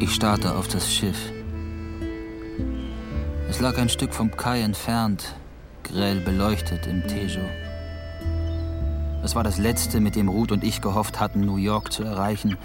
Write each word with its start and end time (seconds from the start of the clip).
Ich 0.00 0.14
starrte 0.14 0.54
auf 0.54 0.68
das 0.68 0.92
Schiff. 0.92 1.18
Es 3.48 3.58
lag 3.58 3.76
ein 3.78 3.88
Stück 3.88 4.14
vom 4.14 4.30
Kai 4.36 4.60
entfernt, 4.60 5.34
grell 5.82 6.20
beleuchtet 6.20 6.86
im 6.86 7.04
Tejo. 7.08 7.42
Es 9.24 9.34
war 9.34 9.42
das 9.42 9.58
letzte, 9.58 9.98
mit 9.98 10.14
dem 10.14 10.28
Ruth 10.28 10.52
und 10.52 10.62
ich 10.62 10.80
gehofft 10.80 11.18
hatten, 11.18 11.40
New 11.40 11.56
York 11.56 11.92
zu 11.92 12.04
erreichen. 12.04 12.56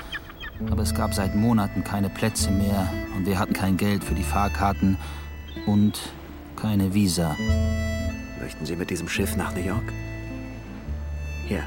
Aber 0.70 0.84
es 0.84 0.94
gab 0.94 1.16
seit 1.16 1.34
Monaten 1.34 1.84
keine 1.84 2.10
Plätze 2.12 2.52
mehr 2.52 2.88
und 3.18 3.26
wir 3.26 3.40
hatten 3.40 3.54
kein 3.54 3.78
Geld 3.78 4.04
für 4.04 4.14
die 4.14 4.24
Fahrkarten 4.24 4.98
und 5.66 6.00
keine 6.56 6.94
Visa. 6.94 7.36
Möchten 8.40 8.68
Sie 8.68 8.76
mit 8.76 8.92
diesem 8.92 9.10
Schiff 9.10 9.36
nach 9.36 9.56
New 9.56 9.64
York? 9.64 9.92
Hier 11.48 11.64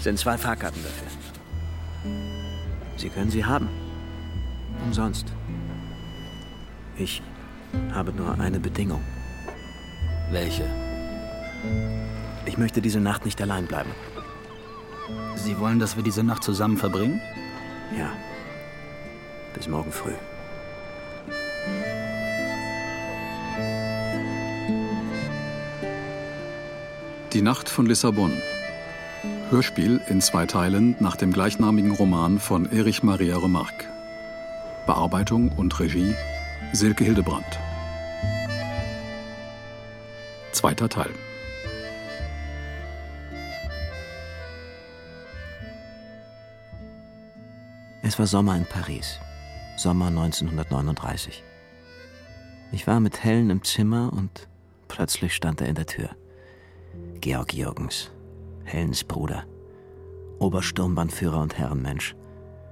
sind 0.00 0.18
zwei 0.18 0.36
Fahrkarten 0.36 0.82
dafür. 0.82 1.06
Sie 2.96 3.08
können 3.08 3.30
sie 3.30 3.44
haben. 3.44 3.68
Umsonst. 4.88 5.26
Ich 6.96 7.20
habe 7.92 8.10
nur 8.10 8.40
eine 8.40 8.58
Bedingung. 8.58 9.02
Welche? 10.30 10.64
Ich 12.46 12.56
möchte 12.56 12.80
diese 12.80 12.98
Nacht 12.98 13.26
nicht 13.26 13.38
allein 13.42 13.66
bleiben. 13.66 13.90
Sie 15.34 15.58
wollen, 15.58 15.78
dass 15.78 15.96
wir 15.96 16.02
diese 16.02 16.22
Nacht 16.22 16.42
zusammen 16.42 16.78
verbringen? 16.78 17.20
Ja. 17.98 18.10
Bis 19.52 19.68
morgen 19.68 19.92
früh. 19.92 20.14
Die 27.34 27.42
Nacht 27.42 27.68
von 27.68 27.84
Lissabon. 27.84 28.32
Hörspiel 29.50 30.00
in 30.08 30.22
zwei 30.22 30.46
Teilen 30.46 30.96
nach 30.98 31.16
dem 31.16 31.30
gleichnamigen 31.30 31.92
Roman 31.92 32.38
von 32.38 32.72
Erich 32.72 33.02
Maria 33.02 33.36
Remarque. 33.36 33.97
Bearbeitung 34.88 35.52
und 35.52 35.78
Regie 35.80 36.14
Silke 36.72 37.04
Hildebrandt. 37.04 37.58
Zweiter 40.52 40.88
Teil. 40.88 41.10
Es 48.00 48.18
war 48.18 48.26
Sommer 48.26 48.56
in 48.56 48.64
Paris. 48.64 49.20
Sommer 49.76 50.06
1939. 50.06 51.44
Ich 52.72 52.86
war 52.86 52.98
mit 53.00 53.22
Helen 53.22 53.50
im 53.50 53.62
Zimmer 53.64 54.10
und 54.10 54.48
plötzlich 54.88 55.34
stand 55.34 55.60
er 55.60 55.68
in 55.68 55.74
der 55.74 55.84
Tür. 55.84 56.08
Georg 57.20 57.52
Jürgens, 57.52 58.10
Helens 58.64 59.04
Bruder. 59.04 59.44
Obersturmbannführer 60.38 61.42
und 61.42 61.58
Herrenmensch. 61.58 62.16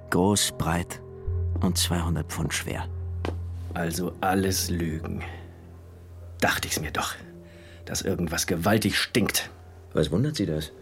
Groß, 0.08 0.54
breit 0.56 1.02
und 1.60 1.78
200 1.78 2.26
Pfund 2.26 2.54
schwer. 2.54 2.88
Also 3.74 4.12
alles 4.20 4.70
Lügen. 4.70 5.22
Dachte 6.40 6.68
ich's 6.68 6.80
mir 6.80 6.92
doch, 6.92 7.14
dass 7.84 8.02
irgendwas 8.02 8.46
gewaltig 8.46 8.98
stinkt. 8.98 9.50
Was 9.92 10.10
wundert 10.10 10.36
Sie 10.36 10.46
das? 10.46 10.72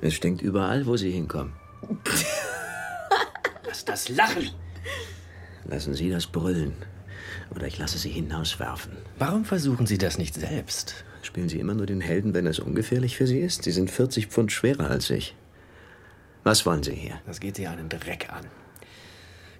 Es 0.00 0.14
stinkt 0.14 0.42
überall, 0.42 0.86
wo 0.86 0.96
Sie 0.96 1.10
hinkommen. 1.10 1.52
Lass 3.66 3.84
das 3.84 4.08
Lachen! 4.08 4.50
Lassen 5.64 5.94
Sie 5.94 6.10
das 6.10 6.26
brüllen. 6.26 6.74
Oder 7.54 7.66
ich 7.66 7.78
lasse 7.78 7.98
Sie 7.98 8.10
hinauswerfen. 8.10 8.92
Warum 9.18 9.44
versuchen 9.44 9.86
Sie 9.86 9.98
das 9.98 10.18
nicht 10.18 10.34
selbst? 10.34 11.04
Spielen 11.22 11.48
Sie 11.48 11.60
immer 11.60 11.74
nur 11.74 11.86
den 11.86 12.00
Helden, 12.00 12.34
wenn 12.34 12.46
es 12.46 12.58
ungefährlich 12.58 13.16
für 13.16 13.26
Sie 13.26 13.38
ist? 13.38 13.64
Sie 13.64 13.72
sind 13.72 13.90
40 13.90 14.28
Pfund 14.28 14.52
schwerer 14.52 14.90
als 14.90 15.10
ich. 15.10 15.36
Was 16.44 16.64
wollen 16.64 16.82
Sie 16.82 16.94
hier? 16.94 17.20
Das 17.26 17.40
geht 17.40 17.56
Sie 17.56 17.66
einen 17.66 17.88
Dreck 17.88 18.32
an. 18.32 18.46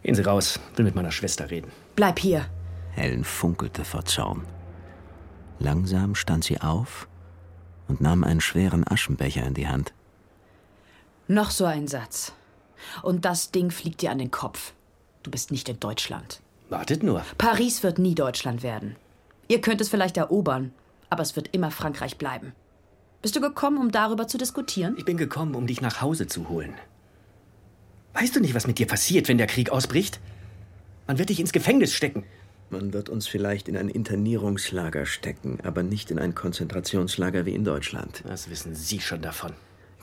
Gehen 0.02 0.14
Sie 0.14 0.22
raus, 0.22 0.58
will 0.76 0.84
mit 0.84 0.94
meiner 0.94 1.12
Schwester 1.12 1.50
reden. 1.50 1.70
Bleib 1.94 2.18
hier. 2.18 2.46
Helen 2.92 3.24
funkelte 3.24 3.84
vor 3.84 4.04
Zorn. 4.04 4.46
Langsam 5.58 6.14
stand 6.14 6.44
sie 6.44 6.60
auf 6.60 7.06
und 7.86 8.00
nahm 8.00 8.24
einen 8.24 8.40
schweren 8.40 8.86
Aschenbecher 8.86 9.44
in 9.44 9.54
die 9.54 9.68
Hand. 9.68 9.92
Noch 11.28 11.50
so 11.50 11.66
ein 11.66 11.86
Satz. 11.86 12.32
Und 13.02 13.24
das 13.24 13.50
Ding 13.50 13.70
fliegt 13.70 14.00
dir 14.00 14.10
an 14.10 14.18
den 14.18 14.30
Kopf. 14.30 14.72
Du 15.22 15.30
bist 15.30 15.50
nicht 15.50 15.68
in 15.68 15.78
Deutschland. 15.78 16.40
Wartet 16.70 17.02
nur. 17.02 17.22
Paris 17.36 17.82
wird 17.82 17.98
nie 17.98 18.14
Deutschland 18.14 18.62
werden. 18.62 18.96
Ihr 19.48 19.60
könnt 19.60 19.80
es 19.80 19.90
vielleicht 19.90 20.16
erobern, 20.16 20.72
aber 21.10 21.22
es 21.22 21.36
wird 21.36 21.54
immer 21.54 21.70
Frankreich 21.70 22.16
bleiben. 22.16 22.52
Bist 23.20 23.36
du 23.36 23.40
gekommen, 23.40 23.76
um 23.78 23.90
darüber 23.90 24.28
zu 24.28 24.38
diskutieren? 24.38 24.94
Ich 24.96 25.04
bin 25.04 25.18
gekommen, 25.18 25.54
um 25.54 25.66
dich 25.66 25.82
nach 25.82 26.00
Hause 26.00 26.26
zu 26.26 26.48
holen. 26.48 26.74
Weißt 28.14 28.34
du 28.34 28.40
nicht, 28.40 28.54
was 28.54 28.66
mit 28.66 28.78
dir 28.78 28.86
passiert, 28.86 29.28
wenn 29.28 29.38
der 29.38 29.46
Krieg 29.46 29.70
ausbricht? 29.70 30.20
Man 31.06 31.18
wird 31.18 31.28
dich 31.28 31.40
ins 31.40 31.52
Gefängnis 31.52 31.94
stecken. 31.94 32.24
Man 32.70 32.92
wird 32.92 33.08
uns 33.08 33.26
vielleicht 33.26 33.68
in 33.68 33.76
ein 33.76 33.88
Internierungslager 33.88 35.04
stecken, 35.06 35.58
aber 35.64 35.82
nicht 35.82 36.10
in 36.10 36.18
ein 36.18 36.34
Konzentrationslager 36.34 37.46
wie 37.46 37.54
in 37.54 37.64
Deutschland. 37.64 38.22
Was 38.24 38.48
wissen 38.48 38.74
Sie 38.76 39.00
schon 39.00 39.22
davon? 39.22 39.54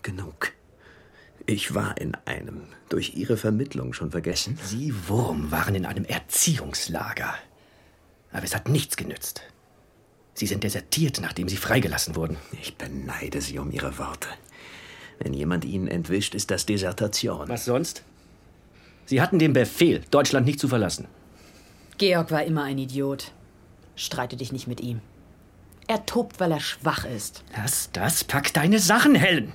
Genug. 0.03 0.51
Ich 1.45 1.73
war 1.73 1.97
in 1.97 2.15
einem. 2.25 2.63
Durch 2.89 3.15
Ihre 3.15 3.37
Vermittlung 3.37 3.93
schon 3.93 4.11
vergessen? 4.11 4.59
Sie 4.61 4.93
Wurm 5.07 5.49
waren 5.49 5.75
in 5.75 5.85
einem 5.85 6.03
Erziehungslager. 6.03 7.35
Aber 8.33 8.43
es 8.43 8.53
hat 8.53 8.67
nichts 8.67 8.97
genützt. 8.97 9.43
Sie 10.33 10.45
sind 10.45 10.65
desertiert, 10.65 11.21
nachdem 11.21 11.47
Sie 11.47 11.55
freigelassen 11.55 12.15
wurden. 12.15 12.35
Ich 12.61 12.75
beneide 12.75 13.39
Sie 13.39 13.59
um 13.59 13.71
Ihre 13.71 13.97
Worte. 13.97 14.27
Wenn 15.19 15.33
jemand 15.33 15.65
Ihnen 15.65 15.87
entwischt, 15.87 16.35
ist 16.35 16.51
das 16.51 16.65
Desertation. 16.65 17.47
Was 17.49 17.65
sonst? 17.65 18.03
Sie 19.05 19.21
hatten 19.21 19.39
den 19.39 19.53
Befehl, 19.53 20.03
Deutschland 20.11 20.45
nicht 20.45 20.59
zu 20.59 20.67
verlassen. 20.67 21.07
Georg 21.97 22.31
war 22.31 22.43
immer 22.43 22.63
ein 22.63 22.77
Idiot. 22.77 23.31
Streite 23.95 24.35
dich 24.35 24.51
nicht 24.51 24.67
mit 24.67 24.81
ihm. 24.81 25.01
Er 25.87 26.05
tobt, 26.05 26.39
weil 26.39 26.51
er 26.51 26.59
schwach 26.59 27.05
ist. 27.05 27.43
Lass 27.55 27.89
das, 27.93 28.23
pack 28.23 28.53
deine 28.53 28.79
Sachen, 28.79 29.15
Helen. 29.15 29.53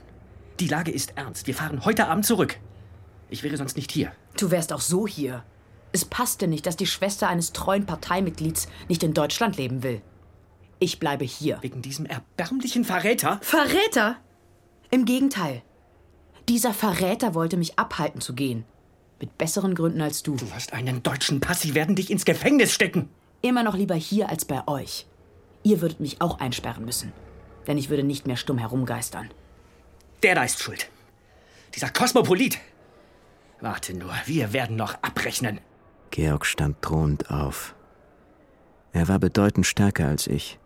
Die 0.59 0.67
Lage 0.67 0.91
ist 0.91 1.12
ernst. 1.17 1.47
Wir 1.47 1.55
fahren 1.55 1.84
heute 1.84 2.09
Abend 2.09 2.25
zurück. 2.25 2.59
Ich 3.29 3.43
wäre 3.43 3.56
sonst 3.56 3.77
nicht 3.77 3.93
hier. 3.93 4.12
Du 4.39 4.50
wärst 4.50 4.73
auch 4.73 4.81
so 4.81 5.06
hier. 5.06 5.44
Es 5.93 6.05
passte 6.06 6.49
nicht, 6.49 6.67
dass 6.67 6.77
die 6.77 6.87
Schwester 6.87 7.29
eines 7.29 7.53
treuen 7.53 7.84
Parteimitglieds 7.84 8.69
nicht 8.89 9.03
in 9.03 9.12
Deutschland 9.12 9.56
leben 9.56 9.83
will. 9.83 10.00
Ich 10.79 10.99
bleibe 10.99 11.25
hier. 11.25 11.59
Wegen 11.61 11.83
diesem 11.83 12.06
erbärmlichen 12.06 12.84
Verräter? 12.84 13.39
Verräter? 13.43 14.17
Im 14.95 15.07
Gegenteil. 15.07 15.63
Dieser 16.51 16.75
Verräter 16.75 17.35
wollte 17.35 17.57
mich 17.57 17.79
abhalten 17.79 18.21
zu 18.21 18.35
gehen. 18.35 18.67
Mit 19.21 19.39
besseren 19.39 19.75
Gründen 19.75 20.03
als 20.03 20.23
du. 20.23 20.37
Du 20.37 20.45
hast 20.53 20.75
einen 20.75 21.03
deutschen 21.03 21.41
Pass, 21.41 21.63
sie 21.63 21.75
werden 21.75 21.97
dich 21.97 22.11
ins 22.11 22.27
Gefängnis 22.27 22.75
stecken. 22.75 23.09
Immer 23.41 23.63
noch 23.63 23.75
lieber 23.75 23.95
hier 23.95 24.29
als 24.29 24.45
bei 24.45 24.69
euch. 24.69 25.07
Ihr 25.63 25.81
würdet 25.81 26.01
mich 26.01 26.21
auch 26.21 26.41
einsperren 26.41 26.85
müssen. 26.85 27.15
Denn 27.67 27.79
ich 27.79 27.89
würde 27.89 28.03
nicht 28.03 28.27
mehr 28.27 28.37
stumm 28.37 28.59
herumgeistern. 28.59 29.31
Der 30.23 30.35
da 30.35 30.45
ist 30.45 30.61
schuld. 30.61 30.91
Dieser 31.75 31.89
Kosmopolit. 31.89 32.59
Warte 33.63 33.95
nur, 33.95 34.13
wir 34.27 34.53
werden 34.53 34.77
noch 34.77 35.03
abrechnen. 35.03 35.63
Georg 36.11 36.45
stand 36.45 36.77
drohend 36.83 37.31
auf. 37.31 37.75
Er 38.93 39.09
war 39.09 39.19
bedeutend 39.19 39.67
stärker 39.67 40.09
als 40.09 40.27
ich. 40.27 40.59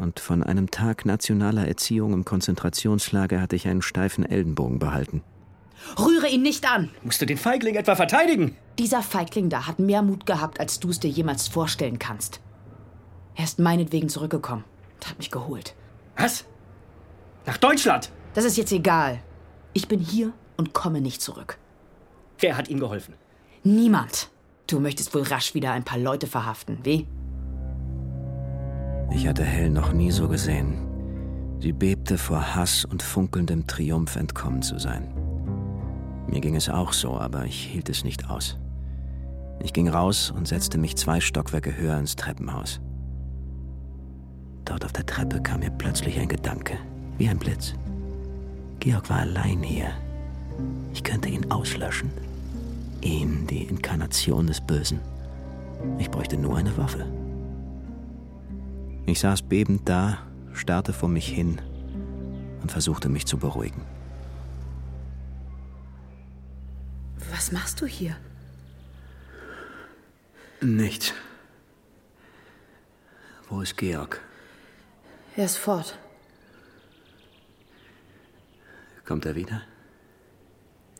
Und 0.00 0.18
von 0.18 0.42
einem 0.42 0.70
Tag 0.70 1.04
nationaler 1.04 1.68
Erziehung 1.68 2.14
im 2.14 2.24
Konzentrationslager 2.24 3.38
hatte 3.38 3.54
ich 3.54 3.68
einen 3.68 3.82
steifen 3.82 4.24
Ellenbogen 4.24 4.78
behalten. 4.78 5.22
Rühre 5.98 6.26
ihn 6.26 6.40
nicht 6.40 6.66
an! 6.70 6.88
Musst 7.02 7.20
du 7.20 7.26
den 7.26 7.36
Feigling 7.36 7.74
etwa 7.74 7.94
verteidigen? 7.94 8.56
Dieser 8.78 9.02
Feigling 9.02 9.50
da 9.50 9.66
hat 9.66 9.78
mehr 9.78 10.00
Mut 10.00 10.24
gehabt, 10.24 10.58
als 10.58 10.80
du 10.80 10.88
es 10.88 11.00
dir 11.00 11.10
jemals 11.10 11.48
vorstellen 11.48 11.98
kannst. 11.98 12.40
Er 13.34 13.44
ist 13.44 13.58
meinetwegen 13.58 14.08
zurückgekommen 14.08 14.64
und 14.94 15.10
hat 15.10 15.18
mich 15.18 15.30
geholt. 15.30 15.74
Was? 16.16 16.46
Nach 17.44 17.58
Deutschland? 17.58 18.10
Das 18.32 18.46
ist 18.46 18.56
jetzt 18.56 18.72
egal. 18.72 19.22
Ich 19.74 19.86
bin 19.86 20.00
hier 20.00 20.32
und 20.56 20.72
komme 20.72 21.02
nicht 21.02 21.20
zurück. 21.20 21.58
Wer 22.38 22.56
hat 22.56 22.68
ihm 22.68 22.80
geholfen? 22.80 23.14
Niemand. 23.64 24.30
Du 24.66 24.80
möchtest 24.80 25.14
wohl 25.14 25.22
rasch 25.22 25.52
wieder 25.52 25.72
ein 25.72 25.84
paar 25.84 25.98
Leute 25.98 26.26
verhaften, 26.26 26.78
wie? 26.84 27.06
Ich 29.12 29.26
hatte 29.26 29.44
Hell 29.44 29.70
noch 29.70 29.92
nie 29.92 30.10
so 30.10 30.28
gesehen. 30.28 30.86
Sie 31.58 31.72
bebte 31.72 32.16
vor 32.16 32.54
Hass 32.54 32.84
und 32.84 33.02
funkelndem 33.02 33.66
Triumph 33.66 34.16
entkommen 34.16 34.62
zu 34.62 34.78
sein. 34.78 35.08
Mir 36.28 36.40
ging 36.40 36.54
es 36.54 36.68
auch 36.68 36.92
so, 36.92 37.18
aber 37.18 37.44
ich 37.44 37.66
hielt 37.66 37.88
es 37.88 38.04
nicht 38.04 38.30
aus. 38.30 38.56
Ich 39.62 39.72
ging 39.72 39.88
raus 39.88 40.30
und 40.30 40.48
setzte 40.48 40.78
mich 40.78 40.96
zwei 40.96 41.20
Stockwerke 41.20 41.76
höher 41.76 41.98
ins 41.98 42.16
Treppenhaus. 42.16 42.80
Dort 44.64 44.84
auf 44.84 44.92
der 44.92 45.04
Treppe 45.04 45.42
kam 45.42 45.60
mir 45.60 45.70
plötzlich 45.70 46.18
ein 46.18 46.28
Gedanke, 46.28 46.78
wie 47.18 47.28
ein 47.28 47.38
Blitz. 47.38 47.74
Georg 48.78 49.10
war 49.10 49.18
allein 49.18 49.62
hier. 49.62 49.90
Ich 50.94 51.02
könnte 51.02 51.28
ihn 51.28 51.50
auslöschen. 51.50 52.10
Ihn, 53.02 53.46
die 53.48 53.64
Inkarnation 53.64 54.46
des 54.46 54.60
Bösen. 54.60 55.00
Ich 55.98 56.10
bräuchte 56.10 56.38
nur 56.38 56.56
eine 56.56 56.74
Waffe. 56.78 57.04
Ich 59.10 59.18
saß 59.18 59.42
bebend 59.42 59.88
da, 59.88 60.18
starrte 60.52 60.92
vor 60.92 61.08
mich 61.08 61.26
hin 61.26 61.60
und 62.62 62.70
versuchte 62.70 63.08
mich 63.08 63.26
zu 63.26 63.38
beruhigen. 63.38 63.84
Was 67.32 67.50
machst 67.50 67.80
du 67.80 67.86
hier? 67.86 68.16
Nichts. 70.60 71.12
Wo 73.48 73.60
ist 73.62 73.76
Georg? 73.76 74.20
Er 75.34 75.46
ist 75.46 75.56
fort. 75.56 75.98
Kommt 79.04 79.26
er 79.26 79.34
wieder? 79.34 79.62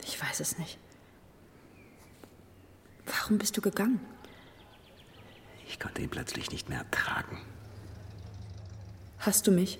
Ich 0.02 0.20
weiß 0.20 0.40
es 0.40 0.58
nicht. 0.58 0.80
Warum 3.06 3.38
bist 3.38 3.56
du 3.56 3.60
gegangen? 3.60 4.00
Ich 5.68 5.78
konnte 5.78 6.02
ihn 6.02 6.10
plötzlich 6.10 6.50
nicht 6.50 6.68
mehr 6.68 6.78
ertragen. 6.78 7.38
Hast 9.20 9.46
du 9.46 9.50
mich? 9.50 9.78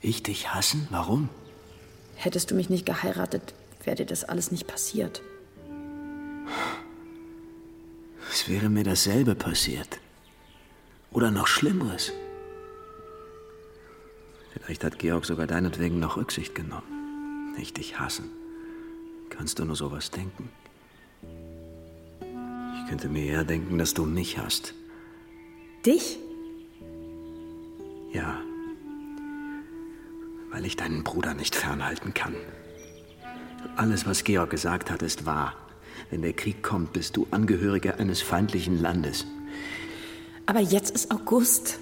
Ich 0.00 0.22
dich 0.22 0.54
hassen? 0.54 0.86
Warum? 0.90 1.28
Hättest 2.14 2.50
du 2.50 2.54
mich 2.54 2.70
nicht 2.70 2.86
geheiratet, 2.86 3.54
wäre 3.82 3.96
dir 3.96 4.06
das 4.06 4.22
alles 4.22 4.52
nicht 4.52 4.68
passiert. 4.68 5.20
Es 8.30 8.48
wäre 8.48 8.68
mir 8.68 8.84
dasselbe 8.84 9.34
passiert. 9.34 9.98
Oder 11.10 11.32
noch 11.32 11.48
Schlimmeres. 11.48 12.12
Vielleicht 14.52 14.84
hat 14.84 15.00
Georg 15.00 15.24
sogar 15.24 15.48
deinetwegen 15.48 15.98
noch 15.98 16.16
Rücksicht 16.16 16.54
genommen. 16.54 17.54
Nicht 17.56 17.78
dich 17.78 17.98
hassen. 17.98 18.30
Kannst 19.28 19.58
du 19.58 19.64
nur 19.64 19.74
sowas 19.74 20.12
denken? 20.12 20.50
Ich 22.20 22.88
könnte 22.88 23.08
mir 23.08 23.24
eher 23.24 23.44
denken, 23.44 23.76
dass 23.76 23.92
du 23.92 24.04
mich 24.04 24.38
hast. 24.38 24.74
Dich? 25.84 26.20
Ja. 28.12 28.40
Weil 30.50 30.64
ich 30.64 30.76
deinen 30.76 31.04
Bruder 31.04 31.34
nicht 31.34 31.54
fernhalten 31.54 32.14
kann. 32.14 32.34
Alles, 33.76 34.06
was 34.06 34.24
Georg 34.24 34.50
gesagt 34.50 34.90
hat, 34.90 35.02
ist 35.02 35.26
wahr. 35.26 35.54
Wenn 36.10 36.22
der 36.22 36.32
Krieg 36.32 36.62
kommt, 36.62 36.92
bist 36.92 37.16
du 37.16 37.26
Angehöriger 37.30 37.98
eines 37.98 38.22
feindlichen 38.22 38.80
Landes. 38.80 39.26
Aber 40.46 40.60
jetzt 40.60 40.94
ist 40.94 41.10
August. 41.10 41.78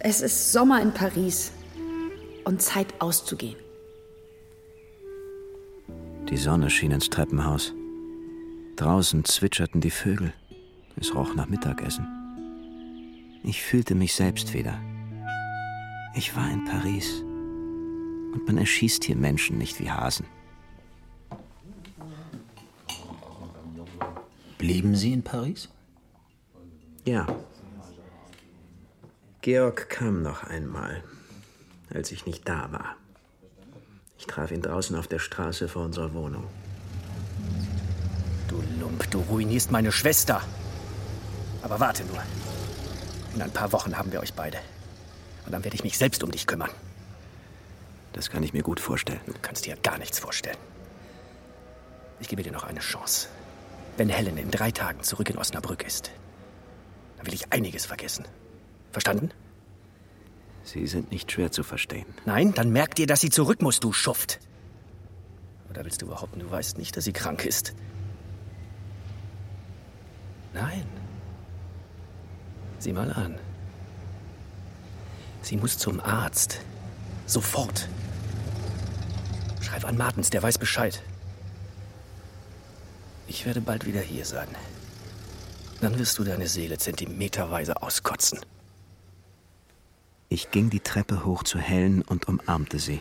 Es 0.00 0.20
ist 0.20 0.52
Sommer 0.52 0.82
in 0.82 0.92
Paris. 0.92 1.52
Und 2.44 2.62
Zeit 2.62 2.94
auszugehen. 2.98 3.56
Die 6.28 6.36
Sonne 6.36 6.70
schien 6.70 6.90
ins 6.90 7.08
Treppenhaus. 7.10 7.74
Draußen 8.76 9.24
zwitscherten 9.24 9.80
die 9.80 9.90
Vögel. 9.90 10.32
Es 10.96 11.14
roch 11.14 11.34
nach 11.34 11.48
Mittagessen. 11.48 12.17
Ich 13.42 13.62
fühlte 13.62 13.94
mich 13.94 14.14
selbst 14.14 14.54
wieder. 14.54 14.78
Ich 16.14 16.34
war 16.34 16.50
in 16.50 16.64
Paris. 16.64 17.22
Und 18.32 18.42
man 18.46 18.58
erschießt 18.58 19.04
hier 19.04 19.16
Menschen 19.16 19.58
nicht 19.58 19.78
wie 19.80 19.90
Hasen. 19.90 20.26
Blieben 24.58 24.96
Sie 24.96 25.12
in 25.12 25.22
Paris? 25.22 25.68
Ja. 27.04 27.26
Georg 29.40 29.88
kam 29.88 30.22
noch 30.22 30.44
einmal, 30.44 31.02
als 31.94 32.10
ich 32.10 32.26
nicht 32.26 32.48
da 32.48 32.70
war. 32.72 32.96
Ich 34.18 34.26
traf 34.26 34.50
ihn 34.50 34.62
draußen 34.62 34.96
auf 34.96 35.06
der 35.06 35.20
Straße 35.20 35.68
vor 35.68 35.84
unserer 35.84 36.12
Wohnung. 36.12 36.44
Du 38.48 38.62
Lump, 38.80 39.08
du 39.10 39.20
ruinierst 39.20 39.70
meine 39.70 39.92
Schwester. 39.92 40.42
Aber 41.62 41.78
warte 41.78 42.04
nur. 42.04 42.22
In 43.38 43.44
ein 43.44 43.52
paar 43.52 43.70
Wochen 43.70 43.96
haben 43.96 44.10
wir 44.10 44.18
euch 44.18 44.34
beide. 44.34 44.58
Und 45.46 45.52
dann 45.52 45.62
werde 45.62 45.76
ich 45.76 45.84
mich 45.84 45.96
selbst 45.96 46.24
um 46.24 46.32
dich 46.32 46.48
kümmern. 46.48 46.70
Das 48.12 48.30
kann 48.30 48.42
ich 48.42 48.52
mir 48.52 48.64
gut 48.64 48.80
vorstellen. 48.80 49.20
Du 49.26 49.32
kannst 49.40 49.64
dir 49.64 49.76
gar 49.76 49.96
nichts 49.96 50.18
vorstellen. 50.18 50.56
Ich 52.18 52.26
gebe 52.26 52.42
dir 52.42 52.50
noch 52.50 52.64
eine 52.64 52.80
Chance. 52.80 53.28
Wenn 53.96 54.08
Helen 54.08 54.38
in 54.38 54.50
drei 54.50 54.72
Tagen 54.72 55.04
zurück 55.04 55.30
in 55.30 55.38
Osnabrück 55.38 55.86
ist, 55.86 56.10
dann 57.16 57.26
will 57.28 57.34
ich 57.34 57.52
einiges 57.52 57.86
vergessen. 57.86 58.24
Verstanden? 58.90 59.30
Sie 60.64 60.88
sind 60.88 61.12
nicht 61.12 61.30
schwer 61.30 61.52
zu 61.52 61.62
verstehen. 61.62 62.06
Nein, 62.24 62.54
dann 62.54 62.70
merk 62.70 62.96
dir, 62.96 63.06
dass 63.06 63.20
sie 63.20 63.30
zurück 63.30 63.62
muss, 63.62 63.78
du 63.78 63.92
Schuft. 63.92 64.40
Oder 65.70 65.84
willst 65.84 66.02
du 66.02 66.08
behaupten, 66.08 66.40
du 66.40 66.50
weißt 66.50 66.76
nicht, 66.76 66.96
dass 66.96 67.04
sie 67.04 67.12
krank 67.12 67.44
ist? 67.44 67.72
Nein. 70.52 71.07
Sieh 72.78 72.92
mal 72.92 73.12
an. 73.12 73.38
Sie 75.42 75.56
muss 75.56 75.78
zum 75.78 76.00
Arzt. 76.00 76.60
Sofort. 77.26 77.88
Schreib 79.60 79.84
an 79.84 79.96
Martens, 79.96 80.30
der 80.30 80.42
weiß 80.42 80.58
Bescheid. 80.58 81.02
Ich 83.26 83.44
werde 83.44 83.60
bald 83.60 83.86
wieder 83.86 84.00
hier 84.00 84.24
sein. 84.24 84.48
Dann 85.80 85.98
wirst 85.98 86.18
du 86.18 86.24
deine 86.24 86.48
Seele 86.48 86.78
zentimeterweise 86.78 87.82
auskotzen. 87.82 88.40
Ich 90.28 90.50
ging 90.50 90.70
die 90.70 90.80
Treppe 90.80 91.24
hoch 91.24 91.42
zu 91.42 91.58
Helen 91.58 92.02
und 92.02 92.28
umarmte 92.28 92.78
sie. 92.78 93.00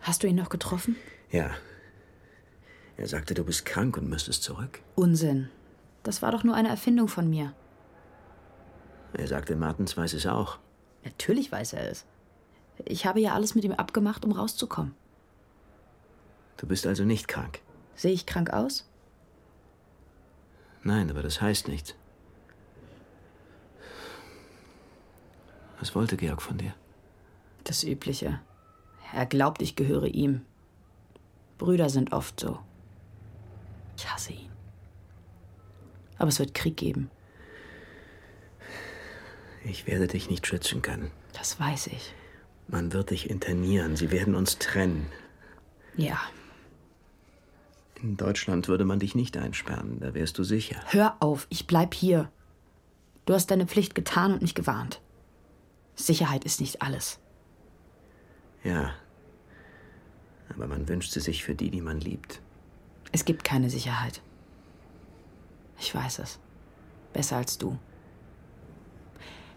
Hast 0.00 0.22
du 0.22 0.26
ihn 0.26 0.36
noch 0.36 0.48
getroffen? 0.48 0.96
Ja. 1.30 1.50
Er 2.96 3.08
sagte, 3.08 3.34
du 3.34 3.44
bist 3.44 3.64
krank 3.64 3.96
und 3.96 4.08
müsstest 4.08 4.42
zurück. 4.42 4.80
Unsinn. 4.94 5.48
Das 6.02 6.22
war 6.22 6.30
doch 6.30 6.44
nur 6.44 6.54
eine 6.54 6.68
Erfindung 6.68 7.08
von 7.08 7.28
mir. 7.28 7.54
Er 9.14 9.28
sagte, 9.28 9.56
Martens 9.56 9.96
weiß 9.96 10.12
es 10.14 10.26
auch. 10.26 10.58
Natürlich 11.04 11.50
weiß 11.50 11.74
er 11.74 11.90
es. 11.90 12.04
Ich 12.84 13.06
habe 13.06 13.20
ja 13.20 13.34
alles 13.34 13.54
mit 13.54 13.64
ihm 13.64 13.72
abgemacht, 13.72 14.24
um 14.24 14.32
rauszukommen. 14.32 14.94
Du 16.56 16.66
bist 16.66 16.86
also 16.86 17.04
nicht 17.04 17.28
krank. 17.28 17.60
Sehe 17.94 18.12
ich 18.12 18.26
krank 18.26 18.50
aus? 18.50 18.88
Nein, 20.82 21.10
aber 21.10 21.22
das 21.22 21.40
heißt 21.40 21.68
nichts. 21.68 21.94
Was 25.78 25.94
wollte 25.94 26.16
Georg 26.16 26.42
von 26.42 26.58
dir? 26.58 26.74
Das 27.64 27.84
Übliche. 27.84 28.40
Er 29.12 29.26
glaubt, 29.26 29.62
ich 29.62 29.76
gehöre 29.76 30.06
ihm. 30.06 30.44
Brüder 31.58 31.88
sind 31.88 32.12
oft 32.12 32.40
so. 32.40 32.58
Ich 33.96 34.10
hasse 34.10 34.32
ihn. 34.32 34.50
Aber 36.18 36.28
es 36.28 36.38
wird 36.38 36.54
Krieg 36.54 36.76
geben. 36.76 37.10
Ich 39.64 39.86
werde 39.86 40.06
dich 40.06 40.28
nicht 40.30 40.46
schützen 40.46 40.82
können. 40.82 41.10
Das 41.32 41.58
weiß 41.58 41.88
ich. 41.88 42.14
Man 42.68 42.92
wird 42.92 43.10
dich 43.10 43.30
internieren. 43.30 43.96
Sie 43.96 44.10
werden 44.10 44.34
uns 44.34 44.58
trennen. 44.58 45.06
Ja. 45.96 46.20
In 48.02 48.16
Deutschland 48.16 48.68
würde 48.68 48.84
man 48.84 48.98
dich 48.98 49.14
nicht 49.14 49.36
einsperren. 49.36 50.00
Da 50.00 50.14
wärst 50.14 50.38
du 50.38 50.44
sicher. 50.44 50.80
Hör 50.88 51.16
auf, 51.20 51.46
ich 51.48 51.66
bleib 51.66 51.94
hier. 51.94 52.30
Du 53.26 53.32
hast 53.32 53.50
deine 53.50 53.66
Pflicht 53.66 53.94
getan 53.94 54.34
und 54.34 54.42
mich 54.42 54.54
gewarnt. 54.54 55.00
Sicherheit 55.96 56.44
ist 56.44 56.60
nicht 56.60 56.82
alles. 56.82 57.18
Ja. 58.62 58.92
Aber 60.50 60.66
man 60.66 60.88
wünscht 60.88 61.12
sie 61.12 61.20
sich 61.20 61.44
für 61.44 61.54
die, 61.54 61.70
die 61.70 61.80
man 61.80 62.00
liebt. 62.00 62.40
Es 63.12 63.24
gibt 63.24 63.44
keine 63.44 63.70
Sicherheit. 63.70 64.20
Ich 65.78 65.94
weiß 65.94 66.18
es. 66.18 66.38
Besser 67.12 67.36
als 67.36 67.58
du. 67.58 67.78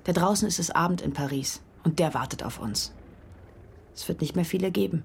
Da 0.08 0.14
draußen 0.14 0.48
ist 0.48 0.58
es 0.58 0.72
Abend 0.72 1.02
in 1.02 1.12
Paris 1.12 1.60
und 1.84 2.00
der 2.00 2.14
wartet 2.14 2.42
auf 2.42 2.60
uns. 2.60 2.94
Es 3.94 4.08
wird 4.08 4.22
nicht 4.22 4.38
mehr 4.38 4.46
viele 4.46 4.72
geben. 4.72 5.04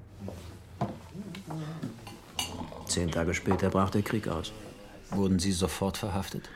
Zehn 2.86 3.10
Tage 3.10 3.34
später 3.34 3.68
brach 3.70 3.90
der 3.90 4.02
Krieg 4.02 4.28
aus. 4.28 4.52
Wurden 5.10 5.40
Sie 5.40 5.50
sofort 5.50 5.96
verhaftet? 5.96 6.48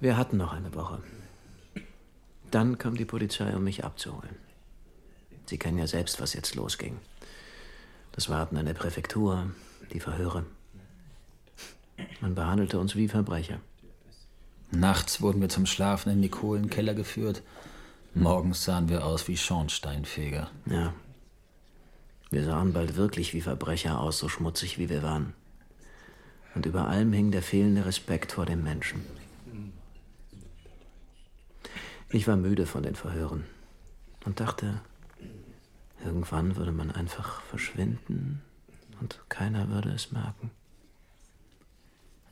Wir 0.00 0.16
hatten 0.16 0.38
noch 0.38 0.52
eine 0.52 0.74
Woche. 0.74 1.00
Dann 2.50 2.78
kam 2.78 2.96
die 2.96 3.04
Polizei, 3.04 3.54
um 3.54 3.62
mich 3.62 3.84
abzuholen. 3.84 4.34
Sie 5.44 5.56
kennen 5.56 5.78
ja 5.78 5.86
selbst, 5.86 6.20
was 6.20 6.32
jetzt 6.32 6.56
losging. 6.56 6.98
Das 8.10 8.28
Warten 8.28 8.56
an 8.56 8.66
der 8.66 8.74
Präfektur, 8.74 9.52
die 9.92 10.00
Verhöre. 10.00 10.44
Man 12.20 12.34
behandelte 12.34 12.80
uns 12.80 12.96
wie 12.96 13.06
Verbrecher. 13.06 13.60
Nachts 14.70 15.20
wurden 15.20 15.40
wir 15.40 15.48
zum 15.48 15.66
Schlafen 15.66 16.10
in 16.10 16.22
die 16.22 16.28
Kohlenkeller 16.28 16.94
geführt. 16.94 17.42
Morgens 18.14 18.64
sahen 18.64 18.88
wir 18.88 19.04
aus 19.04 19.28
wie 19.28 19.36
Schornsteinfeger. 19.36 20.50
Ja. 20.66 20.92
Wir 22.30 22.44
sahen 22.44 22.72
bald 22.72 22.96
wirklich 22.96 23.34
wie 23.34 23.40
Verbrecher 23.40 24.00
aus, 24.00 24.18
so 24.18 24.28
schmutzig 24.28 24.78
wie 24.78 24.88
wir 24.88 25.02
waren. 25.02 25.34
Und 26.54 26.66
über 26.66 26.88
allem 26.88 27.12
hing 27.12 27.30
der 27.30 27.42
fehlende 27.42 27.84
Respekt 27.84 28.32
vor 28.32 28.46
dem 28.46 28.62
Menschen. 28.64 29.04
Ich 32.10 32.26
war 32.26 32.36
müde 32.36 32.66
von 32.66 32.82
den 32.82 32.94
Verhören 32.94 33.44
und 34.24 34.40
dachte, 34.40 34.80
irgendwann 36.04 36.56
würde 36.56 36.72
man 36.72 36.90
einfach 36.90 37.42
verschwinden 37.42 38.42
und 39.00 39.20
keiner 39.28 39.68
würde 39.68 39.90
es 39.90 40.12
merken. 40.12 40.50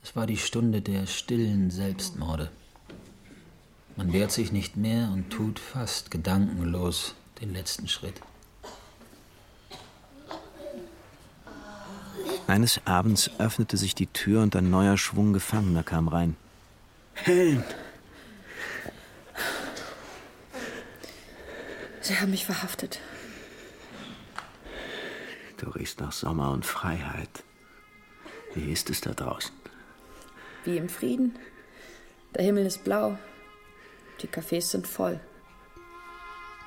Es 0.04 0.14
war 0.14 0.26
die 0.26 0.36
Stunde 0.36 0.82
der 0.82 1.06
stillen 1.06 1.70
Selbstmorde. 1.70 2.50
Man 3.96 4.12
wehrt 4.12 4.32
sich 4.32 4.52
nicht 4.52 4.76
mehr 4.76 5.08
und 5.10 5.30
tut 5.30 5.58
fast 5.58 6.10
gedankenlos 6.10 7.14
den 7.40 7.54
letzten 7.54 7.88
Schritt. 7.88 8.20
Eines 12.46 12.82
Abends 12.84 13.30
öffnete 13.38 13.78
sich 13.78 13.94
die 13.94 14.06
Tür 14.06 14.42
und 14.42 14.54
ein 14.54 14.68
neuer 14.68 14.98
Schwung 14.98 15.32
Gefangener 15.32 15.82
kam 15.82 16.08
rein. 16.08 16.36
Helen! 17.14 17.64
Sie 22.02 22.20
haben 22.20 22.30
mich 22.30 22.44
verhaftet. 22.44 23.00
Du 25.56 25.70
riechst 25.70 26.00
nach 26.00 26.12
Sommer 26.12 26.50
und 26.50 26.66
Freiheit. 26.66 27.42
Wie 28.54 28.70
ist 28.70 28.90
es 28.90 29.00
da 29.00 29.14
draußen? 29.14 29.63
Wie 30.64 30.76
im 30.76 30.88
Frieden. 30.88 31.38
Der 32.34 32.44
Himmel 32.44 32.66
ist 32.66 32.84
blau. 32.84 33.18
Die 34.20 34.28
Cafés 34.28 34.70
sind 34.70 34.86
voll. 34.86 35.20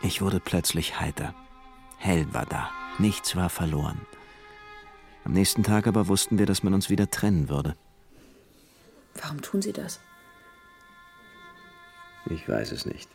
Ich 0.01 0.21
wurde 0.21 0.39
plötzlich 0.39 0.99
heiter. 0.99 1.33
Hell 1.97 2.27
war 2.33 2.45
da. 2.45 2.69
Nichts 2.99 3.35
war 3.35 3.49
verloren. 3.49 3.99
Am 5.23 5.33
nächsten 5.33 5.63
Tag 5.63 5.87
aber 5.87 6.07
wussten 6.07 6.37
wir, 6.37 6.45
dass 6.45 6.63
man 6.63 6.73
uns 6.73 6.89
wieder 6.89 7.09
trennen 7.09 7.49
würde. 7.49 7.75
Warum 9.15 9.41
tun 9.41 9.61
Sie 9.61 9.73
das? 9.73 9.99
Ich 12.29 12.47
weiß 12.47 12.71
es 12.71 12.85
nicht. 12.85 13.09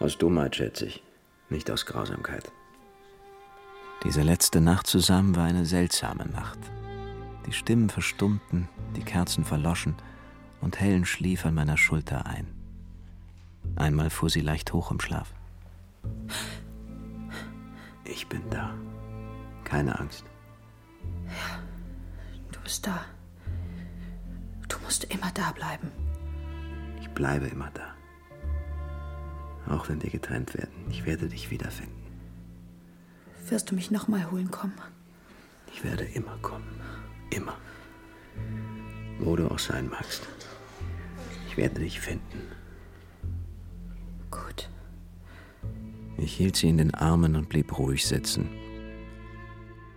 Aus 0.00 0.18
Dummheit, 0.18 0.56
schätze 0.56 0.86
ich. 0.86 1.02
Nicht 1.50 1.70
aus 1.70 1.86
Grausamkeit. 1.86 2.50
Diese 4.04 4.22
letzte 4.22 4.60
Nacht 4.60 4.86
zusammen 4.86 5.34
war 5.34 5.44
eine 5.44 5.66
seltsame 5.66 6.26
Nacht. 6.26 6.58
Die 7.48 7.54
Stimmen 7.54 7.88
verstummten, 7.88 8.68
die 8.94 9.02
Kerzen 9.02 9.42
verloschen 9.42 9.94
und 10.60 10.78
Helen 10.80 11.06
schlief 11.06 11.46
an 11.46 11.54
meiner 11.54 11.78
Schulter 11.78 12.26
ein. 12.26 12.46
Einmal 13.74 14.10
fuhr 14.10 14.28
sie 14.28 14.42
leicht 14.42 14.74
hoch 14.74 14.90
im 14.90 15.00
Schlaf. 15.00 15.32
Ich 18.04 18.26
bin 18.28 18.42
da. 18.50 18.74
Keine 19.64 19.98
Angst. 19.98 20.26
Ja, 21.24 21.62
du 22.52 22.60
bist 22.60 22.86
da. 22.86 23.00
Du 24.68 24.76
musst 24.80 25.04
immer 25.04 25.30
da 25.32 25.50
bleiben. 25.52 25.90
Ich 27.00 27.08
bleibe 27.08 27.46
immer 27.46 27.70
da. 27.72 27.94
Auch 29.72 29.88
wenn 29.88 30.02
wir 30.02 30.10
getrennt 30.10 30.52
werden, 30.52 30.84
ich 30.90 31.06
werde 31.06 31.30
dich 31.30 31.50
wiederfinden. 31.50 31.96
Wirst 33.48 33.70
du 33.70 33.74
mich 33.74 33.90
nochmal 33.90 34.30
holen 34.30 34.50
kommen? 34.50 34.74
Ich 35.72 35.82
werde 35.82 36.04
immer 36.04 36.36
kommen. 36.42 36.87
Immer. 37.30 37.56
Wo 39.18 39.36
du 39.36 39.50
auch 39.50 39.58
sein 39.58 39.88
magst. 39.88 40.28
Ich 41.48 41.56
werde 41.56 41.80
dich 41.80 42.00
finden. 42.00 42.40
Gut. 44.30 44.70
Ich 46.16 46.34
hielt 46.34 46.56
sie 46.56 46.68
in 46.68 46.78
den 46.78 46.94
Armen 46.94 47.36
und 47.36 47.48
blieb 47.48 47.78
ruhig 47.78 48.06
sitzen. 48.06 48.48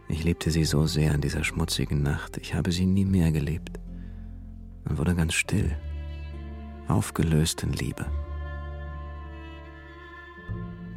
Ich 0.07 0.23
liebte 0.23 0.51
sie 0.51 0.65
so 0.65 0.85
sehr 0.85 1.15
in 1.15 1.21
dieser 1.21 1.43
schmutzigen 1.43 2.03
Nacht. 2.03 2.37
Ich 2.37 2.53
habe 2.53 2.71
sie 2.71 2.85
nie 2.85 3.05
mehr 3.05 3.31
geliebt. 3.31 3.79
Man 4.83 4.97
wurde 4.97 5.15
ganz 5.15 5.33
still, 5.33 5.75
aufgelöst 6.87 7.63
in 7.63 7.73
Liebe. 7.73 8.05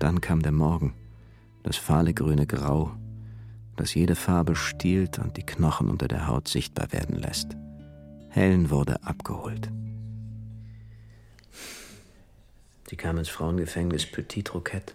Dann 0.01 0.21
kam 0.21 0.43
der 0.43 0.53
Morgen, 0.53 0.95
das 1.63 1.77
fahle 1.77 2.13
grüne 2.13 2.47
Grau, 2.47 2.93
das 3.77 3.95
jede 3.95 4.15
Farbe 4.15 4.57
stiehlt 4.57 5.19
und 5.19 5.37
die 5.37 5.47
Knochen 5.47 5.89
unter 5.89 6.09
der 6.09 6.27
Haut 6.27 6.49
sichtbar 6.49 6.93
werden 6.93 7.17
lässt. 7.17 7.57
Helen 8.29 8.71
wurde 8.71 9.03
abgeholt. 9.05 9.71
Sie 12.89 12.97
kam 12.97 13.19
ins 13.19 13.29
Frauengefängnis 13.29 14.07
Petit 14.07 14.55
Roquette. 14.55 14.95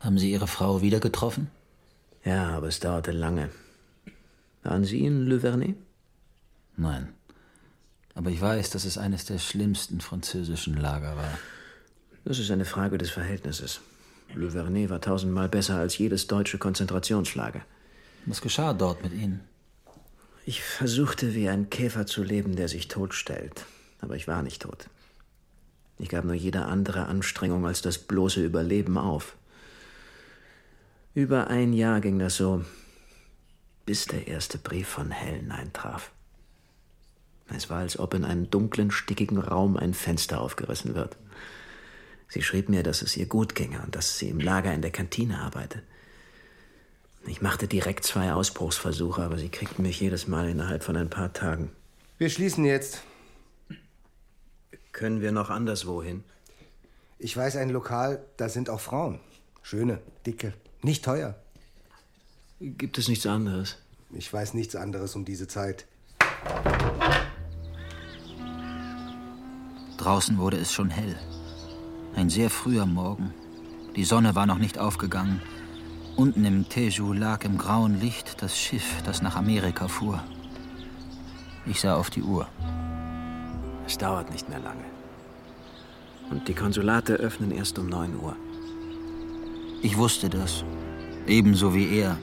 Haben 0.00 0.18
Sie 0.18 0.30
Ihre 0.30 0.46
Frau 0.46 0.82
wieder 0.82 1.00
getroffen? 1.00 1.50
Ja, 2.24 2.50
aber 2.50 2.68
es 2.68 2.80
dauerte 2.80 3.12
lange. 3.12 3.50
Waren 4.62 4.84
Sie 4.84 5.04
in 5.04 5.26
Le 5.26 5.40
Vernet? 5.40 5.76
Nein. 6.76 7.08
Aber 8.14 8.30
ich 8.30 8.40
weiß, 8.40 8.70
dass 8.70 8.84
es 8.84 8.98
eines 8.98 9.24
der 9.24 9.38
schlimmsten 9.38 10.00
französischen 10.00 10.76
Lager 10.76 11.16
war. 11.16 11.38
Das 12.24 12.38
ist 12.38 12.50
eine 12.50 12.64
Frage 12.64 12.98
des 12.98 13.10
Verhältnisses. 13.10 13.80
Le 14.34 14.50
Vernet 14.50 14.90
war 14.90 15.00
tausendmal 15.00 15.48
besser 15.48 15.76
als 15.76 15.98
jedes 15.98 16.26
deutsche 16.26 16.58
Konzentrationslager. 16.58 17.62
Was 18.26 18.40
geschah 18.40 18.74
dort 18.74 19.02
mit 19.02 19.12
Ihnen? 19.12 19.40
Ich 20.44 20.62
versuchte 20.62 21.34
wie 21.34 21.48
ein 21.48 21.70
Käfer 21.70 22.06
zu 22.06 22.22
leben, 22.22 22.56
der 22.56 22.68
sich 22.68 22.88
totstellt. 22.88 23.64
Aber 24.00 24.16
ich 24.16 24.28
war 24.28 24.42
nicht 24.42 24.62
tot. 24.62 24.88
Ich 25.98 26.08
gab 26.08 26.24
nur 26.24 26.34
jede 26.34 26.66
andere 26.66 27.06
Anstrengung 27.06 27.66
als 27.66 27.82
das 27.82 27.98
bloße 27.98 28.44
Überleben 28.44 28.96
auf. 28.96 29.34
Über 31.14 31.48
ein 31.48 31.72
Jahr 31.72 32.00
ging 32.00 32.18
das 32.18 32.36
so, 32.36 32.64
bis 33.84 34.06
der 34.06 34.28
erste 34.28 34.58
Brief 34.58 34.86
von 34.86 35.10
Helen 35.10 35.50
eintraf. 35.50 36.12
Es 37.48 37.70
war, 37.70 37.78
als 37.78 37.98
ob 37.98 38.14
in 38.14 38.24
einem 38.24 38.50
dunklen, 38.50 38.90
stickigen 38.90 39.38
Raum 39.38 39.76
ein 39.76 39.94
Fenster 39.94 40.40
aufgerissen 40.40 40.94
wird. 40.94 41.16
Sie 42.28 42.42
schrieb 42.42 42.68
mir, 42.68 42.82
dass 42.82 43.02
es 43.02 43.16
ihr 43.16 43.26
gut 43.26 43.54
ginge 43.54 43.80
und 43.82 43.94
dass 43.94 44.18
sie 44.18 44.28
im 44.28 44.40
Lager 44.40 44.72
in 44.72 44.82
der 44.82 44.90
Kantine 44.90 45.40
arbeite. 45.40 45.82
Ich 47.26 47.42
machte 47.42 47.66
direkt 47.68 48.04
zwei 48.04 48.32
Ausbruchsversuche, 48.32 49.22
aber 49.22 49.38
sie 49.38 49.48
kriegten 49.48 49.82
mich 49.82 50.00
jedes 50.00 50.28
Mal 50.28 50.48
innerhalb 50.48 50.82
von 50.82 50.96
ein 50.96 51.10
paar 51.10 51.32
Tagen. 51.32 51.70
Wir 52.18 52.30
schließen 52.30 52.64
jetzt. 52.64 53.02
Können 54.92 55.20
wir 55.20 55.32
noch 55.32 55.50
anderswo 55.50 56.02
hin? 56.02 56.24
Ich 57.18 57.36
weiß 57.36 57.56
ein 57.56 57.70
Lokal, 57.70 58.24
da 58.36 58.48
sind 58.48 58.70
auch 58.70 58.80
Frauen. 58.80 59.20
Schöne, 59.62 60.00
dicke, 60.24 60.52
nicht 60.82 61.04
teuer. 61.04 61.34
Gibt 62.60 62.98
es 62.98 63.08
nichts 63.08 63.26
anderes? 63.26 63.76
Ich 64.12 64.32
weiß 64.32 64.54
nichts 64.54 64.74
anderes 64.76 65.14
um 65.14 65.24
diese 65.24 65.46
Zeit. 65.46 65.86
Draußen 69.98 70.38
wurde 70.38 70.56
es 70.56 70.72
schon 70.72 70.90
hell. 70.90 71.18
Ein 72.18 72.30
sehr 72.30 72.50
früher 72.50 72.84
Morgen. 72.84 73.32
Die 73.94 74.02
Sonne 74.02 74.34
war 74.34 74.44
noch 74.44 74.58
nicht 74.58 74.76
aufgegangen. 74.76 75.40
Unten 76.16 76.44
im 76.44 76.68
Teju 76.68 77.12
lag 77.12 77.44
im 77.44 77.56
grauen 77.56 78.00
Licht 78.00 78.42
das 78.42 78.58
Schiff, 78.58 79.02
das 79.04 79.22
nach 79.22 79.36
Amerika 79.36 79.86
fuhr. 79.86 80.20
Ich 81.64 81.80
sah 81.80 81.94
auf 81.94 82.10
die 82.10 82.24
Uhr. 82.24 82.48
Es 83.86 83.96
dauert 83.98 84.32
nicht 84.32 84.48
mehr 84.48 84.58
lange. 84.58 84.82
Und 86.28 86.48
die 86.48 86.54
Konsulate 86.54 87.12
öffnen 87.12 87.52
erst 87.52 87.78
um 87.78 87.88
9 87.88 88.18
Uhr. 88.20 88.34
Ich 89.80 89.96
wusste 89.96 90.28
das. 90.28 90.64
Ebenso 91.28 91.72
wie 91.72 92.00
er. 92.00 92.18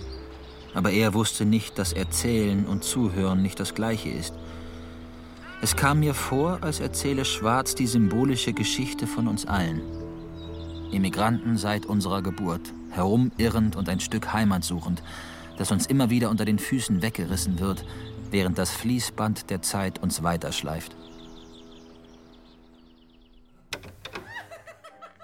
Aber 0.74 0.92
er 0.92 1.14
wusste 1.14 1.46
nicht, 1.46 1.80
dass 1.80 1.94
Erzählen 1.94 2.66
und 2.66 2.84
Zuhören 2.84 3.42
nicht 3.42 3.62
das 3.62 3.74
gleiche 3.74 4.10
ist. 4.10 4.34
Es 5.66 5.76
kam 5.76 6.02
mir 6.02 6.14
vor, 6.14 6.60
als 6.62 6.80
erzähle 6.80 7.26
Schwarz 7.26 7.74
die 7.74 7.88
symbolische 7.88 8.54
Geschichte 8.54 9.08
von 9.08 9.28
uns 9.28 9.48
allen. 9.48 9.82
Immigranten 10.92 11.58
seit 11.58 11.88
unserer 11.88 12.22
Geburt, 12.22 12.72
herumirrend 12.92 13.76
und 13.76 13.90
ein 13.90 14.00
Stück 14.00 14.32
Heimat 14.32 14.64
suchend, 14.64 15.02
das 15.58 15.72
uns 15.72 15.88
immer 15.88 16.12
wieder 16.12 16.30
unter 16.30 16.46
den 16.46 16.60
Füßen 16.60 17.02
weggerissen 17.02 17.60
wird, 17.60 17.84
während 18.30 18.60
das 18.60 18.70
Fließband 18.70 19.50
der 19.50 19.64
Zeit 19.64 19.98
uns 20.04 20.22
weiterschleift. 20.22 20.96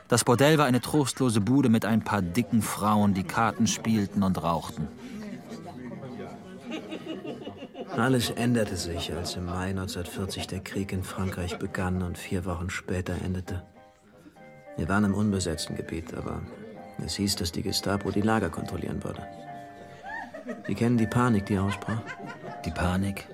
Das 0.07 0.23
Bordell 0.23 0.57
war 0.57 0.65
eine 0.65 0.81
trostlose 0.81 1.39
Bude 1.39 1.69
mit 1.69 1.85
ein 1.85 2.03
paar 2.03 2.23
dicken 2.23 2.63
Frauen, 2.63 3.13
die 3.13 3.25
Karten 3.25 3.67
spielten 3.67 4.23
und 4.23 4.41
rauchten. 4.41 4.87
Alles 7.97 8.29
änderte 8.29 8.77
sich, 8.77 9.13
als 9.13 9.35
im 9.35 9.45
Mai 9.45 9.69
1940 9.69 10.47
der 10.47 10.61
Krieg 10.61 10.93
in 10.93 11.03
Frankreich 11.03 11.57
begann 11.59 12.01
und 12.01 12.17
vier 12.17 12.45
Wochen 12.45 12.69
später 12.69 13.13
endete. 13.23 13.63
Wir 14.77 14.87
waren 14.87 15.03
im 15.03 15.13
unbesetzten 15.13 15.75
Gebiet, 15.75 16.13
aber 16.13 16.41
es 17.03 17.15
hieß, 17.15 17.35
dass 17.35 17.51
die 17.51 17.63
Gestapo 17.63 18.11
die 18.11 18.21
Lager 18.21 18.49
kontrollieren 18.49 19.03
würde. 19.03 19.27
Sie 20.67 20.75
kennen 20.75 20.97
die 20.97 21.07
Panik, 21.07 21.45
die 21.47 21.57
ausbrach? 21.57 22.01
Die 22.65 22.71
Panik, 22.71 23.27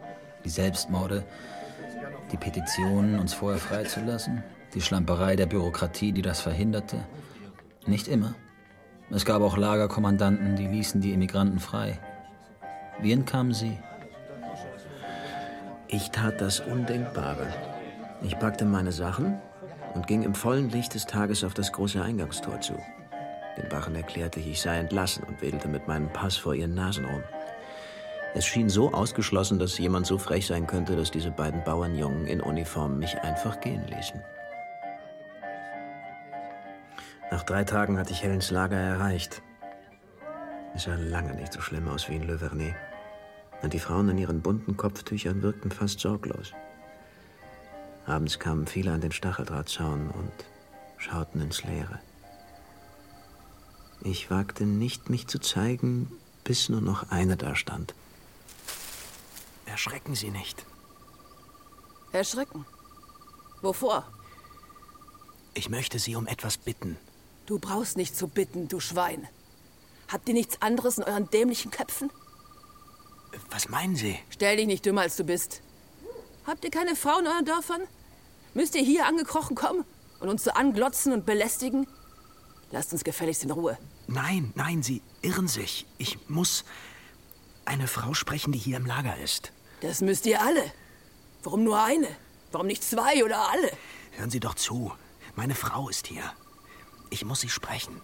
die 0.43 0.49
Selbstmorde, 0.49 1.23
die 2.31 2.37
Petitionen, 2.37 3.19
uns 3.19 3.33
vorher 3.33 3.59
freizulassen, 3.59 4.43
die 4.73 4.81
Schlamperei 4.81 5.35
der 5.35 5.45
Bürokratie, 5.45 6.11
die 6.11 6.23
das 6.23 6.41
verhinderte. 6.41 7.05
Nicht 7.85 8.07
immer. 8.07 8.33
Es 9.11 9.23
gab 9.23 9.41
auch 9.41 9.55
Lagerkommandanten, 9.55 10.55
die 10.55 10.67
ließen 10.67 10.99
die 10.99 11.13
Immigranten 11.13 11.59
frei. 11.59 11.99
Wie 12.99 13.13
entkamen 13.13 13.53
Sie? 13.53 13.77
Ich 15.89 16.11
tat 16.11 16.41
das 16.41 16.59
Undenkbare. 16.59 17.47
Ich 18.21 18.37
packte 18.37 18.65
meine 18.65 18.91
Sachen 18.91 19.39
und 19.93 20.05
ging 20.05 20.23
im 20.23 20.35
vollen 20.35 20.69
Licht 20.69 20.93
des 20.93 21.05
Tages 21.05 21.45
auf 21.45 21.53
das 21.53 21.71
große 21.71 22.01
Eingangstor 22.01 22.59
zu. 22.59 22.73
Den 23.57 23.71
Wachen 23.71 23.95
erklärte 23.95 24.41
ich, 24.41 24.47
ich 24.47 24.61
sei 24.61 24.79
entlassen 24.79 25.23
und 25.23 25.41
wedelte 25.41 25.69
mit 25.69 25.87
meinem 25.87 26.11
Pass 26.11 26.35
vor 26.35 26.53
ihren 26.53 26.75
Nasen 26.75 27.05
rum. 27.05 27.23
Es 28.35 28.45
schien 28.45 28.67
so 28.67 28.91
ausgeschlossen, 28.91 29.59
dass 29.59 29.77
jemand 29.77 30.05
so 30.05 30.17
frech 30.17 30.45
sein 30.45 30.67
könnte, 30.67 30.97
dass 30.97 31.09
diese 31.09 31.31
beiden 31.31 31.63
Bauernjungen 31.63 32.27
in 32.27 32.41
Uniform 32.41 32.99
mich 32.99 33.17
einfach 33.21 33.61
gehen 33.61 33.87
ließen. 33.87 34.21
Nach 37.31 37.43
drei 37.43 37.63
Tagen 37.63 37.97
hatte 37.97 38.11
ich 38.11 38.23
Helens 38.23 38.51
Lager 38.51 38.77
erreicht. 38.77 39.41
Es 40.75 40.83
sah 40.83 40.95
lange 40.95 41.33
nicht 41.33 41.53
so 41.53 41.61
schlimm 41.61 41.87
aus 41.87 42.09
wie 42.09 42.17
in 42.17 42.23
Le 42.23 42.37
Vernet. 42.37 42.75
Und 43.61 43.73
die 43.73 43.79
Frauen 43.79 44.09
in 44.09 44.17
ihren 44.17 44.41
bunten 44.41 44.77
Kopftüchern 44.77 45.41
wirkten 45.41 45.71
fast 45.71 45.99
sorglos. 45.99 46.53
Abends 48.05 48.39
kamen 48.39 48.67
viele 48.67 48.91
an 48.91 49.01
den 49.01 49.11
Stacheldrahtzaun 49.11 50.09
und 50.09 50.31
schauten 50.97 51.41
ins 51.41 51.63
Leere. 51.63 51.99
Ich 54.01 54.29
wagte 54.29 54.65
nicht, 54.65 55.09
mich 55.09 55.27
zu 55.27 55.39
zeigen, 55.39 56.11
bis 56.43 56.69
nur 56.69 56.81
noch 56.81 57.09
eine 57.09 57.35
da 57.35 57.55
stand. 57.55 57.93
Erschrecken 59.65 60.15
Sie 60.15 60.29
nicht. 60.29 60.65
Erschrecken? 62.11 62.65
Wovor? 63.61 64.07
Ich 65.53 65.69
möchte 65.69 65.99
Sie 65.99 66.15
um 66.15 66.27
etwas 66.27 66.57
bitten. 66.57 66.97
Du 67.47 67.59
brauchst 67.59 67.97
nicht 67.97 68.15
zu 68.15 68.27
bitten, 68.27 68.67
du 68.67 68.79
Schwein. 68.79 69.27
Habt 70.07 70.27
ihr 70.29 70.33
nichts 70.33 70.61
anderes 70.61 70.97
in 70.97 71.03
euren 71.03 71.29
dämlichen 71.29 71.71
Köpfen? 71.71 72.09
Was 73.49 73.69
meinen 73.69 73.95
Sie? 73.95 74.19
Stell 74.29 74.57
dich 74.57 74.67
nicht 74.67 74.85
dümmer, 74.85 75.01
als 75.01 75.15
du 75.15 75.23
bist. 75.23 75.61
Habt 76.45 76.63
ihr 76.63 76.71
keine 76.71 76.95
Frauen 76.95 77.25
in 77.25 77.31
euren 77.31 77.45
Dörfern? 77.45 77.81
Müsst 78.53 78.75
ihr 78.75 78.81
hier 78.81 79.05
angekrochen 79.05 79.55
kommen 79.55 79.85
und 80.19 80.29
uns 80.29 80.43
so 80.43 80.51
anglotzen 80.51 81.13
und 81.13 81.25
belästigen? 81.25 81.87
Lasst 82.71 82.91
uns 82.93 83.03
gefälligst 83.03 83.43
in 83.43 83.51
Ruhe. 83.51 83.77
Nein, 84.07 84.51
nein, 84.55 84.83
Sie 84.83 85.01
irren 85.21 85.47
sich. 85.47 85.85
Ich 85.97 86.29
muss 86.29 86.63
eine 87.65 87.87
Frau 87.87 88.13
sprechen, 88.13 88.51
die 88.51 88.59
hier 88.59 88.77
im 88.77 88.85
Lager 88.85 89.17
ist. 89.17 89.51
Das 89.81 90.01
müsst 90.01 90.25
ihr 90.25 90.41
alle. 90.41 90.63
Warum 91.43 91.63
nur 91.63 91.81
eine? 91.81 92.07
Warum 92.51 92.67
nicht 92.67 92.83
zwei 92.83 93.23
oder 93.23 93.51
alle? 93.51 93.71
Hören 94.11 94.29
Sie 94.29 94.39
doch 94.39 94.55
zu. 94.55 94.91
Meine 95.35 95.55
Frau 95.55 95.89
ist 95.89 96.07
hier. 96.07 96.23
Ich 97.09 97.23
muss 97.23 97.41
sie 97.41 97.49
sprechen. 97.49 98.01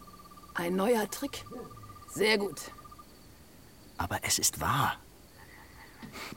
Ein 0.54 0.76
neuer 0.76 1.10
Trick. 1.10 1.44
Sehr 2.14 2.38
gut. 2.38 2.60
Aber 3.98 4.20
es 4.24 4.38
ist 4.38 4.62
wahr. 4.62 4.98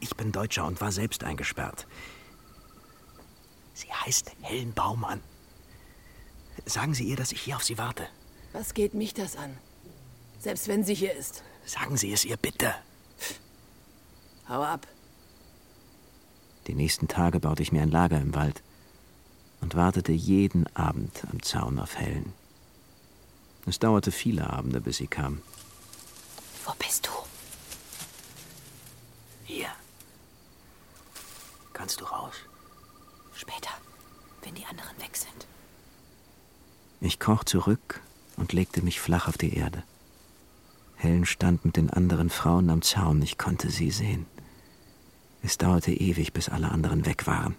Ich 0.00 0.16
bin 0.16 0.32
Deutscher 0.32 0.66
und 0.66 0.80
war 0.80 0.92
selbst 0.92 1.24
eingesperrt. 1.24 1.86
Sie 3.74 3.92
heißt 3.92 4.32
Helen 4.40 4.72
Baumann. 4.72 5.20
Sagen 6.64 6.94
Sie 6.94 7.04
ihr, 7.04 7.16
dass 7.16 7.32
ich 7.32 7.42
hier 7.42 7.56
auf 7.56 7.64
Sie 7.64 7.78
warte. 7.78 8.08
Was 8.52 8.74
geht 8.74 8.94
mich 8.94 9.12
das 9.14 9.36
an? 9.36 9.56
Selbst 10.38 10.68
wenn 10.68 10.84
sie 10.84 10.94
hier 10.94 11.14
ist. 11.14 11.42
Sagen 11.64 11.96
Sie 11.96 12.12
es 12.12 12.24
ihr 12.24 12.36
bitte. 12.36 12.74
Hau 14.48 14.62
ab. 14.62 14.86
Die 16.66 16.74
nächsten 16.74 17.08
Tage 17.08 17.40
baute 17.40 17.62
ich 17.62 17.72
mir 17.72 17.82
ein 17.82 17.90
Lager 17.90 18.20
im 18.20 18.34
Wald 18.34 18.62
und 19.60 19.74
wartete 19.74 20.12
jeden 20.12 20.66
Abend 20.76 21.24
am 21.30 21.42
Zaun 21.42 21.78
auf 21.78 21.96
Helen. 21.96 22.32
Es 23.66 23.78
dauerte 23.78 24.12
viele 24.12 24.48
Abende, 24.48 24.80
bis 24.80 24.98
sie 24.98 25.08
kam. 25.08 25.42
Wo 26.64 26.72
bist 26.78 27.06
du? 27.06 27.10
Hier. 29.46 29.68
Kannst 31.72 32.00
du 32.00 32.04
raus? 32.04 32.34
Später, 33.34 33.70
wenn 34.42 34.54
die 34.54 34.66
anderen 34.66 34.98
weg 34.98 35.16
sind. 35.16 35.46
Ich 37.00 37.18
kroch 37.18 37.44
zurück 37.44 38.00
und 38.36 38.52
legte 38.52 38.82
mich 38.82 39.00
flach 39.00 39.28
auf 39.28 39.38
die 39.38 39.56
Erde. 39.56 39.84
Helen 40.96 41.26
stand 41.26 41.64
mit 41.64 41.76
den 41.76 41.90
anderen 41.90 42.30
Frauen 42.30 42.70
am 42.70 42.82
Zaun. 42.82 43.22
Ich 43.22 43.38
konnte 43.38 43.70
sie 43.70 43.90
sehen. 43.90 44.26
Es 45.42 45.58
dauerte 45.58 45.92
ewig, 45.92 46.32
bis 46.32 46.48
alle 46.48 46.70
anderen 46.70 47.06
weg 47.06 47.26
waren. 47.26 47.54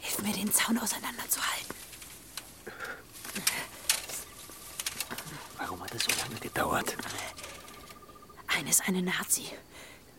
Hilf 0.00 0.22
mir, 0.22 0.34
den 0.34 0.52
Zaun 0.52 0.76
auseinanderzuhalten. 0.76 1.79
Hat 5.90 5.96
es 5.96 6.04
so 6.04 6.22
lange 6.22 6.40
gedauert? 6.40 6.96
Eine 8.46 8.70
ist 8.70 8.86
eine 8.86 9.02
Nazi. 9.02 9.44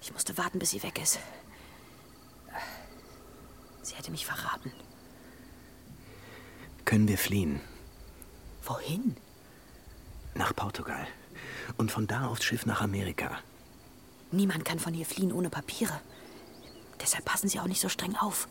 Ich 0.01 0.11
musste 0.11 0.37
warten, 0.37 0.59
bis 0.59 0.71
sie 0.71 0.83
weg 0.83 1.01
ist. 1.01 1.19
Sie 3.81 3.95
hätte 3.95 4.11
mich 4.11 4.25
verraten. 4.25 4.71
Können 6.85 7.07
wir 7.07 7.17
fliehen? 7.17 7.61
Wohin? 8.63 9.15
Nach 10.35 10.55
Portugal. 10.55 11.07
Und 11.77 11.91
von 11.91 12.07
da 12.07 12.27
aufs 12.27 12.43
Schiff 12.43 12.65
nach 12.65 12.81
Amerika. 12.81 13.39
Niemand 14.31 14.65
kann 14.65 14.79
von 14.79 14.93
hier 14.93 15.05
fliehen 15.05 15.31
ohne 15.31 15.49
Papiere. 15.49 15.99
Deshalb 16.99 17.25
passen 17.25 17.49
Sie 17.49 17.59
auch 17.59 17.67
nicht 17.67 17.81
so 17.81 17.89
streng 17.89 18.15
auf. 18.17 18.47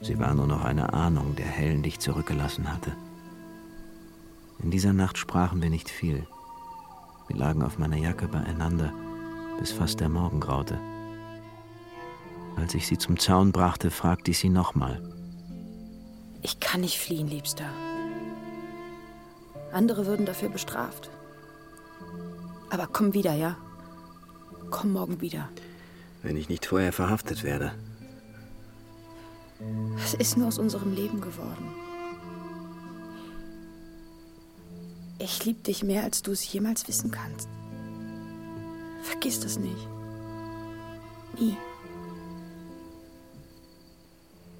Sie 0.00 0.18
war 0.18 0.34
nur 0.34 0.46
noch 0.46 0.64
eine 0.64 0.92
Ahnung, 0.92 1.36
der 1.36 1.46
Helen 1.46 1.82
dich 1.82 1.98
zurückgelassen 1.98 2.72
hatte. 2.72 2.96
In 4.62 4.70
dieser 4.70 4.92
Nacht 4.92 5.16
sprachen 5.16 5.62
wir 5.62 5.70
nicht 5.70 5.88
viel. 5.88 6.26
Wir 7.28 7.36
lagen 7.36 7.62
auf 7.62 7.78
meiner 7.78 7.96
Jacke 7.96 8.28
beieinander, 8.28 8.92
bis 9.58 9.72
fast 9.72 10.00
der 10.00 10.08
Morgen 10.08 10.40
graute. 10.40 10.78
Als 12.56 12.74
ich 12.74 12.86
sie 12.86 12.98
zum 12.98 13.18
Zaun 13.18 13.52
brachte, 13.52 13.90
fragte 13.90 14.32
ich 14.32 14.38
sie 14.38 14.50
nochmal. 14.50 15.00
Ich 16.42 16.60
kann 16.60 16.82
nicht 16.82 16.98
fliehen, 16.98 17.28
Liebster. 17.28 17.70
Andere 19.72 20.06
würden 20.06 20.26
dafür 20.26 20.48
bestraft. 20.48 21.10
Aber 22.70 22.86
komm 22.86 23.14
wieder, 23.14 23.34
ja? 23.34 23.56
Komm 24.70 24.92
morgen 24.92 25.20
wieder. 25.20 25.48
Wenn 26.22 26.36
ich 26.36 26.48
nicht 26.48 26.66
vorher 26.66 26.92
verhaftet 26.92 27.44
werde. 27.44 27.72
Was 29.96 30.14
ist 30.14 30.36
nur 30.36 30.48
aus 30.48 30.58
unserem 30.58 30.94
Leben 30.94 31.20
geworden? 31.20 31.79
Ich 35.22 35.44
liebe 35.44 35.60
dich 35.60 35.82
mehr, 35.82 36.02
als 36.02 36.22
du 36.22 36.32
es 36.32 36.50
jemals 36.50 36.88
wissen 36.88 37.10
kannst. 37.10 37.46
Vergiss 39.02 39.38
das 39.38 39.58
nicht. 39.58 39.86
Nie. 41.38 41.58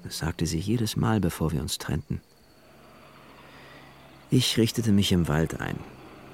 Das 0.03 0.19
sagte 0.19 0.45
sie 0.45 0.59
jedes 0.59 0.95
Mal, 0.95 1.19
bevor 1.19 1.51
wir 1.51 1.61
uns 1.61 1.79
trennten. 1.79 2.21
Ich 4.29 4.57
richtete 4.57 4.91
mich 4.91 5.11
im 5.11 5.27
Wald 5.27 5.59
ein. 5.59 5.79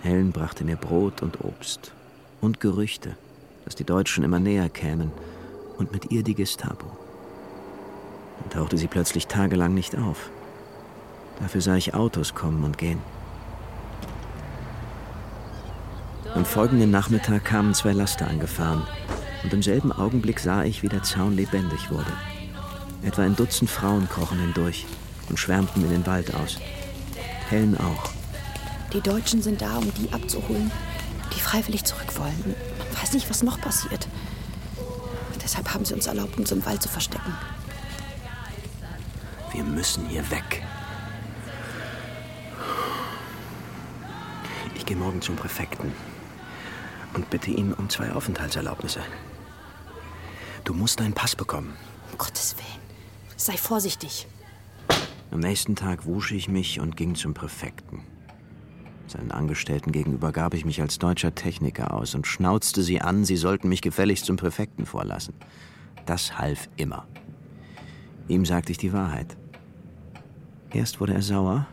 Helen 0.03 0.33
brachte 0.33 0.65
mir 0.65 0.75
Brot 0.75 1.21
und 1.21 1.43
Obst 1.45 1.93
und 2.41 2.59
Gerüchte, 2.59 3.15
dass 3.63 3.75
die 3.75 3.85
Deutschen 3.85 4.25
immer 4.25 4.39
näher 4.39 4.69
kämen 4.69 5.11
und 5.77 5.93
mit 5.93 6.11
ihr 6.11 6.23
die 6.23 6.35
Gestapo. 6.35 6.85
Dann 8.41 8.49
tauchte 8.49 8.77
sie 8.77 8.87
plötzlich 8.87 9.27
tagelang 9.27 9.73
nicht 9.73 9.97
auf. 9.97 10.29
Dafür 11.39 11.61
sah 11.61 11.75
ich 11.77 11.93
Autos 11.93 12.35
kommen 12.35 12.65
und 12.65 12.77
gehen. 12.77 12.99
Am 16.37 16.45
folgenden 16.45 16.91
Nachmittag 16.91 17.45
kamen 17.45 17.73
zwei 17.73 17.93
Laster 17.93 18.27
angefahren 18.27 18.83
und 19.43 19.51
im 19.53 19.63
selben 19.63 19.91
Augenblick 19.91 20.39
sah 20.39 20.63
ich, 20.63 20.83
wie 20.83 20.87
der 20.87 21.01
Zaun 21.01 21.35
lebendig 21.35 21.89
wurde. 21.89 22.13
Etwa 23.01 23.23
ein 23.23 23.35
Dutzend 23.35 23.71
Frauen 23.71 24.07
krochen 24.07 24.39
hindurch 24.39 24.85
und 25.29 25.39
schwärmten 25.39 25.83
in 25.83 25.89
den 25.89 26.05
Wald 26.05 26.35
aus. 26.35 26.59
Helen 27.49 27.75
auch. 27.75 28.11
Die 28.93 29.01
Deutschen 29.01 29.41
sind 29.41 29.63
da, 29.63 29.77
um 29.77 29.91
die 29.95 30.13
abzuholen, 30.13 30.69
die 31.35 31.39
freiwillig 31.39 31.85
zurück 31.85 32.19
wollen. 32.19 32.55
Man 32.77 33.01
weiß 33.01 33.13
nicht, 33.13 33.27
was 33.31 33.41
noch 33.41 33.59
passiert. 33.59 34.07
Deshalb 35.43 35.73
haben 35.73 35.85
sie 35.85 35.95
uns 35.95 36.05
erlaubt, 36.05 36.37
uns 36.37 36.51
im 36.51 36.63
Wald 36.67 36.83
zu 36.83 36.89
verstecken. 36.89 37.33
Wir 39.53 39.63
müssen 39.63 40.05
hier 40.05 40.29
weg. 40.29 40.61
Ich 44.75 44.85
gehe 44.85 44.95
morgen 44.95 45.19
zum 45.23 45.35
Präfekten 45.35 45.91
und 47.13 47.29
bitte 47.29 47.51
ihn 47.51 47.73
um 47.73 47.89
zwei 47.89 48.11
Aufenthaltserlaubnisse. 48.11 49.01
Du 50.63 50.73
musst 50.73 50.99
deinen 50.99 51.13
Pass 51.13 51.35
bekommen. 51.35 51.73
Um 52.11 52.17
Gottes 52.17 52.55
Willen. 52.57 52.81
Sei 53.35 53.55
vorsichtig. 53.55 54.27
Am 55.31 55.39
nächsten 55.39 55.75
Tag 55.75 56.05
wusch 56.05 56.31
ich 56.31 56.47
mich 56.47 56.79
und 56.79 56.97
ging 56.97 57.15
zum 57.15 57.33
Präfekten. 57.33 58.01
Seinen 59.07 59.31
Angestellten 59.31 59.91
gegenüber 59.91 60.31
gab 60.31 60.53
ich 60.53 60.65
mich 60.65 60.81
als 60.81 60.99
deutscher 60.99 61.33
Techniker 61.33 61.93
aus 61.93 62.13
und 62.15 62.27
schnauzte 62.27 62.83
sie 62.83 63.01
an, 63.01 63.23
sie 63.23 63.37
sollten 63.37 63.69
mich 63.69 63.81
gefälligst 63.81 64.25
zum 64.25 64.35
Präfekten 64.35 64.85
vorlassen. 64.85 65.33
Das 66.05 66.37
half 66.37 66.67
immer. 66.75 67.07
Ihm 68.27 68.45
sagte 68.45 68.71
ich 68.71 68.77
die 68.77 68.91
Wahrheit. 68.91 69.37
Erst 70.71 70.99
wurde 70.99 71.13
er 71.13 71.21
sauer, 71.21 71.67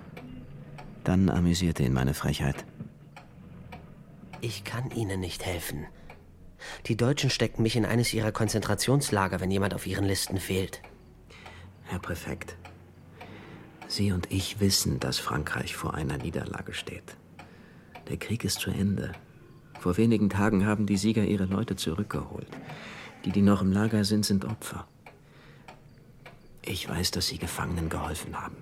dann 1.02 1.28
amüsierte 1.28 1.82
ihn 1.82 1.92
meine 1.92 2.14
Frechheit. 2.14 2.64
Ich 4.44 4.62
kann 4.62 4.90
Ihnen 4.90 5.20
nicht 5.20 5.46
helfen. 5.46 5.86
Die 6.84 6.98
Deutschen 6.98 7.30
stecken 7.30 7.62
mich 7.62 7.76
in 7.76 7.86
eines 7.86 8.12
ihrer 8.12 8.30
Konzentrationslager, 8.30 9.40
wenn 9.40 9.50
jemand 9.50 9.72
auf 9.72 9.86
ihren 9.86 10.04
Listen 10.04 10.36
fehlt. 10.36 10.82
Herr 11.84 11.98
Präfekt, 11.98 12.58
Sie 13.88 14.12
und 14.12 14.30
ich 14.30 14.60
wissen, 14.60 15.00
dass 15.00 15.18
Frankreich 15.18 15.74
vor 15.74 15.94
einer 15.94 16.18
Niederlage 16.18 16.74
steht. 16.74 17.16
Der 18.10 18.18
Krieg 18.18 18.44
ist 18.44 18.60
zu 18.60 18.70
Ende. 18.70 19.12
Vor 19.80 19.96
wenigen 19.96 20.28
Tagen 20.28 20.66
haben 20.66 20.84
die 20.84 20.98
Sieger 20.98 21.24
ihre 21.24 21.46
Leute 21.46 21.74
zurückgeholt. 21.76 22.48
Die, 23.24 23.32
die 23.32 23.40
noch 23.40 23.62
im 23.62 23.72
Lager 23.72 24.04
sind, 24.04 24.26
sind 24.26 24.44
Opfer. 24.44 24.86
Ich 26.60 26.86
weiß, 26.86 27.12
dass 27.12 27.28
Sie 27.28 27.38
Gefangenen 27.38 27.88
geholfen 27.88 28.38
haben. 28.38 28.56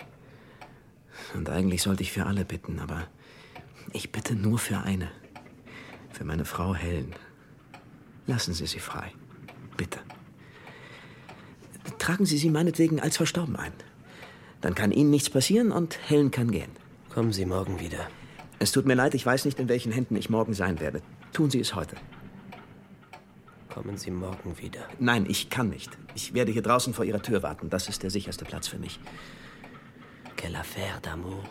Und 1.34 1.50
eigentlich 1.50 1.82
sollte 1.82 2.04
ich 2.04 2.12
für 2.12 2.26
alle 2.26 2.44
bitten, 2.44 2.78
aber 2.78 3.08
ich 3.92 4.12
bitte 4.12 4.36
nur 4.36 4.60
für 4.60 4.78
eine. 4.78 5.10
Für 6.12 6.24
meine 6.24 6.44
Frau 6.44 6.74
Helen. 6.74 7.14
Lassen 8.26 8.54
Sie 8.54 8.66
sie 8.66 8.78
frei. 8.78 9.12
Bitte. 9.76 9.98
Tragen 11.98 12.26
Sie 12.26 12.38
sie 12.38 12.50
meinetwegen 12.50 13.00
als 13.00 13.16
verstorben 13.16 13.56
ein. 13.56 13.72
Dann 14.60 14.74
kann 14.74 14.92
Ihnen 14.92 15.10
nichts 15.10 15.30
passieren 15.30 15.72
und 15.72 15.98
Helen 16.08 16.30
kann 16.30 16.50
gehen. 16.50 16.70
Kommen 17.12 17.32
Sie 17.32 17.46
morgen 17.46 17.80
wieder. 17.80 18.08
Es 18.58 18.70
tut 18.70 18.86
mir 18.86 18.94
leid, 18.94 19.14
ich 19.14 19.26
weiß 19.26 19.44
nicht, 19.44 19.58
in 19.58 19.68
welchen 19.68 19.90
Händen 19.90 20.16
ich 20.16 20.30
morgen 20.30 20.54
sein 20.54 20.78
werde. 20.78 21.02
Tun 21.32 21.50
Sie 21.50 21.60
es 21.60 21.74
heute. 21.74 21.96
Kommen 23.68 23.96
Sie 23.96 24.10
morgen 24.10 24.58
wieder. 24.58 24.86
Nein, 24.98 25.26
ich 25.28 25.50
kann 25.50 25.70
nicht. 25.70 25.90
Ich 26.14 26.34
werde 26.34 26.52
hier 26.52 26.62
draußen 26.62 26.94
vor 26.94 27.04
Ihrer 27.04 27.22
Tür 27.22 27.42
warten. 27.42 27.70
Das 27.70 27.88
ist 27.88 28.02
der 28.02 28.10
sicherste 28.10 28.44
Platz 28.44 28.68
für 28.68 28.78
mich. 28.78 29.00
Quelle 30.36 30.58
affaire 30.58 31.00
d'amour. 31.00 31.42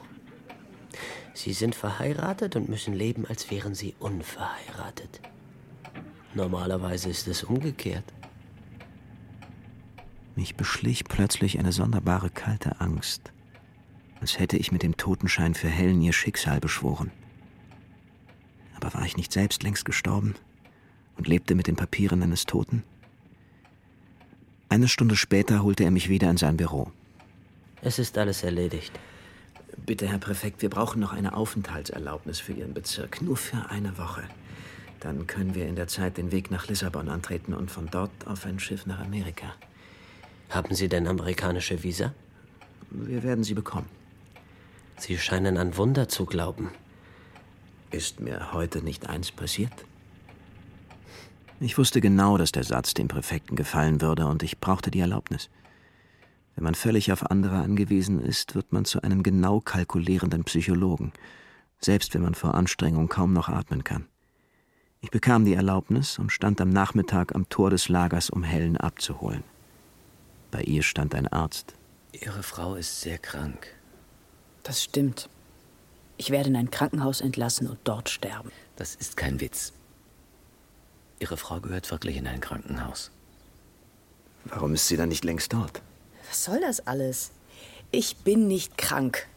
Sie 1.33 1.53
sind 1.53 1.75
verheiratet 1.75 2.55
und 2.55 2.69
müssen 2.69 2.93
leben, 2.93 3.25
als 3.25 3.49
wären 3.49 3.73
Sie 3.73 3.95
unverheiratet. 3.99 5.21
Normalerweise 6.33 7.09
ist 7.09 7.27
es 7.27 7.43
umgekehrt. 7.43 8.05
Mich 10.35 10.55
beschlich 10.55 11.05
plötzlich 11.05 11.59
eine 11.59 11.71
sonderbare 11.71 12.29
kalte 12.29 12.79
Angst, 12.79 13.31
als 14.21 14.39
hätte 14.39 14.57
ich 14.57 14.71
mit 14.71 14.83
dem 14.83 14.97
Totenschein 14.97 15.53
für 15.53 15.67
Helen 15.67 16.01
ihr 16.01 16.13
Schicksal 16.13 16.59
beschworen. 16.59 17.11
Aber 18.75 18.93
war 18.93 19.05
ich 19.05 19.17
nicht 19.17 19.31
selbst 19.33 19.63
längst 19.63 19.85
gestorben 19.85 20.35
und 21.17 21.27
lebte 21.27 21.55
mit 21.55 21.67
den 21.67 21.75
Papieren 21.75 22.23
eines 22.23 22.45
Toten? 22.45 22.83
Eine 24.69 24.87
Stunde 24.87 25.17
später 25.17 25.63
holte 25.63 25.83
er 25.83 25.91
mich 25.91 26.07
wieder 26.07 26.29
in 26.29 26.37
sein 26.37 26.55
Büro. 26.55 26.91
Es 27.81 27.99
ist 27.99 28.17
alles 28.17 28.43
erledigt. 28.43 28.97
Bitte, 29.77 30.07
Herr 30.07 30.19
Präfekt, 30.19 30.61
wir 30.61 30.69
brauchen 30.69 30.99
noch 30.99 31.13
eine 31.13 31.35
Aufenthaltserlaubnis 31.35 32.39
für 32.39 32.53
Ihren 32.53 32.73
Bezirk. 32.73 33.21
Nur 33.21 33.37
für 33.37 33.69
eine 33.69 33.97
Woche. 33.97 34.23
Dann 34.99 35.25
können 35.27 35.55
wir 35.55 35.67
in 35.67 35.75
der 35.75 35.87
Zeit 35.87 36.17
den 36.17 36.31
Weg 36.31 36.51
nach 36.51 36.67
Lissabon 36.67 37.09
antreten 37.09 37.53
und 37.53 37.71
von 37.71 37.87
dort 37.89 38.11
auf 38.25 38.45
ein 38.45 38.59
Schiff 38.59 38.85
nach 38.85 38.99
Amerika. 38.99 39.53
Haben 40.49 40.75
Sie 40.75 40.89
denn 40.89 41.07
amerikanische 41.07 41.81
Visa? 41.83 42.13
Wir 42.89 43.23
werden 43.23 43.43
sie 43.43 43.53
bekommen. 43.53 43.87
Sie 44.97 45.17
scheinen 45.17 45.57
an 45.57 45.77
Wunder 45.77 46.09
zu 46.09 46.25
glauben. 46.25 46.69
Ist 47.89 48.19
mir 48.19 48.53
heute 48.53 48.83
nicht 48.83 49.07
eins 49.07 49.31
passiert? 49.31 49.73
Ich 51.59 51.77
wusste 51.77 52.01
genau, 52.01 52.37
dass 52.37 52.51
der 52.51 52.63
Satz 52.63 52.93
dem 52.93 53.07
Präfekten 53.07 53.55
gefallen 53.55 54.01
würde, 54.01 54.25
und 54.25 54.43
ich 54.43 54.59
brauchte 54.59 54.91
die 54.91 54.99
Erlaubnis. 54.99 55.49
Wenn 56.55 56.63
man 56.63 56.75
völlig 56.75 57.11
auf 57.11 57.29
andere 57.31 57.57
angewiesen 57.57 58.19
ist, 58.19 58.55
wird 58.55 58.73
man 58.73 58.85
zu 58.85 59.01
einem 59.01 59.23
genau 59.23 59.61
kalkulierenden 59.61 60.43
Psychologen, 60.43 61.13
selbst 61.79 62.13
wenn 62.13 62.21
man 62.21 62.35
vor 62.35 62.55
Anstrengung 62.55 63.07
kaum 63.07 63.33
noch 63.33 63.49
atmen 63.49 63.83
kann. 63.83 64.05
Ich 64.99 65.09
bekam 65.09 65.45
die 65.45 65.55
Erlaubnis 65.55 66.19
und 66.19 66.31
stand 66.31 66.61
am 66.61 66.69
Nachmittag 66.69 67.33
am 67.33 67.49
Tor 67.49 67.71
des 67.71 67.89
Lagers, 67.89 68.29
um 68.29 68.43
Helen 68.43 68.77
abzuholen. 68.77 69.43
Bei 70.51 70.61
ihr 70.61 70.83
stand 70.83 71.15
ein 71.15 71.27
Arzt. 71.27 71.73
Ihre 72.11 72.43
Frau 72.43 72.75
ist 72.75 73.01
sehr 73.01 73.17
krank. 73.17 73.67
Das 74.63 74.83
stimmt. 74.83 75.29
Ich 76.17 76.29
werde 76.29 76.49
in 76.49 76.55
ein 76.55 76.69
Krankenhaus 76.69 77.21
entlassen 77.21 77.67
und 77.67 77.79
dort 77.83 78.09
sterben. 78.09 78.51
Das 78.75 78.93
ist 78.93 79.17
kein 79.17 79.41
Witz. 79.41 79.73
Ihre 81.19 81.37
Frau 81.37 81.59
gehört 81.59 81.89
wirklich 81.89 82.17
in 82.17 82.27
ein 82.27 82.41
Krankenhaus. 82.41 83.09
Warum 84.45 84.73
ist 84.73 84.87
sie 84.87 84.97
dann 84.97 85.09
nicht 85.09 85.23
längst 85.23 85.53
dort? 85.53 85.81
Was 86.31 86.45
soll 86.45 86.61
das 86.61 86.87
alles? 86.87 87.31
Ich 87.91 88.15
bin 88.15 88.47
nicht 88.47 88.77
krank. 88.77 89.27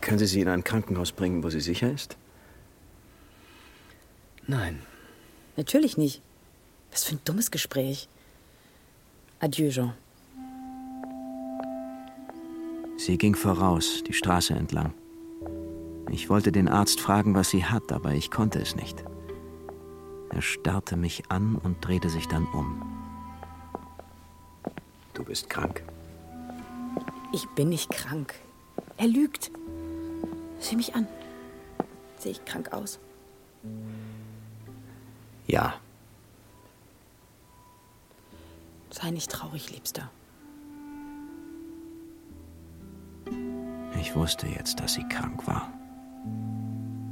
Können 0.00 0.18
Sie 0.18 0.24
sie 0.24 0.40
in 0.40 0.48
ein 0.48 0.64
Krankenhaus 0.64 1.12
bringen, 1.12 1.44
wo 1.44 1.50
sie 1.50 1.60
sicher 1.60 1.92
ist? 1.92 2.16
Nein. 4.46 4.82
Natürlich 5.58 5.98
nicht. 5.98 6.22
Was 6.90 7.04
für 7.04 7.16
ein 7.16 7.20
dummes 7.26 7.50
Gespräch. 7.50 8.08
Adieu, 9.38 9.68
Jean. 9.68 9.92
Sie 12.96 13.18
ging 13.18 13.34
voraus, 13.34 14.02
die 14.08 14.14
Straße 14.14 14.54
entlang. 14.54 14.94
Ich 16.10 16.30
wollte 16.30 16.52
den 16.52 16.68
Arzt 16.68 17.02
fragen, 17.02 17.34
was 17.34 17.50
sie 17.50 17.66
hat, 17.66 17.92
aber 17.92 18.14
ich 18.14 18.30
konnte 18.30 18.60
es 18.60 18.76
nicht. 18.76 19.04
Er 20.30 20.40
starrte 20.40 20.96
mich 20.96 21.24
an 21.28 21.56
und 21.56 21.84
drehte 21.84 22.08
sich 22.08 22.28
dann 22.28 22.46
um. 22.46 23.01
Du 25.14 25.24
bist 25.24 25.48
krank. 25.50 25.82
Ich 27.32 27.48
bin 27.50 27.68
nicht 27.68 27.90
krank. 27.90 28.34
Er 28.96 29.08
lügt. 29.08 29.50
Sieh 30.60 30.76
mich 30.76 30.94
an. 30.94 31.06
Sehe 32.18 32.32
ich 32.32 32.44
krank 32.44 32.72
aus? 32.72 32.98
Ja, 35.46 35.74
Sei 38.92 39.10
nicht 39.10 39.30
traurig, 39.30 39.72
Liebster. 39.72 40.10
ich 43.98 44.14
wusste 44.16 44.46
jetzt, 44.48 44.80
dass 44.80 44.94
sie 44.94 45.08
krank 45.08 45.46
war. 45.46 45.72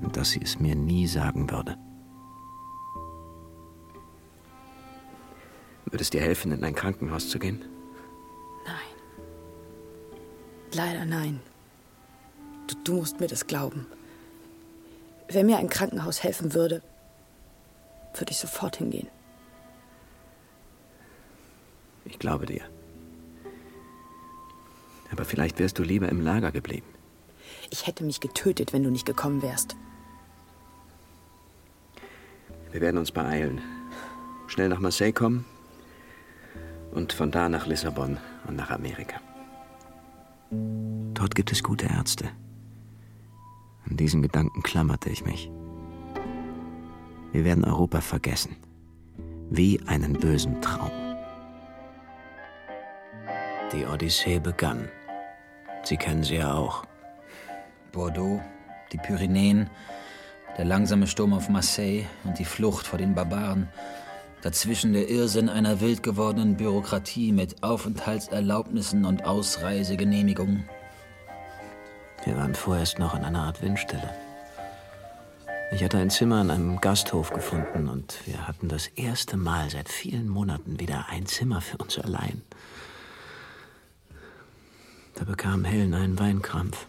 Und 0.03 0.17
dass 0.17 0.31
sie 0.31 0.43
es 0.43 0.59
mir 0.59 0.75
nie 0.75 1.07
sagen 1.07 1.51
würde. 1.51 1.79
Würde 5.87 6.03
es 6.03 6.11
dir 6.11 6.21
helfen, 6.21 6.53
in 6.53 6.63
ein 6.65 6.75
Krankenhaus 6.75 7.29
zu 7.29 7.39
gehen? 7.39 7.65
Leider 10.73 11.05
nein. 11.05 11.41
Du, 12.67 12.75
du 12.85 12.95
musst 12.95 13.21
mir 13.21 13.27
das 13.27 13.47
glauben. 13.47 13.87
Wenn 15.29 15.47
mir 15.47 15.59
ein 15.59 15.69
Krankenhaus 15.69 16.23
helfen 16.23 16.55
würde, 16.55 16.83
würde 18.15 18.33
ich 18.33 18.39
sofort 18.39 18.77
hingehen. 18.77 19.09
Ich 22.05 22.19
glaube 22.19 22.47
dir. 22.47 22.63
Aber 25.13 25.25
vielleicht 25.25 25.59
wärst 25.59 25.79
du 25.79 25.83
lieber 25.83 26.09
im 26.09 26.21
Lager 26.21 26.53
geblieben. 26.53 26.87
Ich 27.71 27.87
hätte 27.87 28.05
mich 28.05 28.21
getötet, 28.21 28.73
wenn 28.73 28.83
du 28.83 28.91
nicht 28.91 29.07
gekommen 29.07 29.43
wärst. 29.43 29.77
Wir 32.73 32.81
werden 32.81 32.99
uns 32.99 33.11
beeilen. 33.11 33.61
Schnell 34.47 34.69
nach 34.69 34.81
Marseille 34.81 35.13
kommen 35.13 35.45
und 36.93 37.13
von 37.13 37.31
da 37.31 37.49
nach 37.49 37.67
Lissabon 37.67 38.19
und 38.47 38.57
nach 38.57 38.71
Amerika. 38.71 39.21
Dort 40.51 41.35
gibt 41.35 41.53
es 41.53 41.63
gute 41.63 41.87
Ärzte. 41.87 42.29
An 43.89 43.97
diesen 43.97 44.23
Gedanken 44.23 44.63
klammerte 44.63 45.11
ich 45.11 45.25
mich. 45.25 45.51
Wir 47.33 47.45
werden 47.45 47.65
Europa 47.65 48.01
vergessen. 48.01 48.57
Wie 49.51 49.81
einen 49.87 50.15
bösen 50.15 50.61
Traum. 50.61 50.91
Die 53.73 53.85
Odyssee 53.85 54.41
begann. 54.41 54.89
Sie 55.85 55.97
kennen 55.97 56.25
sie 56.25 56.37
ja 56.37 56.55
auch. 56.55 56.85
Bordeaux, 57.93 58.41
die 58.93 58.99
Pyrenäen, 58.99 59.71
der 60.59 60.65
langsame 60.65 61.07
Sturm 61.07 61.33
auf 61.33 61.49
Marseille 61.49 62.07
und 62.25 62.39
die 62.39 62.45
Flucht 62.45 62.87
vor 62.87 62.99
den 62.99 63.15
Barbaren. 63.15 63.69
Dazwischen 64.43 64.95
der 64.95 65.11
Irrsinn 65.11 65.51
einer 65.51 65.81
wild 65.81 66.03
gewordenen 66.03 66.57
Bürokratie 66.57 67.31
mit 67.31 67.63
Aufenthaltserlaubnissen 67.63 69.05
und 69.05 69.25
Ausreisegenehmigungen. 69.25 70.65
Wir 72.25 72.37
waren 72.37 72.55
vorerst 72.55 72.99
noch 72.99 73.15
in 73.15 73.25
einer 73.25 73.43
Art 73.43 73.61
Windstille. 73.61 74.15
Ich 75.73 75.85
hatte 75.85 75.99
ein 75.99 76.11
Zimmer 76.11 76.41
in 76.41 76.51
einem 76.51 76.81
Gasthof 76.81 77.31
gefunden 77.31 77.89
und 77.89 78.27
wir 78.27 78.49
hatten 78.49 78.69
das 78.69 78.87
erste 78.89 79.37
Mal 79.37 79.71
seit 79.71 79.89
vielen 79.89 80.29
Monaten 80.29 80.81
wieder 80.81 81.07
ein 81.11 81.27
Zimmer 81.27 81.61
für 81.61 81.77
uns 81.77 81.99
allein. 81.99 82.43
Da 85.17 85.25
bekam 85.25 85.65
Helen 85.65 85.93
einen 85.93 86.19
Weinkrampf. 86.19 86.87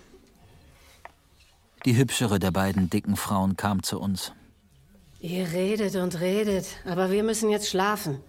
Die 1.86 1.98
hübschere 1.98 2.40
der 2.40 2.52
beiden 2.52 2.90
dicken 2.90 3.18
Frauen 3.18 3.58
kam 3.58 3.84
zu 3.84 4.00
uns. 4.00 4.32
Ihr 5.22 5.52
redet 5.54 5.96
und 5.98 6.20
redet, 6.20 6.66
aber 6.84 7.12
wir 7.12 7.22
müssen 7.22 7.52
jetzt 7.52 7.70
schlafen. 7.70 8.20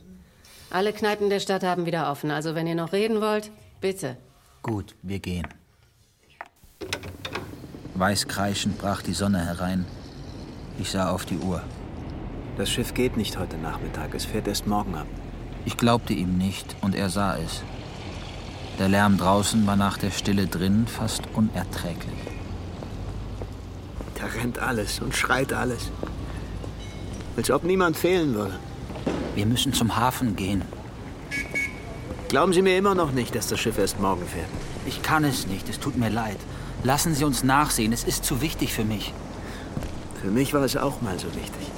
Alle 0.69 0.93
Kneipen 0.93 1.31
der 1.31 1.41
Stadt 1.41 1.65
haben 1.65 1.87
wieder 1.87 2.11
offen, 2.11 2.31
also 2.31 2.55
wenn 2.55 2.67
ihr 2.67 2.75
noch 2.75 2.93
reden 2.93 3.23
wollt, 3.23 3.51
bitte. 3.81 4.19
Gut, 4.61 4.95
wir 5.01 5.19
gehen. 5.19 5.49
Weiß 7.95 8.29
kreischend 8.29 8.77
brach 8.77 9.01
die 9.01 9.15
Sonne 9.15 9.43
herein. 9.43 9.87
Ich 10.79 10.91
sah 10.91 11.11
auf 11.11 11.25
die 11.25 11.39
Uhr. 11.39 11.63
Das 12.59 12.69
Schiff 12.69 12.93
geht 12.93 13.17
nicht 13.17 13.39
heute 13.39 13.57
Nachmittag, 13.57 14.15
es 14.15 14.27
fährt 14.27 14.47
erst 14.47 14.67
morgen 14.67 14.95
ab. 14.95 15.07
Ich 15.65 15.79
glaubte 15.79 16.13
ihm 16.13 16.37
nicht 16.37 16.77
und 16.83 16.95
er 16.95 17.09
sah 17.09 17.39
es. 17.39 17.63
Der 18.79 18.91
Lärm 18.91 19.17
draußen 19.17 19.67
war 19.67 19.77
nach 19.77 19.97
der 19.97 20.11
Stille 20.11 20.47
drin 20.47 20.87
fast 20.87 21.23
unerträglich. 21.33 22.21
Da 24.17 24.27
rennt 24.27 24.59
alles 24.59 25.01
und 25.01 25.15
schreit 25.15 25.55
alles. 25.55 25.91
Als 27.37 27.51
ob 27.51 27.64
niemand 27.64 27.97
fehlen 27.97 28.35
würde. 28.35 28.59
Wir 29.35 29.47
müssen 29.47 29.73
zum 29.73 29.97
Hafen 29.97 30.37
gehen. 30.37 30.62
Glauben 32.29 32.53
Sie 32.53 32.62
mir 32.62 32.77
immer 32.77 32.95
noch 32.95 33.12
nicht, 33.12 33.35
dass 33.35 33.49
das 33.49 33.61
Schiff 33.61 33.79
erst 33.79 34.01
morgen 34.01 34.27
fährt? 34.27 34.49
Ich 34.87 35.03
kann 35.03 35.25
es 35.25 35.47
nicht, 35.47 35.68
es 35.68 35.79
tut 35.79 35.97
mir 35.97 36.11
leid. 36.11 36.38
Lassen 36.85 37.14
Sie 37.14 37.25
uns 37.25 37.45
nachsehen, 37.45 37.92
es 37.92 38.05
ist 38.05 38.25
zu 38.25 38.40
wichtig 38.40 38.73
für 38.73 38.85
mich. 38.85 39.12
Für 40.21 40.31
mich 40.31 40.53
war 40.53 40.62
es 40.62 40.77
auch 40.77 41.01
mal 41.01 41.18
so 41.18 41.29
wichtig. 41.29 41.71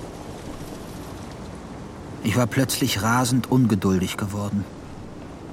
Ich 2.24 2.36
war 2.36 2.46
plötzlich 2.46 3.02
rasend 3.02 3.50
ungeduldig 3.50 4.16
geworden. 4.16 4.64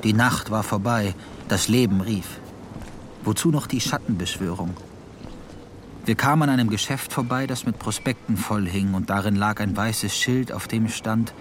Die 0.03 0.13
Nacht 0.13 0.51
war 0.51 0.63
vorbei, 0.63 1.13
das 1.47 1.67
Leben 1.67 2.01
rief. 2.01 2.39
Wozu 3.23 3.49
noch 3.49 3.67
die 3.67 3.81
Schattenbeschwörung? 3.81 4.73
Wir 6.03 6.15
kamen 6.15 6.43
an 6.43 6.49
einem 6.49 6.69
Geschäft 6.69 7.13
vorbei, 7.13 7.45
das 7.45 7.65
mit 7.65 7.77
Prospekten 7.77 8.35
vollhing, 8.35 8.95
und 8.95 9.09
darin 9.11 9.35
lag 9.35 9.59
ein 9.59 9.77
weißes 9.77 10.15
Schild, 10.15 10.51
auf 10.51 10.67
dem 10.67 10.89
stand, 10.89 11.33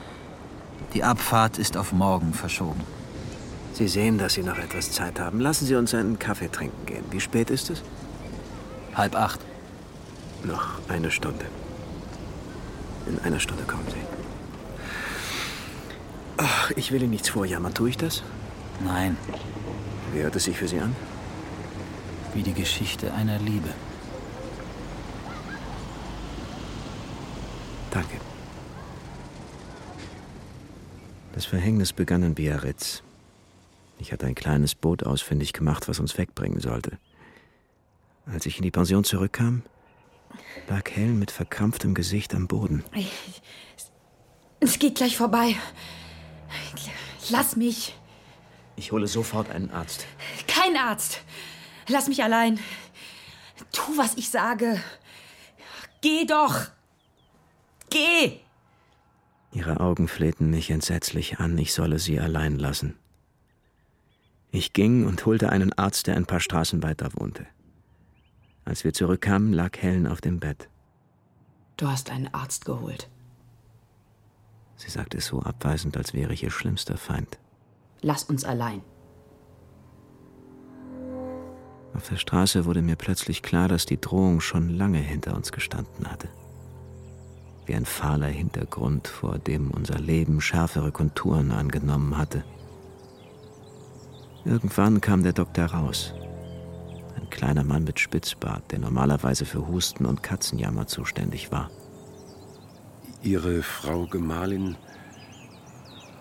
die 0.92 1.03
Abfahrt 1.03 1.59
ist 1.59 1.77
auf 1.77 1.92
morgen 1.92 2.35
verschoben. 2.35 2.81
Sie 3.73 3.88
sehen, 3.88 4.18
dass 4.18 4.35
Sie 4.35 4.42
noch 4.42 4.59
etwas 4.59 4.92
Zeit 4.92 5.18
haben. 5.18 5.40
Lassen 5.40 5.64
Sie 5.64 5.77
uns 5.77 5.94
einen 5.94 6.18
Kaffee 6.18 6.49
trinken 6.49 6.85
gehen. 6.85 7.05
Wie 7.11 7.20
spät 7.20 7.49
ist 7.49 7.70
es? 7.70 7.83
Halb 8.94 9.14
acht. 9.14 9.40
Noch 10.44 10.81
eine 10.88 11.11
Stunde. 11.11 11.46
In 13.07 13.18
einer 13.20 13.40
Stunde 13.40 13.62
kommen 13.64 13.87
Sie. 13.88 14.05
Ach, 16.37 16.70
ich 16.73 16.92
will 16.92 17.03
Ihnen 17.03 17.12
nichts 17.12 17.31
vorjammern. 17.31 17.73
Tue 17.73 17.90
ich 17.90 17.96
das? 17.96 18.23
Nein. 18.85 19.16
Wie 20.12 20.23
hört 20.23 20.37
es 20.37 20.44
sich 20.44 20.59
für 20.59 20.68
Sie 20.68 20.81
an? 20.81 20.94
Wie 22.35 22.42
die 22.42 22.55
Geschichte 22.55 23.14
einer 23.14 23.38
Liebe. 23.38 23.70
Danke. 27.90 28.20
Das 31.33 31.46
Verhängnis 31.46 31.92
begann 31.92 32.22
in 32.22 32.35
Biarritz. 32.35 33.03
Ich 33.98 34.12
hatte 34.12 34.26
ein 34.26 34.35
kleines 34.35 34.74
Boot 34.74 35.05
ausfindig 35.05 35.53
gemacht, 35.53 35.88
was 35.88 36.00
uns 36.00 36.16
wegbringen 36.16 36.61
sollte. 36.61 36.98
Als 38.26 38.46
ich 38.46 38.57
in 38.57 38.62
die 38.62 38.70
Pension 38.70 39.05
zurückkam, 39.05 39.62
lag 40.68 40.88
Helen 40.90 41.18
mit 41.18 41.31
verkrampftem 41.31 41.94
Gesicht 41.94 42.35
am 42.35 42.46
Boden. 42.46 42.85
Es 44.61 44.79
geht 44.79 44.96
gleich 44.96 45.16
vorbei. 45.16 45.57
Lass 47.31 47.57
mich. 47.57 47.96
Ich 48.76 48.92
hole 48.92 49.07
sofort 49.07 49.50
einen 49.50 49.70
Arzt. 49.70 50.07
Kein 50.46 50.76
Arzt. 50.76 51.20
Lass 51.88 52.09
mich 52.09 52.22
allein. 52.22 52.59
Tu, 53.72 53.96
was 53.96 54.16
ich 54.16 54.31
sage. 54.31 54.81
Geh 56.00 56.24
doch. 56.24 56.66
Geh! 57.90 58.38
Ihre 59.53 59.81
Augen 59.81 60.07
flehten 60.07 60.48
mich 60.50 60.70
entsetzlich 60.70 61.40
an, 61.40 61.59
ich 61.59 61.74
solle 61.74 61.98
sie 61.98 62.20
allein 62.20 62.59
lassen. 62.59 62.96
Ich 64.53 64.72
ging 64.72 65.07
und 65.07 65.26
holte 65.26 65.50
einen 65.50 65.72
Arzt, 65.72 66.07
der 66.07 66.16
ein 66.16 66.26
paar 66.26 66.40
Straßen 66.40 66.83
weiter 66.83 67.11
wohnte. 67.14 67.46
Als 68.64 68.85
wir 68.85 68.92
zurückkamen, 68.92 69.53
lag 69.53 69.76
Helen 69.76 70.07
auf 70.07 70.20
dem 70.20 70.38
Bett. 70.38 70.68
Du 71.76 71.88
hast 71.88 72.11
einen 72.11 72.33
Arzt 72.33 72.64
geholt. 72.64 73.09
Sie 74.76 74.90
sagte 74.90 75.18
es 75.18 75.26
so 75.26 75.40
abweisend, 75.42 75.96
als 75.96 76.14
wäre 76.14 76.33
ich 76.33 76.42
ihr 76.42 76.50
schlimmster 76.50 76.96
Feind. 76.96 77.38
Lass 78.03 78.24
uns 78.24 78.44
allein. 78.44 78.83
Auf 81.94 82.09
der 82.09 82.16
Straße 82.16 82.64
wurde 82.64 82.83
mir 82.83 82.96
plötzlich 82.96 83.42
klar, 83.42 83.68
dass 83.68 83.85
die 83.85 84.00
Drohung 84.00 84.40
schon 84.40 84.70
lange 84.70 84.98
hinter 84.98 85.35
uns 85.35 85.53
gestanden 85.53 86.11
hatte 86.11 86.29
wie 87.71 87.77
ein 87.77 87.87
fahler 87.87 88.27
Hintergrund, 88.27 89.07
vor 89.07 89.39
dem 89.39 89.71
unser 89.71 90.01
Leben 90.01 90.41
schärfere 90.41 90.91
Konturen 90.91 91.53
angenommen 91.53 92.19
hatte. 92.19 92.43
Irgendwann 94.45 95.01
kam 95.01 95.23
der 95.23 95.35
Doktor 95.35 95.67
raus. 95.67 96.13
Ein 97.15 97.31
kleiner 97.31 97.63
Mann 97.63 97.85
mit 97.85 98.01
Spitzbart, 98.01 98.73
der 98.73 98.81
normalerweise 98.81 99.45
für 99.45 99.69
Husten 99.69 100.05
und 100.05 100.21
Katzenjammer 100.21 100.89
zuständig 100.89 101.53
war. 101.53 101.71
Ihre 103.23 103.63
Frau 103.63 104.05
Gemahlin. 104.07 104.75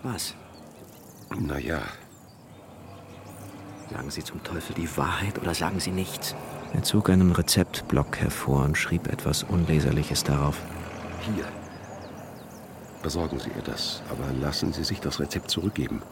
Was? 0.04 0.36
Na 1.36 1.58
ja. 1.58 1.82
Sagen 3.90 4.10
Sie 4.10 4.22
zum 4.22 4.40
Teufel 4.44 4.76
die 4.76 4.96
Wahrheit 4.96 5.40
oder 5.40 5.54
sagen 5.54 5.80
Sie 5.80 5.90
nichts? 5.90 6.36
Er 6.74 6.84
zog 6.84 7.10
einen 7.10 7.32
Rezeptblock 7.32 8.18
hervor 8.18 8.64
und 8.66 8.78
schrieb 8.78 9.08
etwas 9.08 9.42
Unleserliches 9.42 10.22
darauf. 10.22 10.62
Hier. 11.20 11.44
Besorgen 13.02 13.38
Sie 13.38 13.50
ihr 13.50 13.62
das, 13.62 14.02
aber 14.10 14.32
lassen 14.40 14.72
Sie 14.72 14.84
sich 14.84 15.00
das 15.00 15.20
Rezept 15.20 15.50
zurückgeben. 15.50 16.02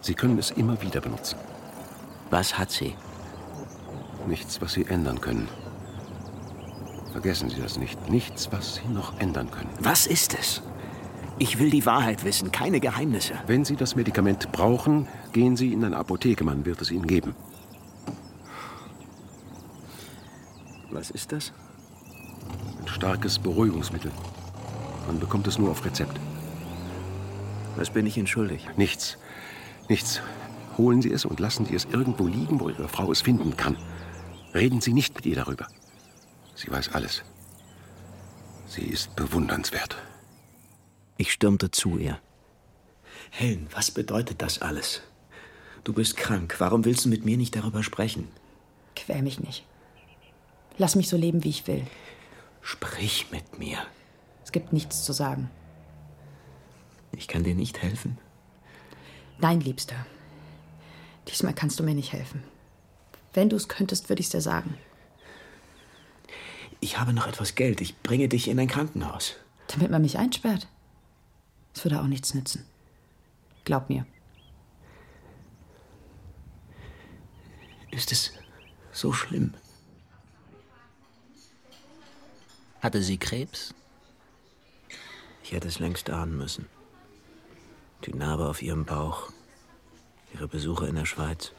Sie 0.00 0.14
können 0.14 0.38
es 0.38 0.50
immer 0.50 0.80
wieder 0.82 1.00
benutzen. 1.00 1.38
Was 2.30 2.58
hat 2.58 2.70
sie? 2.70 2.94
Nichts, 4.26 4.60
was 4.60 4.72
Sie 4.72 4.84
ändern 4.84 5.20
können. 5.20 5.48
Vergessen 7.12 7.48
Sie 7.48 7.60
das 7.60 7.78
nicht. 7.78 8.10
Nichts, 8.10 8.50
was 8.52 8.76
Sie 8.76 8.88
noch 8.88 9.18
ändern 9.18 9.50
können. 9.50 9.70
Was 9.80 10.06
ist 10.06 10.34
es? 10.38 10.62
Ich 11.38 11.58
will 11.58 11.70
die 11.70 11.84
Wahrheit 11.84 12.24
wissen, 12.24 12.52
keine 12.52 12.80
Geheimnisse. 12.80 13.34
Wenn 13.46 13.64
Sie 13.64 13.76
das 13.76 13.96
Medikament 13.96 14.52
brauchen, 14.52 15.08
gehen 15.32 15.56
Sie 15.56 15.72
in 15.72 15.84
eine 15.84 15.96
Apotheke, 15.96 16.44
man 16.44 16.64
wird 16.64 16.80
es 16.80 16.90
Ihnen 16.90 17.06
geben. 17.06 17.34
Was 20.90 21.10
ist 21.10 21.32
das? 21.32 21.52
Ein 23.04 23.10
starkes 23.10 23.38
Beruhigungsmittel. 23.38 24.10
Man 25.06 25.20
bekommt 25.20 25.46
es 25.46 25.58
nur 25.58 25.70
auf 25.70 25.84
Rezept. 25.84 26.18
Was 27.76 27.90
bin 27.90 28.06
ich 28.06 28.16
Ihnen 28.16 28.26
schuldig? 28.26 28.66
Nichts. 28.78 29.18
Nichts. 29.90 30.22
Holen 30.78 31.02
Sie 31.02 31.12
es 31.12 31.26
und 31.26 31.38
lassen 31.38 31.66
Sie 31.66 31.74
es 31.74 31.84
irgendwo 31.84 32.26
liegen, 32.26 32.60
wo 32.60 32.70
Ihre 32.70 32.88
Frau 32.88 33.12
es 33.12 33.20
finden 33.20 33.58
kann. 33.58 33.76
Reden 34.54 34.80
Sie 34.80 34.94
nicht 34.94 35.14
mit 35.14 35.26
ihr 35.26 35.34
darüber. 35.34 35.66
Sie 36.54 36.70
weiß 36.70 36.94
alles. 36.94 37.22
Sie 38.68 38.86
ist 38.86 39.14
bewundernswert. 39.16 39.98
Ich 41.18 41.30
stürmte 41.30 41.70
zu 41.70 41.98
ihr. 41.98 42.18
Helen, 43.28 43.66
was 43.74 43.90
bedeutet 43.90 44.40
das 44.40 44.62
alles? 44.62 45.02
Du 45.84 45.92
bist 45.92 46.16
krank. 46.16 46.54
Warum 46.56 46.86
willst 46.86 47.04
du 47.04 47.10
mit 47.10 47.26
mir 47.26 47.36
nicht 47.36 47.54
darüber 47.54 47.82
sprechen? 47.82 48.28
Quäl 48.96 49.20
mich 49.20 49.40
nicht. 49.40 49.66
Lass 50.78 50.96
mich 50.96 51.10
so 51.10 51.18
leben, 51.18 51.44
wie 51.44 51.50
ich 51.50 51.66
will. 51.66 51.86
Sprich 52.64 53.30
mit 53.30 53.58
mir. 53.58 53.78
Es 54.42 54.50
gibt 54.50 54.72
nichts 54.72 55.04
zu 55.04 55.12
sagen. 55.12 55.50
Ich 57.12 57.28
kann 57.28 57.44
dir 57.44 57.54
nicht 57.54 57.82
helfen. 57.82 58.16
Nein, 59.38 59.60
Liebster. 59.60 60.06
Diesmal 61.28 61.54
kannst 61.54 61.78
du 61.78 61.84
mir 61.84 61.94
nicht 61.94 62.14
helfen. 62.14 62.42
Wenn 63.34 63.50
du 63.50 63.56
es 63.56 63.68
könntest, 63.68 64.08
würde 64.08 64.20
ich 64.20 64.26
es 64.26 64.32
dir 64.32 64.40
sagen. 64.40 64.78
Ich 66.80 66.98
habe 66.98 67.12
noch 67.12 67.26
etwas 67.26 67.54
Geld. 67.54 67.82
Ich 67.82 68.00
bringe 68.00 68.28
dich 68.28 68.48
in 68.48 68.58
ein 68.58 68.68
Krankenhaus. 68.68 69.34
Damit 69.68 69.90
man 69.90 70.00
mich 70.00 70.16
einsperrt. 70.16 70.66
Es 71.74 71.84
würde 71.84 72.00
auch 72.00 72.06
nichts 72.06 72.32
nützen. 72.32 72.64
Glaub 73.64 73.90
mir. 73.90 74.06
Ist 77.90 78.10
es 78.10 78.32
so 78.90 79.12
schlimm? 79.12 79.52
Hatte 82.84 83.00
sie 83.00 83.16
Krebs? 83.16 83.72
Ich 85.42 85.52
hätte 85.52 85.68
es 85.68 85.78
längst 85.78 86.10
ahnen 86.10 86.36
müssen. 86.36 86.66
Die 88.04 88.12
Narbe 88.12 88.46
auf 88.46 88.60
ihrem 88.60 88.84
Bauch, 88.84 89.32
ihre 90.34 90.48
Besuche 90.48 90.86
in 90.86 90.96
der 90.96 91.06
Schweiz. 91.06 91.52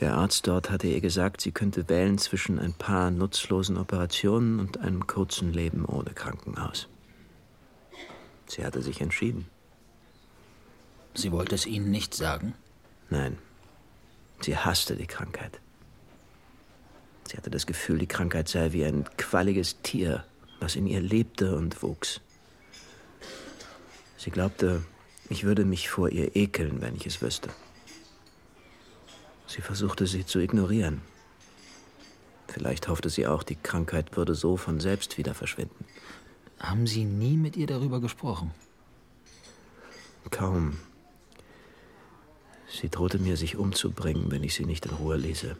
Der 0.00 0.14
Arzt 0.14 0.48
dort 0.48 0.68
hatte 0.68 0.88
ihr 0.88 1.00
gesagt, 1.00 1.42
sie 1.42 1.52
könnte 1.52 1.88
wählen 1.88 2.18
zwischen 2.18 2.58
ein 2.58 2.72
paar 2.72 3.12
nutzlosen 3.12 3.76
Operationen 3.76 4.58
und 4.58 4.78
einem 4.78 5.06
kurzen 5.06 5.52
Leben 5.52 5.84
ohne 5.84 6.10
Krankenhaus. 6.10 6.88
Sie 8.48 8.64
hatte 8.64 8.82
sich 8.82 9.00
entschieden. 9.00 9.46
Sie 11.14 11.30
wollte 11.30 11.54
es 11.54 11.66
Ihnen 11.66 11.92
nicht 11.92 12.14
sagen? 12.14 12.56
Nein. 13.10 13.38
Sie 14.40 14.56
hasste 14.56 14.96
die 14.96 15.06
Krankheit. 15.06 15.60
Sie 17.28 17.36
hatte 17.36 17.50
das 17.50 17.66
Gefühl, 17.66 17.98
die 17.98 18.06
Krankheit 18.06 18.48
sei 18.48 18.72
wie 18.72 18.84
ein 18.84 19.04
qualliges 19.16 19.80
Tier, 19.82 20.24
was 20.60 20.76
in 20.76 20.86
ihr 20.86 21.00
lebte 21.00 21.56
und 21.56 21.82
wuchs. 21.82 22.20
Sie 24.16 24.30
glaubte, 24.30 24.82
ich 25.28 25.44
würde 25.44 25.64
mich 25.64 25.88
vor 25.88 26.10
ihr 26.10 26.36
ekeln, 26.36 26.80
wenn 26.80 26.96
ich 26.96 27.06
es 27.06 27.22
wüsste. 27.22 27.50
Sie 29.46 29.60
versuchte 29.60 30.06
sie 30.06 30.26
zu 30.26 30.38
ignorieren. 30.38 31.00
Vielleicht 32.48 32.88
hoffte 32.88 33.10
sie 33.10 33.26
auch, 33.26 33.42
die 33.42 33.56
Krankheit 33.56 34.16
würde 34.16 34.34
so 34.34 34.56
von 34.56 34.80
selbst 34.80 35.18
wieder 35.18 35.34
verschwinden. 35.34 35.84
Haben 36.60 36.86
Sie 36.86 37.04
nie 37.04 37.36
mit 37.36 37.56
ihr 37.56 37.66
darüber 37.66 38.00
gesprochen? 38.00 38.52
Kaum. 40.30 40.78
Sie 42.68 42.88
drohte 42.88 43.18
mir, 43.18 43.36
sich 43.36 43.56
umzubringen, 43.56 44.30
wenn 44.30 44.42
ich 44.42 44.54
sie 44.54 44.64
nicht 44.64 44.86
in 44.86 44.92
Ruhe 44.92 45.16
ließe. 45.16 45.56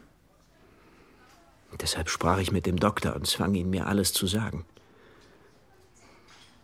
Deshalb 1.80 2.08
sprach 2.08 2.38
ich 2.38 2.52
mit 2.52 2.66
dem 2.66 2.78
Doktor 2.78 3.14
und 3.16 3.26
zwang 3.26 3.54
ihn, 3.54 3.70
mir 3.70 3.86
alles 3.86 4.12
zu 4.12 4.26
sagen. 4.26 4.64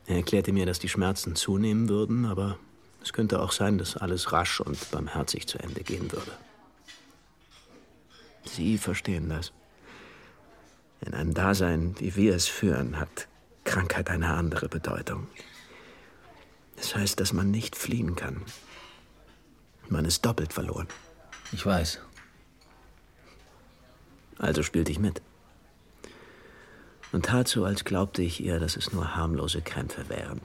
Er 0.06 0.16
erklärte 0.16 0.52
mir, 0.52 0.66
dass 0.66 0.78
die 0.78 0.88
Schmerzen 0.88 1.36
zunehmen 1.36 1.88
würden, 1.88 2.24
aber 2.26 2.58
Es 3.02 3.12
könnte 3.12 3.40
auch 3.40 3.52
sein, 3.52 3.78
dass 3.78 3.96
alles 3.96 4.32
rasch 4.32 4.60
und 4.60 4.90
barmherzig 4.90 5.46
zu 5.46 5.58
Ende 5.58 5.82
gehen 5.82 6.12
würde. 6.12 6.32
Sie 8.44 8.78
verstehen 8.78 9.28
das. 9.28 9.52
In 11.00 11.14
einem 11.14 11.32
Dasein, 11.32 11.94
wie 11.98 12.14
wir 12.14 12.34
es 12.34 12.46
führen, 12.46 12.98
hat 12.98 13.26
Krankheit 13.64 14.10
eine 14.10 14.34
andere 14.34 14.68
Bedeutung. 14.68 15.28
Das 16.76 16.94
heißt, 16.94 17.20
dass 17.20 17.32
man 17.32 17.50
nicht 17.50 17.76
fliehen 17.76 18.16
kann. 18.16 18.42
Man 19.88 20.04
ist 20.04 20.24
doppelt 20.24 20.52
verloren. 20.52 20.88
Ich 21.52 21.64
weiß. 21.64 22.00
Also 24.40 24.62
spielte 24.62 24.90
ich 24.90 24.98
mit. 24.98 25.20
Und 27.12 27.26
tat 27.26 27.46
so, 27.46 27.64
als 27.64 27.84
glaubte 27.84 28.22
ich 28.22 28.40
ihr, 28.40 28.58
dass 28.58 28.76
es 28.76 28.92
nur 28.92 29.14
harmlose 29.14 29.60
Krämpfe 29.60 30.08
wären. 30.08 30.40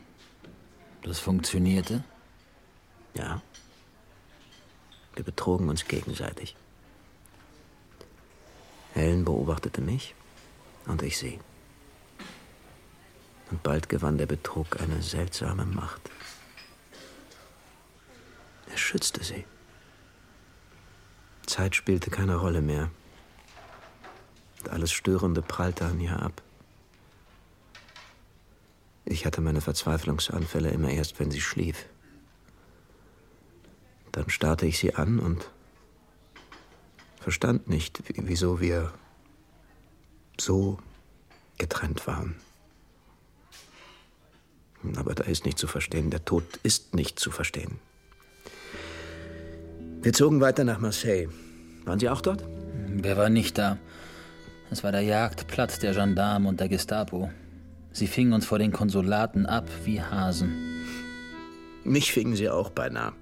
Das 1.04 1.20
funktionierte? 1.20 2.04
Ja. 3.14 3.42
Wir 5.14 5.24
betrogen 5.24 5.70
uns 5.70 5.86
gegenseitig. 5.86 6.58
Helen 8.94 9.24
beobachtete 9.24 9.80
mich 9.80 10.14
und 10.88 11.02
ich 11.02 11.18
sie. 11.18 11.40
Und 13.50 13.64
bald 13.64 13.88
gewann 13.88 14.18
der 14.18 14.26
Betrug 14.26 14.82
eine 14.82 15.02
seltsame 15.02 15.66
Macht. 15.66 16.02
Er 18.70 18.78
schützte 18.78 19.24
sie. 19.24 19.46
Zeit 21.46 21.76
spielte 21.76 22.10
keine 22.10 22.36
Rolle 22.36 22.62
mehr. 22.62 22.90
Alles 24.70 24.92
Störende 24.92 25.42
prallte 25.42 25.86
an 25.86 26.00
ihr 26.00 26.20
ab. 26.20 26.42
Ich 29.06 29.26
hatte 29.26 29.42
meine 29.42 29.62
Verzweiflungsanfälle 29.62 30.70
immer 30.70 30.90
erst, 30.90 31.20
wenn 31.20 31.32
sie 31.32 31.42
schlief. 31.42 31.86
Dann 34.12 34.30
starrte 34.30 34.66
ich 34.66 34.80
sie 34.80 34.96
an 34.96 35.20
und 35.20 35.50
verstand 37.20 37.68
nicht, 37.68 38.02
wieso 38.16 38.60
wir 38.60 38.94
so 40.40 40.80
getrennt 41.58 42.08
waren. 42.08 42.36
Aber 44.96 45.16
da 45.16 45.24
ist 45.24 45.46
nicht 45.46 45.58
zu 45.58 45.68
verstehen. 45.68 46.10
Der 46.10 46.24
Tod 46.26 46.44
ist 46.64 46.94
nicht 46.94 47.20
zu 47.20 47.32
verstehen. 47.32 47.80
Wir 50.02 50.14
zogen 50.14 50.42
weiter 50.42 50.64
nach 50.64 50.80
Marseille. 50.80 51.28
Waren 51.86 52.00
Sie 52.00 52.10
auch 52.10 52.22
dort? 52.22 52.44
Wer 52.88 53.18
war 53.18 53.30
nicht 53.30 53.58
da? 53.58 53.78
Es 54.76 54.84
war 54.84 54.92
der 54.92 55.04
Jagdplatz 55.04 55.80
der 55.80 55.94
Gendarmen 55.94 56.50
und 56.50 56.60
der 56.60 56.68
Gestapo. 56.68 57.30
Sie 57.94 58.08
fingen 58.08 58.34
uns 58.34 58.46
vor 58.46 58.60
den 58.60 58.74
Konsulaten 58.74 59.46
ab 59.46 59.70
wie 59.86 60.02
Hasen. 60.02 60.54
Mich 61.86 62.12
fingen 62.12 62.36
sie 62.36 62.50
auch 62.50 62.72
beinahe. 62.72 63.14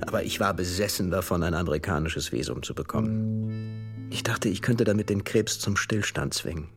Aber 0.00 0.24
ich 0.24 0.40
war 0.40 0.54
besessen 0.54 1.10
davon, 1.10 1.42
ein 1.42 1.52
amerikanisches 1.52 2.32
Visum 2.32 2.62
zu 2.62 2.74
bekommen. 2.74 4.08
Ich 4.08 4.22
dachte, 4.22 4.48
ich 4.48 4.62
könnte 4.62 4.84
damit 4.84 5.10
den 5.10 5.22
Krebs 5.22 5.58
zum 5.58 5.76
Stillstand 5.76 6.32
zwingen. 6.32 6.68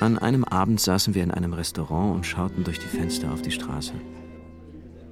An 0.00 0.16
einem 0.16 0.44
Abend 0.44 0.80
saßen 0.80 1.14
wir 1.14 1.24
in 1.24 1.30
einem 1.30 1.52
Restaurant 1.52 2.16
und 2.16 2.24
schauten 2.24 2.64
durch 2.64 2.78
die 2.78 2.86
Fenster 2.86 3.30
auf 3.30 3.42
die 3.42 3.50
Straße. 3.50 3.92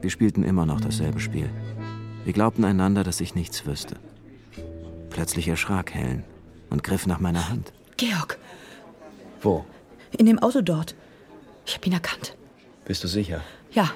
Wir 0.00 0.08
spielten 0.08 0.44
immer 0.44 0.64
noch 0.64 0.80
dasselbe 0.80 1.20
Spiel. 1.20 1.50
Wir 2.24 2.32
glaubten 2.32 2.64
einander, 2.64 3.04
dass 3.04 3.20
ich 3.20 3.34
nichts 3.34 3.66
wüsste. 3.66 3.96
Plötzlich 5.12 5.48
erschrak 5.48 5.92
Helen 5.94 6.24
und 6.70 6.82
griff 6.82 7.06
nach 7.06 7.20
meiner 7.20 7.48
Hand. 7.48 7.72
Georg, 7.96 8.38
Wo? 9.42 9.64
in 10.18 10.26
dem 10.26 10.38
Auto 10.38 10.60
dort. 10.62 10.94
Ich 11.66 11.74
habe 11.74 11.86
ihn 11.86 11.92
erkannt. 11.92 12.36
Bist 12.84 13.04
du 13.04 13.08
sicher? 13.08 13.42
Ja, 13.72 13.90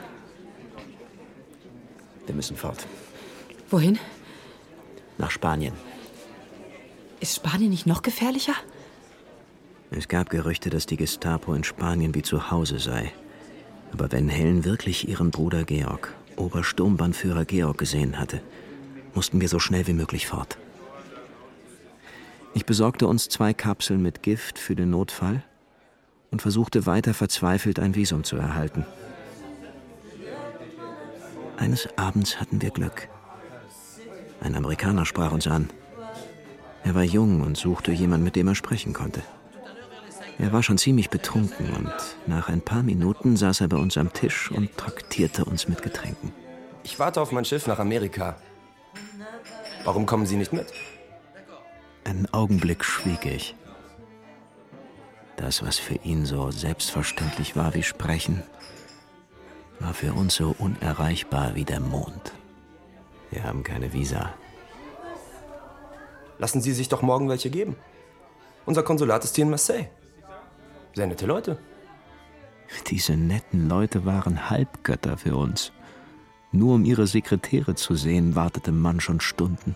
Wir 2.26 2.34
müssen 2.34 2.56
fort. 2.56 2.86
wohin? 3.70 3.98
Nach 5.18 5.30
Spanien. 5.30 5.74
Ist 7.20 7.36
Spanien 7.36 7.70
nicht 7.70 7.86
noch 7.86 8.02
gefährlicher? 8.02 8.54
Es 9.90 10.08
gab 10.08 10.28
Gerüchte, 10.30 10.68
dass 10.68 10.86
die 10.86 10.96
Gestapo 10.96 11.54
in 11.54 11.62
Spanien 11.64 12.14
wie 12.14 12.22
zu 12.22 12.50
Hause 12.50 12.78
sei. 12.80 13.12
Aber 13.92 14.10
wenn 14.12 14.28
Helen 14.28 14.64
wirklich 14.64 15.08
ihren 15.08 15.30
Bruder 15.30 15.64
Georg, 15.64 16.12
Obersturmbannführer 16.36 17.44
Georg, 17.44 17.78
gesehen 17.78 18.18
hatte, 18.18 18.42
mussten 19.14 19.40
wir 19.40 19.48
so 19.48 19.58
schnell 19.60 19.86
wie 19.86 19.92
möglich 19.94 20.26
fort. 20.26 20.58
Ich 22.56 22.64
besorgte 22.64 23.06
uns 23.06 23.28
zwei 23.28 23.52
Kapseln 23.52 24.00
mit 24.00 24.22
Gift 24.22 24.58
für 24.58 24.74
den 24.74 24.88
Notfall 24.88 25.44
und 26.30 26.40
versuchte 26.40 26.86
weiter 26.86 27.12
verzweifelt 27.12 27.78
ein 27.78 27.94
Visum 27.94 28.24
zu 28.24 28.38
erhalten. 28.38 28.86
Eines 31.58 31.86
Abends 31.98 32.40
hatten 32.40 32.62
wir 32.62 32.70
Glück. 32.70 33.10
Ein 34.40 34.56
Amerikaner 34.56 35.04
sprach 35.04 35.32
uns 35.32 35.46
an. 35.46 35.68
Er 36.82 36.94
war 36.94 37.02
jung 37.02 37.42
und 37.42 37.58
suchte 37.58 37.92
jemanden, 37.92 38.24
mit 38.24 38.36
dem 38.36 38.48
er 38.48 38.54
sprechen 38.54 38.94
konnte. 38.94 39.20
Er 40.38 40.50
war 40.54 40.62
schon 40.62 40.78
ziemlich 40.78 41.10
betrunken 41.10 41.74
und 41.74 41.92
nach 42.26 42.48
ein 42.48 42.62
paar 42.62 42.82
Minuten 42.82 43.36
saß 43.36 43.60
er 43.60 43.68
bei 43.68 43.76
uns 43.76 43.98
am 43.98 44.14
Tisch 44.14 44.50
und 44.50 44.74
traktierte 44.78 45.44
uns 45.44 45.68
mit 45.68 45.82
Getränken. 45.82 46.32
Ich 46.84 46.98
warte 46.98 47.20
auf 47.20 47.32
mein 47.32 47.44
Schiff 47.44 47.66
nach 47.66 47.80
Amerika. 47.80 48.38
Warum 49.84 50.06
kommen 50.06 50.24
Sie 50.24 50.36
nicht 50.36 50.54
mit? 50.54 50.72
Einen 52.06 52.32
Augenblick 52.32 52.84
schwieg 52.84 53.26
ich. 53.26 53.56
Das, 55.36 55.64
was 55.64 55.76
für 55.76 55.96
ihn 56.04 56.24
so 56.24 56.52
selbstverständlich 56.52 57.56
war 57.56 57.74
wie 57.74 57.82
Sprechen, 57.82 58.44
war 59.80 59.92
für 59.92 60.12
uns 60.12 60.36
so 60.36 60.54
unerreichbar 60.56 61.56
wie 61.56 61.64
der 61.64 61.80
Mond. 61.80 62.32
Wir 63.32 63.42
haben 63.42 63.64
keine 63.64 63.92
Visa. 63.92 64.32
Lassen 66.38 66.60
Sie 66.60 66.72
sich 66.72 66.88
doch 66.88 67.02
morgen 67.02 67.28
welche 67.28 67.50
geben. 67.50 67.74
Unser 68.66 68.84
Konsulat 68.84 69.24
ist 69.24 69.34
hier 69.34 69.44
in 69.44 69.50
Marseille. 69.50 69.88
Sehr 70.94 71.08
nette 71.08 71.26
Leute. 71.26 71.58
Diese 72.86 73.16
netten 73.16 73.68
Leute 73.68 74.04
waren 74.04 74.48
Halbgötter 74.48 75.18
für 75.18 75.34
uns. 75.34 75.72
Nur 76.52 76.76
um 76.76 76.84
ihre 76.84 77.08
Sekretäre 77.08 77.74
zu 77.74 77.96
sehen, 77.96 78.36
wartete 78.36 78.70
man 78.70 79.00
schon 79.00 79.20
Stunden. 79.20 79.74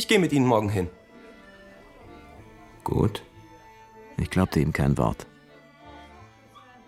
Ich 0.00 0.08
gehe 0.08 0.18
mit 0.18 0.32
Ihnen 0.32 0.46
morgen 0.46 0.70
hin. 0.70 0.88
Gut. 2.84 3.22
Ich 4.16 4.30
glaubte 4.30 4.58
ihm 4.58 4.72
kein 4.72 4.96
Wort. 4.96 5.26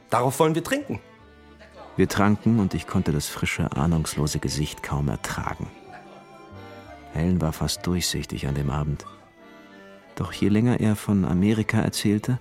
Darauf 0.08 0.40
wollen 0.40 0.54
wir 0.54 0.64
trinken. 0.64 0.98
Wir 1.98 2.08
tranken 2.08 2.58
und 2.58 2.72
ich 2.72 2.86
konnte 2.86 3.12
das 3.12 3.28
frische, 3.28 3.70
ahnungslose 3.76 4.38
Gesicht 4.38 4.82
kaum 4.82 5.10
ertragen. 5.10 5.66
Helen 7.12 7.42
war 7.42 7.52
fast 7.52 7.86
durchsichtig 7.86 8.46
an 8.46 8.54
dem 8.54 8.70
Abend. 8.70 9.04
Doch 10.14 10.32
je 10.32 10.48
länger 10.48 10.80
er 10.80 10.96
von 10.96 11.26
Amerika 11.26 11.82
erzählte 11.82 12.38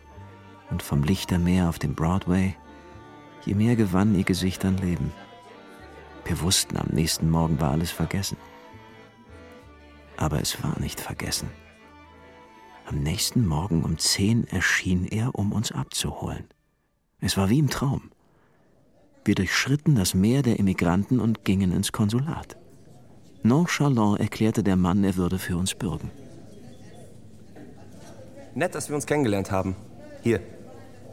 und 0.69 0.81
vom 0.81 1.03
Lichtermeer 1.03 1.67
auf 1.67 1.79
dem 1.79 1.95
Broadway, 1.95 2.55
je 3.43 3.55
mehr 3.55 3.75
gewann 3.75 4.15
ihr 4.15 4.23
Gesicht 4.23 4.63
an 4.63 4.77
Leben. 4.77 5.11
Wir 6.23 6.39
wussten, 6.39 6.77
am 6.77 6.87
nächsten 6.93 7.29
Morgen 7.29 7.59
war 7.59 7.71
alles 7.71 7.91
vergessen. 7.91 8.37
Aber 10.21 10.39
es 10.39 10.61
war 10.61 10.79
nicht 10.79 11.01
vergessen. 11.01 11.49
Am 12.85 13.01
nächsten 13.01 13.43
Morgen 13.47 13.83
um 13.83 13.97
zehn 13.97 14.47
erschien 14.47 15.07
er, 15.07 15.33
um 15.33 15.51
uns 15.51 15.71
abzuholen. 15.71 16.45
Es 17.21 17.37
war 17.37 17.49
wie 17.49 17.57
im 17.57 17.71
Traum. 17.71 18.11
Wir 19.25 19.33
durchschritten 19.33 19.95
das 19.95 20.13
Meer 20.13 20.43
der 20.43 20.59
Immigranten 20.59 21.19
und 21.19 21.43
gingen 21.43 21.71
ins 21.71 21.91
Konsulat. 21.91 22.55
Nonchalant 23.41 24.19
erklärte 24.19 24.61
der 24.61 24.75
Mann, 24.75 25.03
er 25.03 25.15
würde 25.15 25.39
für 25.39 25.57
uns 25.57 25.73
bürgen. 25.73 26.11
Nett, 28.53 28.75
dass 28.75 28.89
wir 28.89 28.95
uns 28.95 29.07
kennengelernt 29.07 29.49
haben. 29.49 29.75
Hier, 30.21 30.39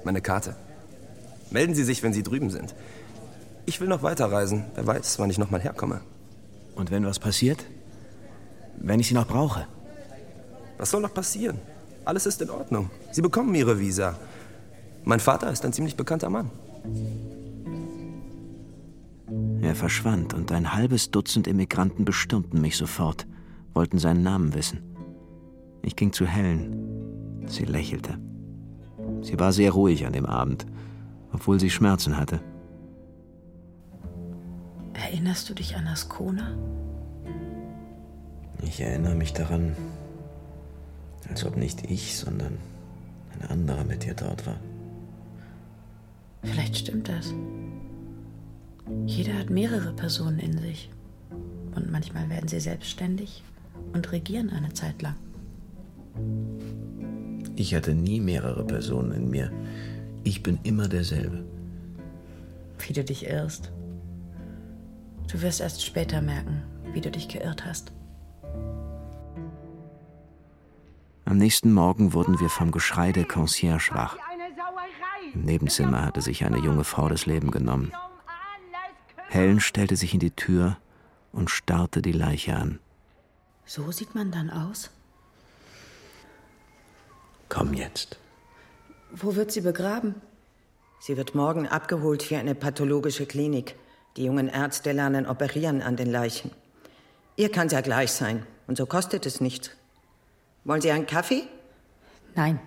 meine 0.05 0.21
Karte. 0.21 0.55
Melden 1.51 1.75
Sie 1.75 1.85
sich, 1.85 2.03
wenn 2.03 2.13
Sie 2.13 2.23
drüben 2.23 2.51
sind. 2.51 2.75
Ich 3.65 3.81
will 3.81 3.89
noch 3.89 4.03
weiterreisen. 4.03 4.67
Wer 4.75 4.87
weiß, 4.87 5.19
wann 5.19 5.31
ich 5.31 5.39
noch 5.39 5.51
mal 5.51 5.63
herkomme. 5.63 6.03
Und 6.75 6.91
wenn 6.91 7.07
was 7.07 7.19
passiert? 7.19 7.65
Wenn 8.81 9.01
ich 9.01 9.09
sie 9.09 9.15
noch 9.15 9.27
brauche? 9.27 9.67
Was 10.79 10.91
soll 10.91 11.03
noch 11.03 11.15
passieren? 11.15 11.59
Alles 12.05 12.27
ist 12.27 12.41
in 12.41 12.51
Ordnung. 12.51 12.91
Sie 13.13 13.23
bekommen 13.23 13.55
Ihre 13.55 13.79
Visa. 13.79 14.17
Mein 15.05 15.21
Vater 15.21 15.51
ist 15.51 15.65
ein 15.65 15.73
ziemlich 15.73 15.97
bekannter 15.97 16.31
Mann. 16.31 16.51
Er 19.61 19.75
verschwand 19.75 20.33
und 20.33 20.53
ein 20.53 20.75
halbes 20.75 21.11
Dutzend 21.11 21.47
Immigranten 21.47 22.05
bestürmten 22.05 22.61
mich 22.61 22.77
sofort, 22.77 23.27
wollten 23.75 23.99
seinen 23.99 24.23
Namen 24.23 24.55
wissen. 24.55 24.83
Ich 25.83 25.97
ging 25.97 26.13
zu 26.13 26.27
Helen. 26.27 27.45
Sie 27.47 27.65
lächelte. 27.65 28.19
Sie 29.23 29.39
war 29.39 29.53
sehr 29.53 29.73
ruhig 29.73 30.07
an 30.07 30.13
dem 30.13 30.27
Abend, 30.27 30.67
obwohl 31.33 31.59
sie 31.59 31.71
Schmerzen 31.71 32.17
hatte. 32.17 32.41
Erinnerst 34.95 35.49
du 35.49 35.55
dich 35.55 35.77
an 35.77 35.87
Ascona? 35.87 36.57
Ich 38.63 38.81
erinnere 38.81 39.15
mich 39.15 39.33
daran, 39.33 39.77
als 41.29 41.45
ob 41.45 41.57
nicht 41.57 41.91
ich, 41.91 42.17
sondern 42.17 42.59
ein 43.35 43.49
anderer 43.49 43.85
mit 43.85 44.05
dir 44.05 44.15
dort 44.15 44.47
war. 44.47 44.59
Vielleicht 46.43 46.77
stimmt 46.77 47.09
das. 47.09 47.33
Jeder 49.07 49.35
hat 49.35 49.51
mehrere 49.51 49.93
Personen 49.93 50.39
in 50.39 50.59
sich. 50.59 50.91
Und 51.75 51.91
manchmal 51.91 52.29
werden 52.29 52.49
sie 52.49 52.61
selbstständig 52.61 53.43
und 53.93 54.11
regieren 54.11 54.51
eine 54.51 54.73
Zeit 54.73 55.01
lang. 55.03 55.15
Ich 57.57 57.75
hatte 57.75 57.95
nie 57.95 58.21
mehrere 58.21 58.65
Personen 58.65 59.13
in 59.13 59.31
mir. 59.31 59.53
Ich 60.25 60.43
bin 60.43 60.59
immer 60.63 60.89
derselbe. 60.89 61.45
Wie 62.87 62.93
du 62.93 63.05
dich 63.05 63.27
irrst. 63.27 63.71
Du 65.31 65.43
wirst 65.43 65.61
erst 65.61 65.85
später 65.85 66.23
merken, 66.23 66.63
wie 66.93 67.01
du 67.01 67.11
dich 67.11 67.29
geirrt 67.29 67.65
hast. 67.65 67.93
Am 71.29 71.37
nächsten 71.37 71.75
Morgen 71.75 72.15
wurden 72.15 72.41
wir 72.41 72.49
vom 72.49 72.71
Geschrei 72.71 73.13
der 73.13 73.27
Concierge 73.27 73.91
wach. 73.93 74.17
Im 75.35 75.43
Nebenzimmer 75.43 76.03
hatte 76.03 76.23
sich 76.23 76.43
eine 76.47 76.57
junge 76.57 76.85
Frau 76.85 77.07
das 77.11 77.27
Leben 77.27 77.51
genommen. 77.51 77.93
Helen 79.29 79.61
stellte 79.61 79.95
sich 79.95 80.15
in 80.15 80.21
die 80.21 80.31
Tür 80.31 80.79
und 81.33 81.51
starrte 81.51 82.01
die 82.01 82.13
Leiche 82.13 82.57
an. 82.57 82.79
So 83.67 83.93
sieht 83.93 84.15
man 84.15 84.31
dann 84.31 84.49
aus? 84.49 84.89
Komm 87.51 87.75
jetzt. 87.75 88.19
Wo 89.11 89.37
wird 89.37 89.53
sie 89.53 89.61
begraben? 89.61 90.15
Sie 90.99 91.19
wird 91.19 91.35
morgen 91.35 91.69
abgeholt 91.69 92.23
für 92.23 92.39
eine 92.39 92.55
pathologische 92.55 93.27
Klinik. 93.27 93.75
Die 94.17 94.25
jungen 94.25 94.49
Ärzte 94.49 94.93
lernen 94.93 95.27
operieren 95.27 95.83
an 95.83 95.97
den 95.97 96.11
Leichen. 96.11 96.53
Ihr 97.37 97.53
kann's 97.53 97.75
ja 97.75 97.83
gleich 97.83 98.13
sein. 98.13 98.47
Und 98.67 98.79
so 98.79 98.87
kostet 98.87 99.27
es 99.27 99.43
nichts. 99.43 99.78
Wollen 100.69 100.83
Sie 100.83 100.91
einen 100.91 101.07
Kaffee? 101.07 101.49
Nein. 102.35 102.61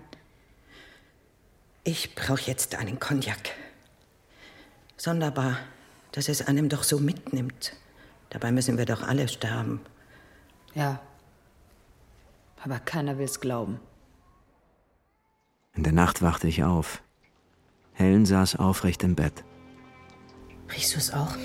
Ich 1.84 2.16
brauche 2.16 2.42
jetzt 2.42 2.74
einen 2.74 3.00
Cognac. 3.00 3.52
Sonderbar, 4.98 5.60
dass 6.12 6.28
es 6.28 6.48
einem 6.48 6.68
doch 6.68 6.82
so 6.82 6.98
mitnimmt. 6.98 7.74
Dabei 8.32 8.52
müssen 8.52 8.80
wir 8.80 8.86
doch 8.86 9.04
alle 9.04 9.28
sterben. 9.28 9.82
Ja. 10.74 11.00
Aber 12.64 12.80
keiner 12.80 13.20
will's 13.20 13.40
glauben. 13.40 13.80
In 15.76 15.84
der 15.84 15.94
Nacht 15.94 16.24
wachte 16.24 16.48
ich 16.48 16.64
auf. 16.64 17.04
Helen 17.94 18.26
saß 18.26 18.56
aufrecht 18.56 19.04
im 19.04 19.14
Bett. 19.14 19.44
Riechst 20.72 20.96
du 20.96 20.98
es 20.98 21.14
auch? 21.14 21.36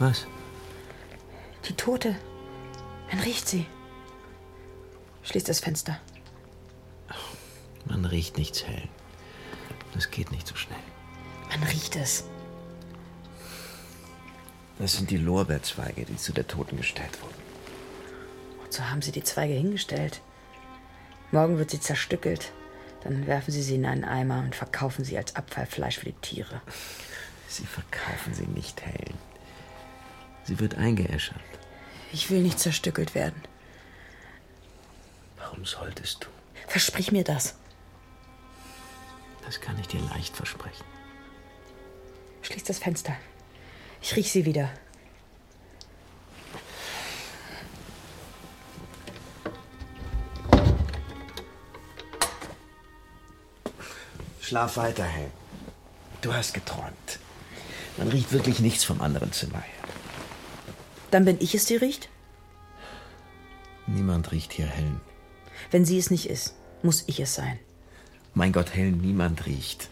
Was? 0.00 0.26
Die 1.68 1.74
Tote. 1.74 2.16
Man 3.14 3.22
riecht 3.22 3.46
sie. 3.46 3.64
Schließ 5.22 5.44
das 5.44 5.60
Fenster. 5.60 6.00
Man 7.84 8.04
riecht 8.06 8.36
nichts, 8.36 8.64
Helen. 8.64 8.88
Das 9.92 10.10
geht 10.10 10.32
nicht 10.32 10.48
so 10.48 10.56
schnell. 10.56 10.80
Man 11.48 11.62
riecht 11.62 11.94
es. 11.94 12.24
Das 14.80 14.94
sind 14.94 15.10
die 15.10 15.16
Lorbeerzweige, 15.16 16.06
die 16.06 16.16
zu 16.16 16.32
der 16.32 16.48
Toten 16.48 16.76
gestellt 16.76 17.22
wurden. 17.22 17.36
So 18.68 18.82
haben 18.90 19.00
sie 19.00 19.12
die 19.12 19.22
Zweige 19.22 19.54
hingestellt. 19.54 20.20
Morgen 21.30 21.56
wird 21.56 21.70
sie 21.70 21.78
zerstückelt. 21.78 22.50
Dann 23.04 23.28
werfen 23.28 23.52
sie 23.52 23.62
sie 23.62 23.76
in 23.76 23.86
einen 23.86 24.04
Eimer 24.04 24.40
und 24.40 24.56
verkaufen 24.56 25.04
sie 25.04 25.16
als 25.16 25.36
Abfallfleisch 25.36 26.00
für 26.00 26.06
die 26.06 26.20
Tiere. 26.20 26.60
Sie 27.46 27.64
verkaufen 27.64 28.34
sie 28.34 28.48
nicht, 28.48 28.84
Helen. 28.84 29.14
Sie 30.42 30.58
wird 30.58 30.74
eingeäschert. 30.74 31.53
Ich 32.14 32.30
will 32.30 32.42
nicht 32.42 32.60
zerstückelt 32.60 33.16
werden. 33.16 33.42
Warum 35.36 35.64
solltest 35.64 36.22
du? 36.22 36.28
Versprich 36.68 37.10
mir 37.10 37.24
das. 37.24 37.56
Das 39.44 39.60
kann 39.60 39.76
ich 39.80 39.88
dir 39.88 40.00
leicht 40.00 40.36
versprechen. 40.36 40.84
Schließ 42.42 42.62
das 42.62 42.78
Fenster. 42.78 43.16
Ich 44.00 44.14
riech 44.14 44.30
sie 44.30 44.44
wieder. 44.44 44.70
Schlaf 54.40 54.76
weiter, 54.76 55.04
Helen. 55.04 55.32
Du 56.22 56.32
hast 56.32 56.54
geträumt. 56.54 57.18
Man 57.96 58.06
riecht 58.06 58.30
wirklich 58.30 58.60
nichts 58.60 58.84
vom 58.84 59.00
anderen 59.00 59.32
Zimmer 59.32 59.60
her. 59.60 59.73
Dann 61.10 61.24
bin 61.24 61.36
ich 61.40 61.54
es, 61.54 61.66
die 61.66 61.76
riecht? 61.76 62.08
Niemand 63.86 64.32
riecht 64.32 64.52
hier 64.52 64.66
Helen. 64.66 65.00
Wenn 65.70 65.84
sie 65.84 65.98
es 65.98 66.10
nicht 66.10 66.28
ist, 66.28 66.54
muss 66.82 67.04
ich 67.06 67.20
es 67.20 67.34
sein. 67.34 67.58
Mein 68.34 68.52
Gott, 68.52 68.74
Helen, 68.74 69.00
niemand 69.00 69.46
riecht. 69.46 69.88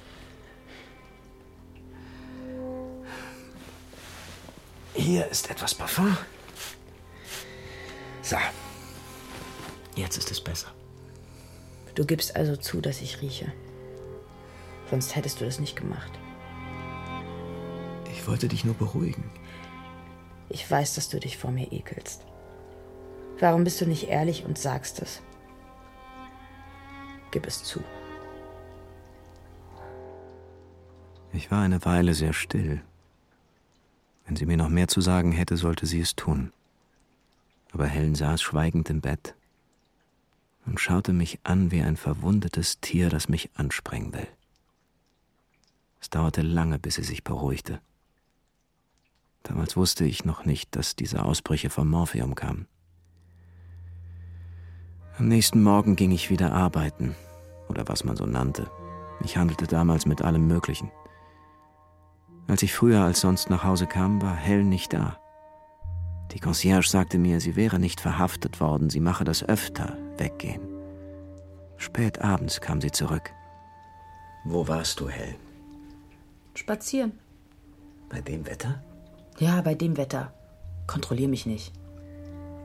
Hier 4.94 5.28
ist 5.28 5.50
etwas 5.50 5.74
Parfum. 5.74 6.16
So. 8.22 8.36
Jetzt 9.94 10.16
ist 10.16 10.30
es 10.30 10.40
besser. 10.40 10.72
Du 11.94 12.06
gibst 12.06 12.36
also 12.36 12.56
zu, 12.56 12.80
dass 12.80 13.00
ich 13.00 13.20
rieche. 13.20 13.52
Sonst 14.90 15.14
hättest 15.16 15.40
du 15.40 15.44
das 15.44 15.58
nicht 15.58 15.76
gemacht. 15.76 16.12
Ich 18.10 18.26
wollte 18.26 18.48
dich 18.48 18.64
nur 18.64 18.74
beruhigen. 18.74 19.30
Ich 20.52 20.70
weiß, 20.70 20.94
dass 20.96 21.08
du 21.08 21.18
dich 21.18 21.38
vor 21.38 21.50
mir 21.50 21.72
ekelst. 21.72 22.26
Warum 23.38 23.64
bist 23.64 23.80
du 23.80 23.86
nicht 23.86 24.08
ehrlich 24.08 24.44
und 24.44 24.58
sagst 24.58 25.00
es? 25.00 25.22
Gib 27.30 27.46
es 27.46 27.64
zu. 27.64 27.82
Ich 31.32 31.50
war 31.50 31.62
eine 31.62 31.82
Weile 31.86 32.12
sehr 32.12 32.34
still. 32.34 32.82
Wenn 34.26 34.36
sie 34.36 34.44
mir 34.44 34.58
noch 34.58 34.68
mehr 34.68 34.88
zu 34.88 35.00
sagen 35.00 35.32
hätte, 35.32 35.56
sollte 35.56 35.86
sie 35.86 36.00
es 36.00 36.16
tun. 36.16 36.52
Aber 37.72 37.86
Helen 37.86 38.14
saß 38.14 38.42
schweigend 38.42 38.90
im 38.90 39.00
Bett 39.00 39.34
und 40.66 40.78
schaute 40.78 41.14
mich 41.14 41.40
an 41.44 41.70
wie 41.70 41.80
ein 41.80 41.96
verwundetes 41.96 42.78
Tier, 42.80 43.08
das 43.08 43.30
mich 43.30 43.48
ansprengen 43.54 44.12
will. 44.12 44.28
Es 45.98 46.10
dauerte 46.10 46.42
lange, 46.42 46.78
bis 46.78 46.96
sie 46.96 47.04
sich 47.04 47.24
beruhigte. 47.24 47.80
Damals 49.42 49.76
wusste 49.76 50.04
ich 50.04 50.24
noch 50.24 50.44
nicht, 50.44 50.76
dass 50.76 50.96
diese 50.96 51.24
Ausbrüche 51.24 51.70
vom 51.70 51.88
Morphium 51.88 52.34
kamen. 52.34 52.66
Am 55.18 55.28
nächsten 55.28 55.62
Morgen 55.62 55.96
ging 55.96 56.10
ich 56.10 56.30
wieder 56.30 56.52
arbeiten, 56.52 57.14
oder 57.68 57.86
was 57.88 58.04
man 58.04 58.16
so 58.16 58.24
nannte. 58.24 58.70
Ich 59.22 59.36
handelte 59.36 59.66
damals 59.66 60.06
mit 60.06 60.22
allem 60.22 60.46
Möglichen. 60.46 60.90
Als 62.48 62.62
ich 62.62 62.72
früher 62.72 63.02
als 63.02 63.20
sonst 63.20 63.50
nach 63.50 63.64
Hause 63.64 63.86
kam, 63.86 64.20
war 64.22 64.34
Helen 64.34 64.68
nicht 64.68 64.92
da. 64.92 65.18
Die 66.32 66.40
Concierge 66.40 66.88
sagte 66.88 67.18
mir, 67.18 67.40
sie 67.40 67.56
wäre 67.56 67.78
nicht 67.78 68.00
verhaftet 68.00 68.60
worden, 68.60 68.90
sie 68.90 69.00
mache 69.00 69.24
das 69.24 69.42
öfter, 69.42 69.96
weggehen. 70.16 70.62
Spät 71.76 72.20
abends 72.20 72.60
kam 72.60 72.80
sie 72.80 72.90
zurück. 72.90 73.30
Wo 74.44 74.66
warst 74.66 74.98
du, 75.00 75.08
Helen? 75.08 75.36
Spazieren. 76.54 77.12
Bei 78.08 78.20
dem 78.20 78.46
Wetter? 78.46 78.82
Ja, 79.38 79.60
bei 79.62 79.74
dem 79.74 79.96
Wetter. 79.96 80.32
Kontrollier 80.86 81.28
mich 81.28 81.46
nicht. 81.46 81.72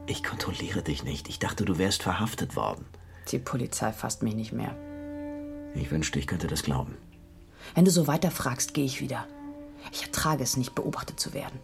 Ich 0.06 0.24
kontrolliere 0.24 0.82
dich 0.82 1.04
nicht. 1.04 1.28
Ich 1.30 1.40
dachte, 1.40 1.66
du 1.66 1.78
wärst 1.78 2.04
verhaftet 2.04 2.56
worden. 2.56 2.86
Die 3.32 3.40
Polizei 3.40 3.92
fasst 3.92 4.24
mich 4.24 4.36
nicht 4.36 4.54
mehr. 4.54 4.76
Ich 5.76 5.92
wünschte, 5.92 6.20
ich 6.20 6.28
könnte 6.28 6.48
das 6.48 6.64
glauben. 6.64 6.98
Wenn 7.76 7.86
du 7.86 7.92
so 7.92 8.08
weiter 8.08 8.32
fragst, 8.32 8.74
gehe 8.74 8.86
ich 8.86 9.02
wieder. 9.02 9.26
Ich 9.92 10.04
ertrage 10.04 10.44
es 10.44 10.58
nicht, 10.58 10.76
beobachtet 10.76 11.20
zu 11.20 11.34
werden. 11.34 11.60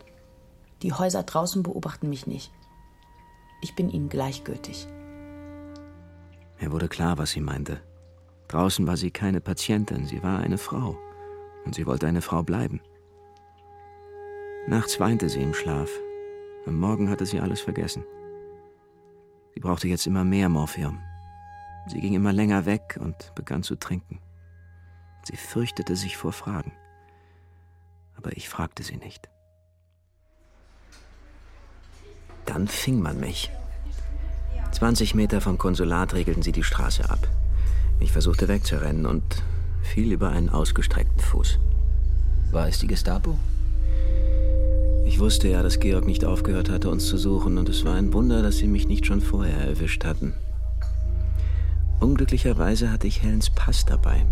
Die 0.82 0.94
Häuser 0.94 1.24
draußen 1.24 1.64
beobachten 1.64 2.10
mich 2.10 2.28
nicht. 2.28 2.52
Ich 3.62 3.76
bin 3.76 3.90
ihnen 3.90 4.10
gleichgültig. 4.10 4.88
Mir 6.60 6.72
wurde 6.72 6.90
klar, 6.90 7.18
was 7.18 7.32
sie 7.32 7.42
meinte. 7.42 7.82
Draußen 8.50 8.86
war 8.86 8.98
sie 8.98 9.12
keine 9.12 9.42
Patientin, 9.42 10.06
sie 10.06 10.22
war 10.22 10.40
eine 10.40 10.58
Frau. 10.58 10.98
Und 11.66 11.76
sie 11.76 11.86
wollte 11.86 12.08
eine 12.08 12.22
Frau 12.22 12.44
bleiben. 12.44 12.82
Nachts 14.68 15.00
weinte 15.00 15.28
sie 15.28 15.42
im 15.42 15.54
Schlaf. 15.54 15.90
Am 16.66 16.80
Morgen 16.80 17.10
hatte 17.10 17.26
sie 17.26 17.42
alles 17.42 17.60
vergessen. 17.60 18.06
Sie 19.54 19.60
brauchte 19.60 19.90
jetzt 19.90 20.08
immer 20.08 20.24
mehr 20.24 20.48
Morphium. 20.48 21.00
Sie 21.88 22.00
ging 22.00 22.14
immer 22.14 22.32
länger 22.32 22.66
weg 22.66 22.98
und 23.02 23.36
begann 23.36 23.64
zu 23.64 23.76
trinken. 23.76 24.20
Sie 25.24 25.36
fürchtete 25.36 25.98
sich 25.98 26.16
vor 26.16 26.32
Fragen. 26.32 26.72
Aber 28.16 28.38
ich 28.38 28.48
fragte 28.48 28.84
sie 28.84 28.96
nicht. 28.96 29.30
Dann 32.46 32.70
fing 32.70 33.02
man 33.02 33.20
mich. 33.20 33.52
20 34.72 35.14
Meter 35.14 35.42
vom 35.42 35.58
Konsulat 35.58 36.14
regelten 36.14 36.42
sie 36.42 36.54
die 36.54 36.64
Straße 36.64 37.10
ab. 37.10 37.28
Ich 38.00 38.14
versuchte 38.14 38.48
wegzurennen 38.48 39.06
und 39.06 39.44
fiel 39.82 40.12
über 40.14 40.30
einen 40.30 40.50
ausgestreckten 40.50 41.20
Fuß. 41.20 41.60
War 42.52 42.68
es 42.70 42.80
die 42.80 42.88
Gestapo? 42.88 43.38
Ich 45.06 45.20
wusste 45.20 45.50
ja, 45.50 45.62
dass 45.62 45.80
Georg 45.80 46.06
nicht 46.06 46.26
aufgehört 46.26 46.70
hatte, 46.70 46.90
uns 46.90 47.08
zu 47.08 47.18
suchen, 47.18 47.58
und 47.58 47.70
es 47.70 47.84
war 47.86 47.96
ein 47.96 48.14
Wunder, 48.14 48.42
dass 48.42 48.58
sie 48.58 48.68
mich 48.68 48.88
nicht 48.88 49.06
schon 49.06 49.22
vorher 49.22 49.58
erwischt 49.58 50.06
hatten. 50.06 50.34
Unglücklicherweise 52.00 52.92
hatte 52.92 53.08
ich 53.08 53.22
Helens 53.22 53.50
Pass 53.50 53.86
dabei. 53.86 54.26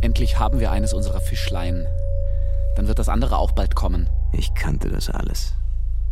Endlich 0.00 0.38
haben 0.38 0.60
wir 0.60 0.70
eines 0.70 0.92
unserer 0.92 1.20
Fischlein. 1.20 1.86
Dann 2.76 2.88
wird 2.88 2.98
das 2.98 3.08
andere 3.08 3.38
auch 3.38 3.52
bald 3.52 3.74
kommen. 3.74 4.08
Ich 4.32 4.54
kannte 4.54 4.88
das 4.88 5.08
alles. 5.08 5.54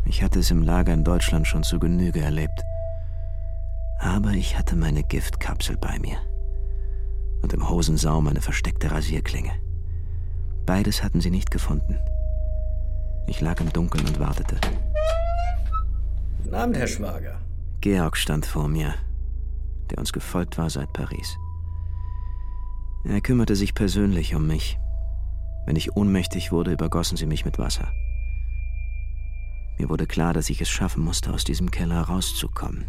Ich 0.04 0.22
hatte 0.22 0.40
es 0.40 0.50
im 0.50 0.62
Lager 0.62 0.92
in 0.92 1.04
Deutschland 1.04 1.46
schon 1.46 1.62
zu 1.62 1.78
Genüge 1.78 2.20
erlebt. 2.20 2.62
Aber 3.98 4.30
ich 4.30 4.58
hatte 4.58 4.76
meine 4.76 5.02
Giftkapsel 5.02 5.76
bei 5.76 5.98
mir. 5.98 6.16
Und 7.42 7.52
im 7.52 7.68
Hosensaum 7.68 8.26
eine 8.28 8.40
versteckte 8.40 8.90
Rasierklinge. 8.90 9.52
Beides 10.66 11.02
hatten 11.02 11.20
sie 11.20 11.30
nicht 11.30 11.50
gefunden. 11.50 11.98
Ich 13.26 13.40
lag 13.40 13.60
im 13.60 13.72
Dunkeln 13.72 14.06
und 14.06 14.18
wartete. 14.18 14.56
Guten 16.42 16.54
Abend, 16.54 16.76
Herr 16.76 16.86
Schwager. 16.86 17.40
Georg 17.80 18.16
stand 18.16 18.46
vor 18.46 18.68
mir, 18.68 18.94
der 19.90 19.98
uns 19.98 20.12
gefolgt 20.12 20.58
war 20.58 20.70
seit 20.70 20.92
Paris. 20.92 21.36
Er 23.04 23.20
kümmerte 23.20 23.56
sich 23.56 23.74
persönlich 23.74 24.34
um 24.34 24.46
mich. 24.46 24.78
Wenn 25.66 25.76
ich 25.76 25.96
ohnmächtig 25.96 26.52
wurde, 26.52 26.72
übergossen 26.72 27.16
sie 27.16 27.26
mich 27.26 27.44
mit 27.44 27.58
Wasser. 27.58 27.92
Mir 29.78 29.88
wurde 29.88 30.06
klar, 30.06 30.32
dass 30.32 30.50
ich 30.50 30.60
es 30.60 30.68
schaffen 30.68 31.02
musste, 31.02 31.32
aus 31.32 31.44
diesem 31.44 31.70
Keller 31.70 32.02
rauszukommen. 32.02 32.86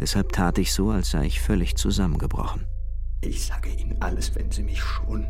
Deshalb 0.00 0.32
tat 0.32 0.58
ich 0.58 0.72
so, 0.72 0.90
als 0.90 1.10
sei 1.10 1.26
ich 1.26 1.40
völlig 1.40 1.76
zusammengebrochen. 1.76 2.66
Ich 3.22 3.46
sage 3.46 3.70
Ihnen 3.70 4.00
alles, 4.00 4.34
wenn 4.34 4.50
Sie 4.50 4.62
mich 4.62 4.80
schonen. 4.80 5.26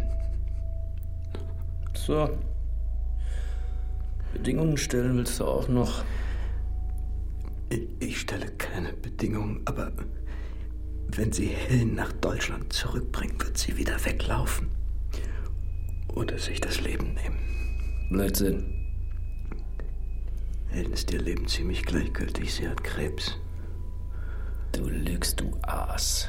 So. 1.95 2.29
Bedingungen 4.37 4.77
stellen 4.77 5.17
willst 5.17 5.41
du 5.41 5.45
auch 5.47 5.67
noch? 5.67 6.05
Ich, 8.01 8.21
stelle 8.21 8.49
keine 8.59 8.93
Bedingungen, 8.93 9.63
aber 9.65 9.91
wenn 11.09 11.33
Sie 11.33 11.47
Helen 11.47 11.95
nach 11.95 12.13
Deutschland 12.13 12.71
zurückbringen, 12.71 13.41
wird 13.41 13.57
sie 13.57 13.79
wieder 13.79 14.05
weglaufen. 14.05 14.69
Oder 16.09 16.39
sich 16.39 16.61
das 16.61 16.83
Leben 16.83 17.15
nehmen. 17.15 17.39
Blödsinn. 18.11 18.75
Helen 20.69 20.93
ist 20.93 21.11
ihr 21.13 21.23
Leben 21.23 21.49
ziemlich 21.49 21.83
gleichgültig. 21.83 22.53
Sie 22.53 22.69
hat 22.69 22.85
Krebs. 22.85 23.39
Du 24.73 24.87
lügst, 24.87 25.41
du 25.41 25.51
Aas. 25.63 26.29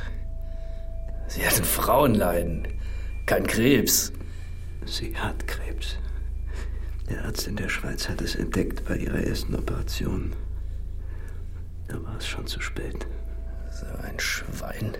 Sie 1.27 1.45
hat 1.45 1.57
ein 1.57 1.65
Frauenleiden, 1.65 2.69
kein 3.25 3.45
Krebs. 3.45 4.13
Sie 4.85 5.13
hat 5.17 5.45
Krebs. 5.45 5.97
Der 7.09 7.23
Arzt 7.25 7.47
in 7.47 7.55
der 7.55 7.69
Schweiz 7.69 8.09
hat 8.09 8.21
es 8.21 8.35
entdeckt 8.35 8.83
bei 8.85 8.97
ihrer 8.97 9.19
ersten 9.19 9.55
Operation. 9.55 10.33
Da 11.87 12.03
war 12.03 12.17
es 12.17 12.27
schon 12.27 12.47
zu 12.47 12.59
spät. 12.61 13.07
So 13.71 13.85
ein 14.03 14.19
Schwein. 14.19 14.93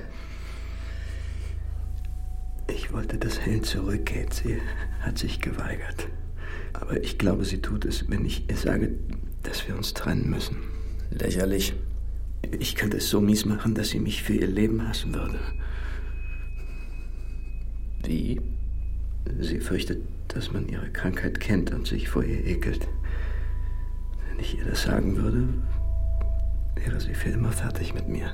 Ich 2.70 2.94
wollte, 2.94 3.18
dass 3.18 3.40
Helen 3.40 3.64
zurückgeht. 3.64 4.34
Sie 4.34 4.62
hat 5.02 5.18
sich 5.18 5.42
geweigert. 5.42 6.08
Aber 6.74 7.02
ich 7.02 7.18
glaube, 7.18 7.44
sie 7.44 7.62
tut 7.62 7.86
es, 7.86 8.10
wenn 8.10 8.24
ich 8.26 8.50
ihr 8.50 8.58
sage, 8.58 8.92
dass 9.44 9.68
wir 9.68 9.76
uns 9.76 9.94
trennen 9.94 10.30
müssen. 10.30 10.58
Lächerlich. 11.12 11.74
Ich 12.60 12.76
könnte 12.76 12.98
es 12.98 13.10
so 13.10 13.20
mies 13.20 13.46
machen, 13.46 13.74
dass 13.74 13.90
sie 13.90 14.00
mich 14.00 14.24
für 14.24 14.34
ihr 14.34 14.48
Leben 14.48 14.88
hassen 14.88 15.14
würde. 15.14 15.40
Wie? 18.04 18.40
Sie 19.40 19.60
fürchtet, 19.60 20.02
dass 20.30 20.52
man 20.52 20.68
ihre 20.68 20.90
Krankheit 20.90 21.40
kennt 21.40 21.74
und 21.74 21.88
sich 21.88 22.10
vor 22.10 22.24
ihr 22.24 22.46
ekelt. 22.46 22.88
Wenn 24.30 24.40
ich 24.40 24.58
ihr 24.58 24.66
das 24.66 24.84
sagen 24.84 25.18
würde, 25.18 25.48
wäre 26.76 27.00
sie 27.00 27.14
für 27.14 27.30
immer 27.30 27.52
fertig 27.52 27.94
mit 27.94 28.08
mir. 28.08 28.32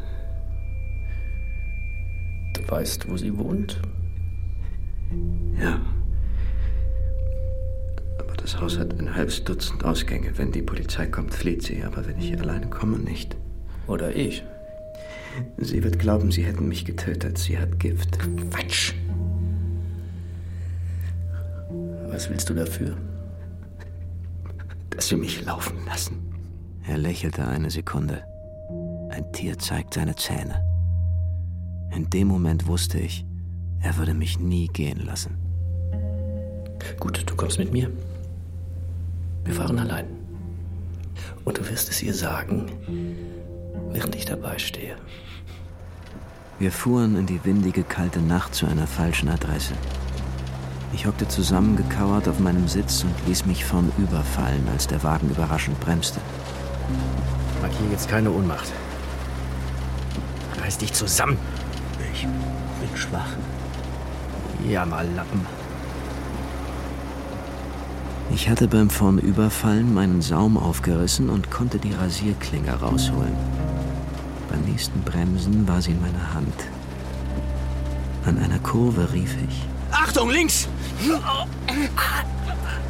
Du 2.54 2.62
weißt, 2.70 3.10
wo 3.10 3.18
sie 3.18 3.36
wohnt? 3.38 3.82
Ja. 5.60 5.82
Aber 8.20 8.34
das 8.34 8.60
Haus 8.60 8.78
hat 8.78 9.00
ein 9.00 9.16
halbes 9.16 9.44
Dutzend 9.44 9.84
Ausgänge. 9.84 10.38
Wenn 10.38 10.52
die 10.52 10.62
Polizei 10.62 11.08
kommt, 11.08 11.34
flieht 11.34 11.64
sie. 11.64 11.84
Aber 11.84 12.06
wenn 12.08 12.20
ich 12.20 12.40
alleine 12.40 12.68
komme, 12.68 12.98
nicht. 12.98 13.36
Oder 13.88 14.16
ich? 14.16 14.44
Sie 15.58 15.84
wird 15.84 16.00
glauben, 16.00 16.32
sie 16.32 16.44
hätten 16.44 16.68
mich 16.68 16.86
getötet. 16.86 17.38
Sie 17.38 17.58
hat 17.58 17.80
Gift. 17.80 18.20
Quatsch! 18.52 18.94
Was 22.14 22.30
willst 22.30 22.48
du 22.48 22.54
dafür? 22.54 22.96
Dass 24.92 25.08
sie 25.08 25.16
mich 25.16 25.44
laufen 25.44 25.84
lassen. 25.88 26.20
Er 26.88 27.00
lächelte 27.00 27.48
eine 27.48 27.72
Sekunde. 27.72 28.24
Ein 29.10 29.32
Tier 29.34 29.58
zeigt 29.58 29.96
seine 29.96 30.16
Zähne. 30.16 30.64
In 31.92 32.12
dem 32.12 32.28
Moment 32.28 32.68
wusste 32.68 33.00
ich, 33.00 33.26
er 33.80 33.98
würde 33.98 34.14
mich 34.14 34.40
nie 34.40 34.68
gehen 34.68 35.04
lassen. 35.04 35.40
Gut, 37.00 37.24
du 37.26 37.36
kommst 37.36 37.58
mit 37.58 37.74
mir. 37.74 37.90
Wir 39.44 39.56
fahren 39.56 39.80
allein. 39.80 40.06
Und 41.46 41.58
du 41.58 41.68
wirst 41.68 41.90
es 41.90 42.04
ihr 42.04 42.14
sagen, 42.14 42.72
während 43.92 44.16
ich 44.16 44.26
dabei 44.26 44.60
stehe. 44.60 44.98
Wir 46.60 46.72
fuhren 46.72 47.18
in 47.18 47.26
die 47.26 47.44
windige, 47.44 47.82
kalte 47.82 48.20
Nacht 48.20 48.54
zu 48.54 48.68
einer 48.68 48.86
falschen 48.86 49.30
Adresse. 49.30 49.74
Ich 50.94 51.08
hockte 51.08 51.28
zusammengekauert 51.28 52.28
auf 52.30 52.40
meinem 52.40 52.68
Sitz 52.68 53.04
und 53.04 53.14
ließ 53.28 53.46
mich 53.46 53.66
vorn 53.66 53.92
überfallen, 53.98 54.68
als 54.72 54.88
der 54.88 55.04
Wagen 55.04 55.30
überraschend 55.30 55.80
bremste. 55.80 56.20
Markier 57.62 57.90
jetzt 57.92 58.08
keine 58.08 58.32
Ohnmacht. 58.32 58.72
Reiß 60.62 60.78
dich 60.78 60.94
zusammen. 60.94 61.38
Ich 62.14 62.22
bin 62.22 62.96
schwach. 62.96 63.36
Ja, 64.68 64.86
mal 64.86 65.08
Lappen. 65.16 65.42
Ich 68.34 68.50
hatte 68.50 68.68
beim 68.68 68.90
Vornüberfallen 68.90 69.94
meinen 69.94 70.22
Saum 70.22 70.58
aufgerissen 70.58 71.30
und 71.30 71.52
konnte 71.52 71.80
die 71.80 71.94
Rasierklinge 71.94 72.74
rausholen. 72.74 73.36
Beim 74.50 74.62
nächsten 74.62 75.02
Bremsen 75.02 75.68
war 75.68 75.82
sie 75.82 75.92
in 75.92 76.02
meiner 76.02 76.34
Hand. 76.34 76.68
An 78.26 78.38
einer 78.38 78.60
Kurve 78.60 79.12
rief 79.12 79.36
ich. 79.48 79.73
Achtung, 79.94 80.30
links! 80.32 80.68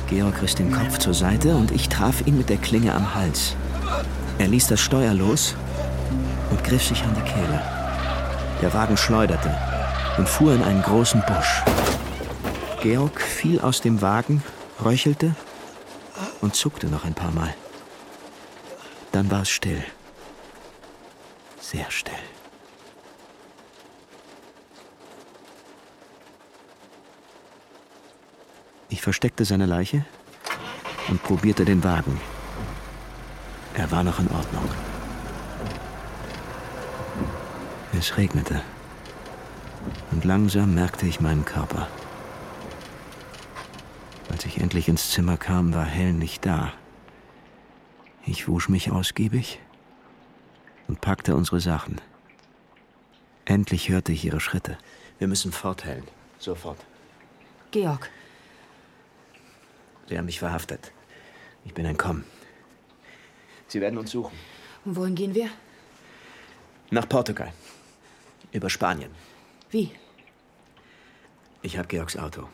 Georg 0.08 0.42
riss 0.42 0.56
den 0.56 0.72
Kopf 0.72 0.98
zur 1.00 1.14
Seite 1.14 1.56
und 1.56 1.72
ich 1.72 1.90
traf 1.90 2.26
ihn 2.26 2.38
mit 2.38 2.50
der 2.50 2.58
Klinge 2.58 2.94
am 2.94 3.14
Hals. 3.14 3.56
Er 4.38 4.48
ließ 4.48 4.68
das 4.68 4.80
Steuer 4.80 5.14
los 5.14 5.56
und 6.50 6.64
griff 6.64 6.84
sich 6.84 7.04
an 7.04 7.16
die 7.16 7.30
Kehle. 7.30 7.62
Der 8.62 8.74
Wagen 8.74 8.98
schleuderte 8.98 9.56
und 10.18 10.30
fuhr 10.30 10.54
in 10.54 10.64
einen 10.64 10.82
großen 10.82 11.22
Busch. 11.28 11.64
Georg 12.82 13.22
fiel 13.22 13.60
aus 13.60 13.82
dem 13.82 14.02
Wagen, 14.02 14.44
röchelte 14.84 15.36
und 16.42 16.56
zuckte 16.56 16.88
noch 16.88 17.06
ein 17.06 17.14
paar 17.14 17.32
Mal. 17.32 17.54
Dann 19.12 19.30
war 19.30 19.42
es 19.42 19.50
still. 19.50 19.84
Sehr 21.60 21.90
still. 21.90 22.14
Ich 28.94 29.02
versteckte 29.02 29.44
seine 29.44 29.66
Leiche 29.66 30.06
und 31.10 31.24
probierte 31.24 31.66
den 31.66 31.84
Wagen. 31.84 32.22
Er 33.74 33.90
war 33.90 34.04
noch 34.04 34.20
in 34.20 34.28
Ordnung. 34.28 34.70
Es 37.98 38.18
regnete. 38.18 38.62
Und 40.12 40.26
langsam 40.26 40.76
merkte 40.76 41.08
ich 41.08 41.20
meinen 41.20 41.44
Körper. 41.44 41.88
Als 44.30 44.46
ich 44.46 44.62
endlich 44.62 44.88
ins 44.88 45.10
Zimmer 45.10 45.38
kam, 45.38 45.74
war 45.74 45.86
Helen 45.86 46.20
nicht 46.20 46.46
da. 46.46 46.72
Ich 48.28 48.48
wusch 48.48 48.70
mich 48.70 48.92
ausgiebig 48.92 49.60
und 50.88 51.02
packte 51.02 51.36
unsere 51.36 51.62
Sachen. 51.62 52.00
Endlich 53.46 53.90
hörte 53.90 54.12
ich 54.12 54.24
ihre 54.24 54.40
Schritte. 54.40 54.78
Wir 55.18 55.28
müssen 55.28 55.52
fort, 55.52 55.84
Helen. 55.84 56.08
Sofort. 56.38 56.78
Georg. 57.72 58.12
Sie 60.08 60.18
haben 60.18 60.26
mich 60.26 60.40
verhaftet. 60.40 60.92
Ich 61.66 61.74
bin 61.74 61.86
entkommen. 61.86 62.26
Sie 63.68 63.82
werden 63.82 63.98
uns 63.98 64.12
suchen. 64.12 64.38
Und 64.86 64.96
wohin 64.96 65.16
gehen 65.16 65.34
wir? 65.34 65.50
Nach 66.92 67.08
Portugal. 67.08 67.54
Über 68.52 68.70
Spanien. 68.70 69.12
Wie? 69.72 69.92
Ich 71.62 71.78
habe 71.78 71.88
Georgs 71.88 72.18
Auto. 72.18 72.48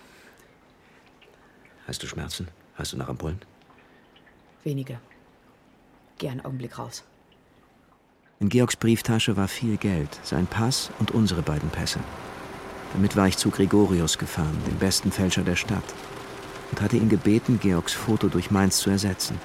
Hast 1.87 2.03
du 2.03 2.07
Schmerzen? 2.07 2.47
Hast 2.75 2.93
du 2.93 2.97
noch 2.97 3.09
Ampullen? 3.09 3.41
Wenige. 4.63 4.99
Geh 6.19 6.29
einen 6.29 6.45
Augenblick 6.45 6.77
raus. 6.77 7.03
In 8.39 8.47
Georgs 8.47 8.77
Brieftasche 8.77 9.35
war 9.35 9.47
viel 9.47 9.75
Geld, 9.75 10.17
sein 10.23 10.47
Pass 10.47 10.91
und 10.99 11.11
unsere 11.11 11.41
beiden 11.41 11.69
Pässe. 11.69 11.99
Damit 12.93 13.15
war 13.15 13.27
ich 13.27 13.37
zu 13.37 13.49
Gregorius 13.49 14.17
gefahren, 14.17 14.57
dem 14.65 14.77
besten 14.77 15.11
Fälscher 15.11 15.43
der 15.43 15.57
Stadt, 15.57 15.83
und 16.71 16.81
hatte 16.81 16.97
ihn 16.97 17.09
gebeten, 17.09 17.59
Georgs 17.61 17.93
Foto 17.93 18.27
durch 18.27 18.51
meins 18.51 18.77
zu 18.77 18.89
ersetzen. 18.89 19.39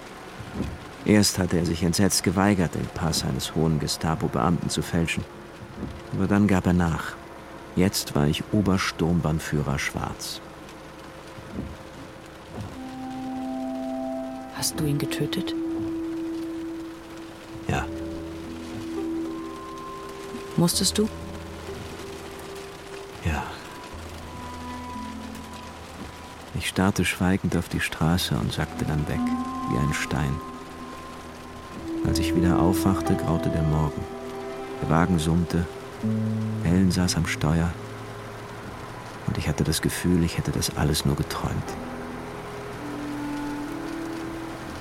Erst 1.05 1.39
hatte 1.39 1.59
er 1.59 1.67
sich 1.67 1.83
entsetzt 1.83 2.23
geweigert, 2.23 2.75
den 2.75 2.87
Pass 2.95 3.25
eines 3.25 3.55
hohen 3.55 3.79
Gestapo-Beamten 3.79 4.71
zu 4.71 4.83
fälschen. 4.83 5.25
Aber 6.15 6.27
dann 6.27 6.47
gab 6.47 6.67
er 6.67 6.73
nach. 6.73 7.15
Jetzt 7.77 8.15
war 8.15 8.27
ich 8.27 8.43
Obersturmbannführer 8.53 9.79
Schwarz. 9.79 10.41
Hast 14.55 14.79
du 14.79 14.85
ihn 14.85 14.99
getötet? 14.99 15.55
Ja. 17.69 17.85
Musstest 20.57 20.97
du? 20.97 21.09
Starrte 26.75 27.05
schweigend 27.05 27.57
auf 27.57 27.69
die 27.69 27.79
Straße 27.79 28.35
und 28.35 28.53
sackte 28.53 28.85
dann 28.85 29.07
weg, 29.07 29.21
wie 29.71 29.79
ein 29.79 29.95
Stein. 29.95 30.35
Als 32.05 32.19
ich 32.19 32.35
wieder 32.35 32.59
aufwachte, 32.59 33.15
graute 33.15 33.49
der 33.49 33.63
Morgen. 33.63 34.03
Der 34.83 34.91
Wagen 34.91 35.21
summte, 35.21 35.65
Helen 36.65 36.91
saß 36.91 37.15
am 37.15 37.29
Steuer 37.29 37.71
und 39.29 39.39
ich 39.39 39.47
hatte 39.47 39.63
das 39.63 39.83
Gefühl, 39.83 40.25
ich 40.25 40.37
hätte 40.37 40.51
das 40.51 40.77
alles 40.77 41.05
nur 41.05 41.15
geträumt. 41.15 41.71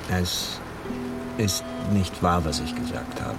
Es 0.09 0.59
ist 1.37 1.63
nicht 1.91 2.23
wahr, 2.23 2.43
was 2.43 2.59
ich 2.59 2.75
gesagt 2.75 3.21
habe. 3.21 3.37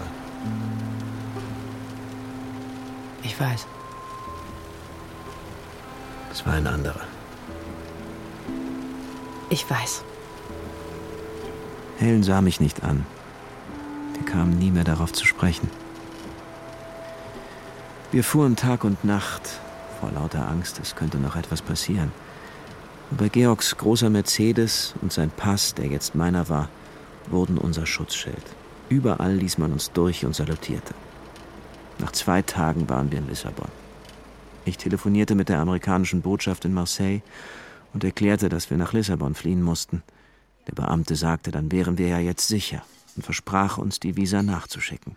Ich 3.24 3.40
weiß. 3.40 3.66
Es 6.30 6.46
war 6.46 6.52
ein 6.52 6.68
anderer. 6.68 7.13
Ich 9.55 9.70
weiß. 9.70 10.02
Helen 11.98 12.24
sah 12.24 12.40
mich 12.40 12.59
nicht 12.59 12.82
an. 12.82 13.07
Wir 14.14 14.24
kamen 14.24 14.59
nie 14.59 14.72
mehr 14.72 14.82
darauf 14.82 15.12
zu 15.12 15.24
sprechen. 15.24 15.70
Wir 18.11 18.24
fuhren 18.24 18.57
Tag 18.57 18.82
und 18.82 19.05
Nacht, 19.05 19.61
vor 20.00 20.11
lauter 20.11 20.48
Angst, 20.48 20.80
es 20.82 20.96
könnte 20.96 21.18
noch 21.18 21.36
etwas 21.36 21.62
passieren. 21.62 22.11
Aber 23.12 23.28
Georgs 23.28 23.76
großer 23.76 24.11
Mercedes 24.11 24.94
und 25.02 25.12
sein 25.12 25.30
Pass, 25.30 25.72
der 25.72 25.86
jetzt 25.86 26.16
meiner 26.16 26.48
war, 26.48 26.68
wurden 27.30 27.57
unser 27.57 27.86
Schutzschild. 27.86 28.46
Überall 28.88 29.36
ließ 29.36 29.59
man 29.59 29.72
uns 29.72 29.92
durch 29.92 30.26
und 30.26 30.34
salutierte. 30.34 30.94
Nach 32.00 32.11
zwei 32.11 32.42
Tagen 32.42 32.88
waren 32.88 33.12
wir 33.12 33.18
in 33.18 33.28
Lissabon. 33.28 33.68
Ich 34.64 34.78
telefonierte 34.78 35.36
mit 35.36 35.48
der 35.48 35.61
amerikanischen 35.61 36.22
Botschaft 36.22 36.64
in 36.64 36.74
Marseille 36.74 37.20
und 37.95 38.05
erklärte, 38.05 38.49
dass 38.49 38.68
wir 38.68 38.76
nach 38.76 38.92
Lissabon 38.92 39.34
fliehen 39.34 39.62
mussten. 39.62 40.03
Der 40.66 40.72
Beamte 40.72 41.16
sagte, 41.16 41.51
dann 41.51 41.72
wären 41.72 41.97
wir 41.97 42.09
ja 42.09 42.18
jetzt 42.18 42.49
sicher 42.49 42.82
und 43.16 43.22
versprach 43.22 43.78
uns, 43.78 44.01
die 44.01 44.16
Visa 44.16 44.42
nachzuschicken. 44.42 45.16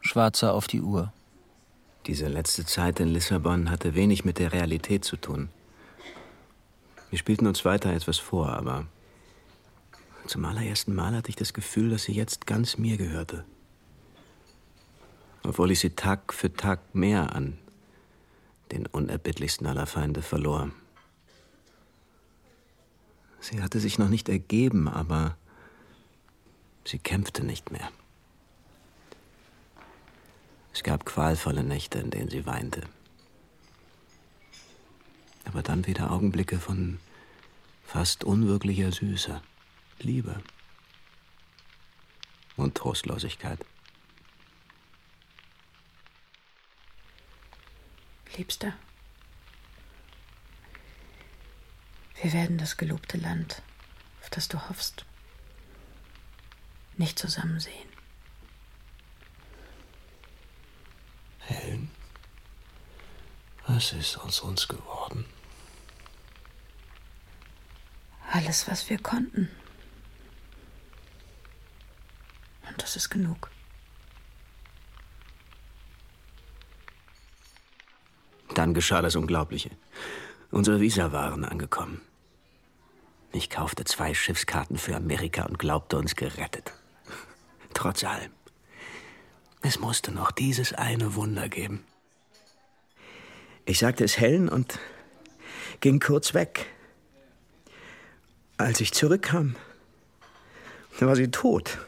Schwarzer 0.00 0.54
auf 0.54 0.66
die 0.66 0.82
Uhr. 0.82 1.12
Diese 2.06 2.28
letzte 2.28 2.64
Zeit 2.64 3.00
in 3.00 3.08
Lissabon 3.08 3.70
hatte 3.70 3.94
wenig 3.94 4.24
mit 4.24 4.38
der 4.38 4.52
Realität 4.52 5.04
zu 5.04 5.16
tun. 5.16 5.48
Wir 7.10 7.18
spielten 7.18 7.46
uns 7.46 7.64
weiter 7.64 7.92
etwas 7.92 8.18
vor, 8.18 8.50
aber 8.50 8.86
zum 10.26 10.44
allerersten 10.44 10.94
Mal 10.94 11.14
hatte 11.14 11.28
ich 11.28 11.36
das 11.36 11.52
Gefühl, 11.52 11.90
dass 11.90 12.04
sie 12.04 12.12
jetzt 12.12 12.46
ganz 12.46 12.78
mir 12.78 12.96
gehörte. 12.96 13.44
Obwohl 15.42 15.70
ich 15.70 15.80
sie 15.80 15.90
Tag 15.90 16.32
für 16.32 16.52
Tag 16.52 16.94
mehr 16.94 17.34
an 17.34 17.58
den 18.70 18.86
unerbittlichsten 18.86 19.66
aller 19.66 19.86
Feinde 19.86 20.22
verlor. 20.22 20.70
Sie 23.40 23.62
hatte 23.62 23.80
sich 23.80 23.98
noch 23.98 24.08
nicht 24.08 24.28
ergeben, 24.28 24.88
aber 24.88 25.36
sie 26.84 26.98
kämpfte 26.98 27.44
nicht 27.44 27.70
mehr. 27.70 27.90
Es 30.72 30.82
gab 30.82 31.04
qualvolle 31.04 31.64
Nächte, 31.64 31.98
in 31.98 32.10
denen 32.10 32.30
sie 32.30 32.46
weinte. 32.46 32.82
Aber 35.44 35.62
dann 35.62 35.86
wieder 35.86 36.10
Augenblicke 36.10 36.58
von 36.58 37.00
fast 37.84 38.22
unwirklicher 38.22 38.92
Süße, 38.92 39.42
Liebe 39.98 40.42
und 42.56 42.76
Trostlosigkeit. 42.76 43.58
Liebster, 48.36 48.74
wir 52.22 52.32
werden 52.32 52.58
das 52.58 52.76
gelobte 52.76 53.16
Land, 53.16 53.62
auf 54.20 54.30
das 54.30 54.48
du 54.48 54.68
hoffst, 54.68 55.04
nicht 56.96 57.18
zusammen 57.18 57.60
sehen. 57.60 57.88
Helen, 61.38 61.90
was 63.66 63.92
ist 63.92 64.18
aus 64.18 64.40
uns 64.40 64.68
geworden? 64.68 65.24
Alles, 68.30 68.68
was 68.68 68.88
wir 68.90 68.98
konnten. 68.98 69.48
Und 72.68 72.82
das 72.82 72.96
ist 72.96 73.10
genug. 73.10 73.50
Dann 78.54 78.74
geschah 78.74 79.00
das 79.02 79.16
Unglaubliche. 79.16 79.70
Unsere 80.50 80.80
Visa 80.80 81.12
waren 81.12 81.44
angekommen. 81.44 82.02
Ich 83.32 83.48
kaufte 83.48 83.84
zwei 83.84 84.12
Schiffskarten 84.14 84.76
für 84.76 84.96
Amerika 84.96 85.44
und 85.44 85.58
glaubte 85.58 85.96
uns 85.96 86.16
gerettet. 86.16 86.72
Trotz 87.74 88.02
allem. 88.04 88.32
Es 89.62 89.78
musste 89.78 90.10
noch 90.10 90.30
dieses 90.32 90.72
eine 90.72 91.14
Wunder 91.14 91.48
geben. 91.48 91.84
Ich 93.66 93.78
sagte 93.78 94.04
es 94.04 94.18
Helen 94.18 94.48
und 94.48 94.78
ging 95.80 96.00
kurz 96.00 96.34
weg. 96.34 96.66
Als 98.56 98.80
ich 98.80 98.92
zurückkam, 98.92 99.56
war 100.98 101.16
sie 101.16 101.30
tot. 101.30 101.78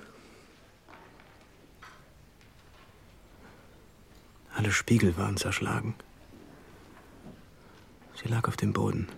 Alle 4.54 4.70
Spiegel 4.70 5.16
waren 5.16 5.36
zerschlagen. 5.36 5.94
Sie 8.22 8.28
lag 8.28 8.46
auf 8.48 8.56
dem 8.56 8.72
Boden. 8.72 9.08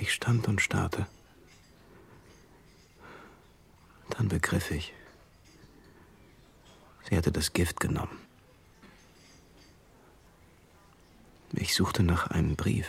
Ich 0.00 0.12
stand 0.14 0.46
und 0.46 0.60
starrte. 0.60 1.08
Dann 4.10 4.28
begriff 4.28 4.70
ich. 4.70 4.94
Sie 7.08 7.16
hatte 7.16 7.32
das 7.32 7.52
Gift 7.52 7.80
genommen. 7.80 8.16
Ich 11.52 11.74
suchte 11.74 12.04
nach 12.04 12.28
einem 12.28 12.54
Brief. 12.54 12.86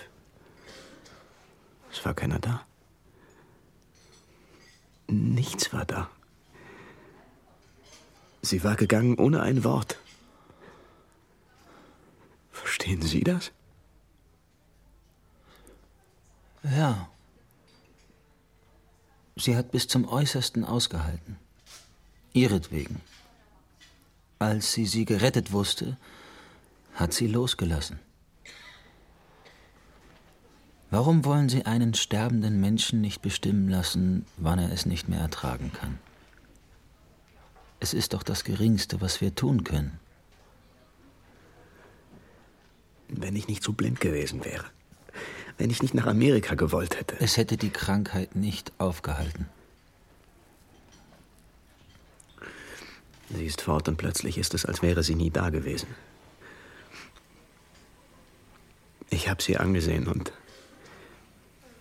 Es 1.91 2.05
war 2.05 2.14
keiner 2.14 2.38
da. 2.38 2.64
Nichts 5.07 5.74
war 5.74 5.86
da. 5.86 6.12
Sie 8.43 8.64
war 8.64 8.76
gegangen 8.76 9.18
ohne 9.18 9.41
ein 9.41 9.64
Wort. 9.64 9.97
Verstehen 12.51 13.01
Sie 13.01 13.22
das? 13.22 13.51
Ja. 16.64 17.10
Sie 19.36 19.55
hat 19.55 19.72
bis 19.72 19.88
zum 19.88 20.07
Äußersten 20.07 20.66
ausgehalten. 20.66 21.38
Ihretwegen. 22.34 23.01
Als 24.38 24.74
sie 24.74 24.86
sie 24.86 25.05
gerettet 25.05 25.51
wusste, 25.51 25.97
hat 26.93 27.14
sie 27.14 27.28
losgelassen. 27.28 27.99
Warum 30.91 31.24
wollen 31.24 31.49
Sie 31.49 31.66
einen 31.66 31.93
sterbenden 31.93 32.60
Menschen 32.60 32.99
nicht 32.99 33.22
bestimmen 33.22 33.70
lassen, 33.70 34.26
wann 34.38 34.57
er 34.57 34.72
es 34.72 34.88
nicht 34.88 35.07
mehr 35.07 35.20
ertragen 35.20 35.72
kann? 35.72 35.99
Es 37.80 37.93
ist 37.93 38.14
doch 38.14 38.24
das 38.24 38.43
Geringste, 38.43 38.99
was 38.99 39.22
wir 39.22 39.36
tun 39.36 39.64
können. 39.64 39.99
Wenn 43.07 43.36
ich 43.36 43.47
nicht 43.47 43.64
so 43.64 43.74
blind 43.74 44.01
gewesen 44.01 44.43
wäre. 44.43 44.66
Wenn 45.60 45.70
ich 45.70 45.82
nicht 45.82 45.93
nach 45.93 46.07
Amerika 46.07 46.55
gewollt 46.55 46.97
hätte. 46.97 47.18
Es 47.20 47.36
hätte 47.36 47.57
die 47.57 47.70
Krankheit 47.70 48.34
nicht 48.34 48.72
aufgehalten. 48.78 49.45
Sie 53.30 53.45
ist 53.45 53.62
fort 53.62 53.89
und 53.89 53.97
plötzlich 53.97 54.38
ist 54.38 54.53
es, 54.53 54.66
als 54.66 54.82
wäre 54.82 55.03
sie 55.03 55.16
nie 55.16 55.30
da 55.30 55.49
gewesen. 55.49 55.89
Ich 59.10 59.28
habe 59.28 59.43
sie 59.43 59.57
angesehen 59.57 60.07
und 60.07 60.32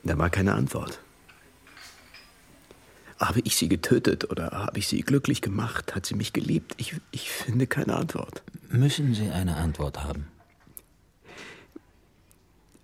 da 0.03 0.19
war 0.19 0.29
keine 0.29 0.55
Antwort. 0.55 0.99
Habe 3.21 3.41
ich 3.45 3.57
sie 3.57 3.69
getötet 3.69 4.29
oder 4.29 4.51
habe 4.51 4.79
ich 4.81 4.89
sie 4.89 5.03
glücklich 5.03 5.41
gemacht? 5.41 5.95
Hat 5.95 6.05
sie 6.05 6.15
mich 6.17 6.33
geliebt? 6.33 6.75
Ich, 6.79 6.97
ich 7.13 7.31
finde 7.31 7.69
keine 7.69 7.95
Antwort. 7.95 8.43
Müssen 8.71 9.15
Sie 9.15 9.31
eine 9.31 9.57
Antwort 9.57 10.03
haben? 10.03 10.27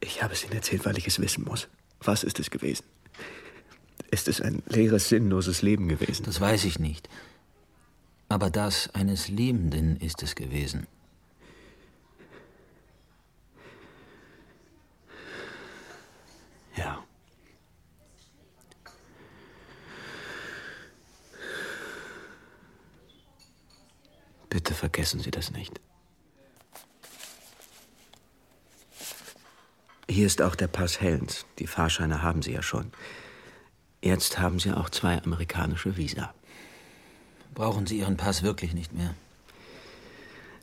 Ich 0.04 0.22
habe 0.22 0.34
es 0.34 0.44
Ihnen 0.44 0.52
erzählt, 0.52 0.84
weil 0.84 0.98
ich 0.98 1.06
es 1.06 1.18
wissen 1.18 1.44
muss. 1.44 1.66
Was 2.00 2.24
ist 2.24 2.38
es 2.38 2.50
gewesen? 2.50 2.84
Ist 4.10 4.28
es 4.28 4.42
ein 4.42 4.62
leeres, 4.66 5.08
sinnloses 5.08 5.62
Leben 5.62 5.88
gewesen? 5.88 6.24
Das 6.24 6.40
weiß 6.40 6.66
ich 6.66 6.78
nicht. 6.78 7.08
Aber 8.28 8.50
das 8.50 8.90
eines 8.94 9.28
Liebenden 9.28 9.96
ist 9.96 10.22
es 10.22 10.34
gewesen. 10.34 10.86
Ja. 16.76 17.02
Bitte 24.50 24.74
vergessen 24.74 25.20
Sie 25.20 25.30
das 25.30 25.50
nicht. 25.50 25.80
Hier 30.14 30.28
ist 30.28 30.40
auch 30.40 30.54
der 30.54 30.68
Pass 30.68 31.00
Helens. 31.00 31.44
Die 31.58 31.66
Fahrscheine 31.66 32.22
haben 32.22 32.40
Sie 32.40 32.52
ja 32.52 32.62
schon. 32.62 32.92
Jetzt 34.00 34.38
haben 34.38 34.60
Sie 34.60 34.70
auch 34.70 34.88
zwei 34.88 35.20
amerikanische 35.20 35.96
Visa. 35.96 36.32
Brauchen 37.52 37.88
Sie 37.88 37.98
Ihren 37.98 38.16
Pass 38.16 38.44
wirklich 38.44 38.74
nicht 38.74 38.92
mehr? 38.92 39.16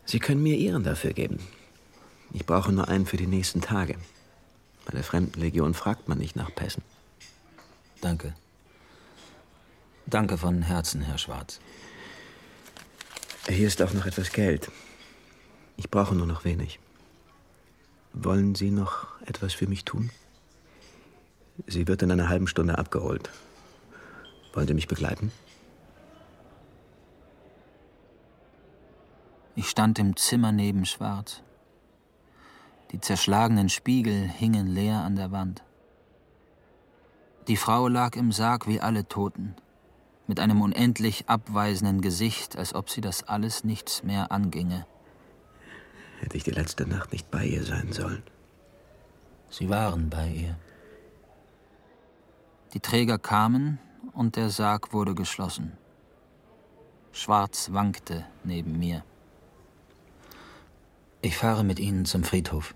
Sie 0.06 0.20
können 0.20 0.42
mir 0.42 0.56
Ihren 0.56 0.84
dafür 0.86 1.12
geben. 1.12 1.40
Ich 2.32 2.46
brauche 2.46 2.72
nur 2.72 2.88
einen 2.88 3.06
für 3.06 3.18
die 3.18 3.28
nächsten 3.28 3.60
Tage. 3.60 3.98
Bei 4.86 4.94
der 4.94 5.04
Fremdenlegion 5.04 5.74
fragt 5.74 6.08
man 6.08 6.20
nicht 6.20 6.38
nach 6.38 6.56
Pässen. 6.56 6.84
Danke. 8.00 8.34
Danke 10.06 10.38
von 10.38 10.62
Herzen, 10.62 11.02
Herr 11.02 11.18
Schwarz. 11.18 11.60
Hier 13.50 13.68
ist 13.68 13.82
auch 13.82 13.92
noch 13.92 14.06
etwas 14.06 14.32
Geld. 14.32 14.72
Ich 15.76 15.92
brauche 15.92 16.16
nur 16.16 16.26
noch 16.26 16.46
wenig. 16.46 16.80
Wollen 18.14 18.56
Sie 18.56 18.72
noch 18.72 19.08
etwas 19.26 19.54
für 19.54 19.68
mich 19.68 19.86
tun? 19.86 20.10
Sie 21.68 21.88
wird 21.88 22.02
in 22.02 22.12
einer 22.12 22.30
halben 22.30 22.48
Stunde 22.48 22.78
abgeholt. 22.78 23.30
Wollen 24.54 24.68
Sie 24.68 24.74
mich 24.74 24.88
begleiten? 24.88 25.32
Ich 29.56 29.70
stand 29.70 30.00
im 30.00 30.16
Zimmer 30.16 30.52
neben 30.52 30.86
Schwarz. 30.86 31.42
Die 32.92 33.00
zerschlagenen 33.00 33.70
Spiegel 33.70 34.28
hingen 34.28 34.68
leer 34.68 35.02
an 35.02 35.16
der 35.16 35.32
Wand. 35.32 35.64
Die 37.48 37.58
Frau 37.58 37.88
lag 37.88 38.16
im 38.16 38.32
Sarg 38.32 38.68
wie 38.68 38.82
alle 38.82 39.08
Toten, 39.08 39.56
mit 40.28 40.40
einem 40.40 40.62
unendlich 40.62 41.30
abweisenden 41.30 42.02
Gesicht, 42.02 42.58
als 42.58 42.76
ob 42.76 42.90
sie 42.90 43.02
das 43.02 43.24
alles 43.24 43.64
nichts 43.64 44.04
mehr 44.04 44.32
anginge. 44.32 44.86
Hätte 46.22 46.38
ich 46.38 46.44
die 46.44 46.52
letzte 46.52 46.86
Nacht 46.86 47.12
nicht 47.12 47.32
bei 47.32 47.44
ihr 47.44 47.64
sein 47.64 47.92
sollen. 47.92 48.22
Sie 49.50 49.70
waren 49.70 50.12
bei 50.12 50.28
ihr. 50.30 50.56
Die 52.74 52.80
Träger 52.80 53.18
kamen 53.18 53.80
und 54.14 54.36
der 54.36 54.52
Sarg 54.52 54.94
wurde 54.94 55.16
geschlossen. 55.16 55.78
Schwarz 57.12 57.74
wankte 57.74 58.26
neben 58.44 58.78
mir. 58.78 59.04
Ich 61.24 61.36
fahre 61.36 61.64
mit 61.64 61.80
Ihnen 61.80 62.06
zum 62.06 62.24
Friedhof. 62.24 62.76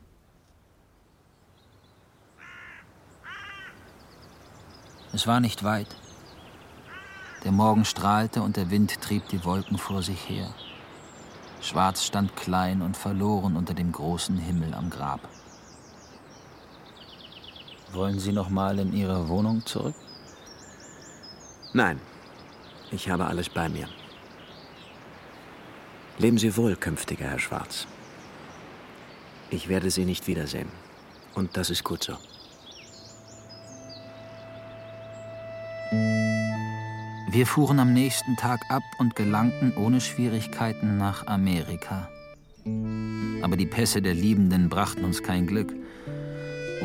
Es 5.13 5.27
war 5.27 5.39
nicht 5.39 5.63
weit. 5.63 5.95
Der 7.43 7.51
Morgen 7.51 7.85
strahlte 7.85 8.41
und 8.41 8.57
der 8.57 8.71
Wind 8.71 9.01
trieb 9.01 9.29
die 9.29 9.45
Wolken 9.45 9.77
vor 9.77 10.01
sich 10.01 10.29
her. 10.29 10.53
Schwarz 11.65 12.05
stand 12.05 12.35
klein 12.35 12.83
und 12.83 12.95
verloren 12.95 13.57
unter 13.57 13.73
dem 13.73 13.91
großen 13.91 14.37
Himmel 14.37 14.75
am 14.75 14.91
Grab. 14.91 15.21
Wollen 17.91 18.19
Sie 18.19 18.31
noch 18.31 18.49
mal 18.49 18.77
in 18.77 18.93
Ihre 18.93 19.27
Wohnung 19.29 19.65
zurück? 19.65 19.95
Nein, 21.73 21.99
ich 22.91 23.09
habe 23.09 23.25
alles 23.25 23.49
bei 23.49 23.67
mir. 23.67 23.89
Leben 26.19 26.37
Sie 26.37 26.55
wohl, 26.55 26.75
künftiger 26.75 27.25
Herr 27.25 27.39
Schwarz. 27.39 27.87
Ich 29.49 29.67
werde 29.67 29.89
Sie 29.89 30.05
nicht 30.05 30.27
wiedersehen. 30.27 30.69
Und 31.33 31.57
das 31.57 31.71
ist 31.71 31.83
gut 31.83 32.03
so. 32.03 32.15
Wir 37.35 37.45
fuhren 37.45 37.81
am 37.81 37.91
nächsten 37.91 38.37
Tag 38.37 38.61
ab 38.69 38.83
und 38.97 39.17
gelangten 39.17 39.75
ohne 39.75 39.99
Schwierigkeiten 39.99 40.97
nach 40.97 41.27
Amerika. 41.27 42.07
Aber 43.41 43.57
die 43.57 43.65
Pässe 43.65 44.01
der 44.01 44.13
Liebenden 44.13 44.69
brachten 44.69 45.03
uns 45.03 45.21
kein 45.21 45.45
Glück. 45.45 45.73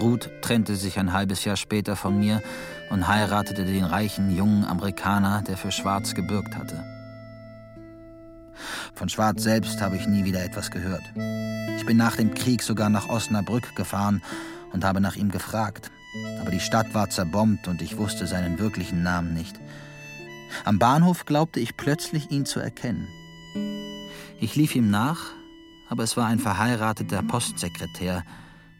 Ruth 0.00 0.28
trennte 0.42 0.74
sich 0.74 0.98
ein 0.98 1.12
halbes 1.12 1.44
Jahr 1.44 1.56
später 1.56 1.94
von 1.94 2.18
mir 2.18 2.42
und 2.90 3.06
heiratete 3.06 3.64
den 3.64 3.84
reichen 3.84 4.36
jungen 4.36 4.64
Amerikaner, 4.64 5.44
der 5.46 5.56
für 5.56 5.70
Schwarz 5.70 6.16
gebürgt 6.16 6.56
hatte. 6.56 6.82
Von 8.92 9.08
Schwarz 9.08 9.44
selbst 9.44 9.80
habe 9.80 9.94
ich 9.94 10.08
nie 10.08 10.24
wieder 10.24 10.42
etwas 10.42 10.72
gehört. 10.72 11.04
Ich 11.76 11.86
bin 11.86 11.96
nach 11.96 12.16
dem 12.16 12.34
Krieg 12.34 12.64
sogar 12.64 12.90
nach 12.90 13.08
Osnabrück 13.08 13.76
gefahren 13.76 14.20
und 14.72 14.82
habe 14.82 15.00
nach 15.00 15.14
ihm 15.14 15.30
gefragt. 15.30 15.92
Aber 16.40 16.50
die 16.50 16.58
Stadt 16.58 16.92
war 16.92 17.08
zerbombt 17.08 17.68
und 17.68 17.82
ich 17.82 17.98
wusste 17.98 18.26
seinen 18.26 18.58
wirklichen 18.58 19.04
Namen 19.04 19.32
nicht. 19.32 19.60
Am 20.64 20.78
Bahnhof 20.78 21.26
glaubte 21.26 21.60
ich 21.60 21.76
plötzlich 21.76 22.30
ihn 22.30 22.46
zu 22.46 22.60
erkennen. 22.60 23.08
Ich 24.40 24.56
lief 24.56 24.74
ihm 24.74 24.90
nach, 24.90 25.26
aber 25.88 26.02
es 26.02 26.16
war 26.16 26.26
ein 26.26 26.38
verheirateter 26.38 27.22
Postsekretär, 27.22 28.24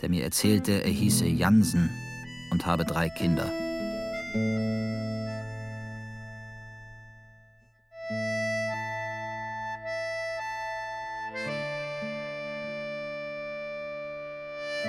der 0.00 0.08
mir 0.08 0.24
erzählte, 0.24 0.84
er 0.84 0.90
hieße 0.90 1.26
Jansen 1.26 1.90
und 2.50 2.66
habe 2.66 2.84
drei 2.84 3.08
Kinder. 3.08 3.50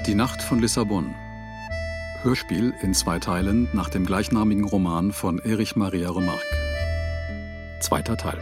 Die 0.08 0.16
Nacht 0.16 0.42
von 0.42 0.60
Lissabon. 0.60 1.14
Hörspiel 2.24 2.74
in 2.82 2.94
zwei 2.94 3.20
Teilen 3.20 3.68
nach 3.74 3.90
dem 3.90 4.06
gleichnamigen 4.06 4.66
Roman 4.66 5.12
von 5.12 5.40
Erich 5.40 5.76
Maria 5.76 6.10
Remarque. 6.10 6.71
Zweiter 7.82 8.16
Teil. 8.16 8.40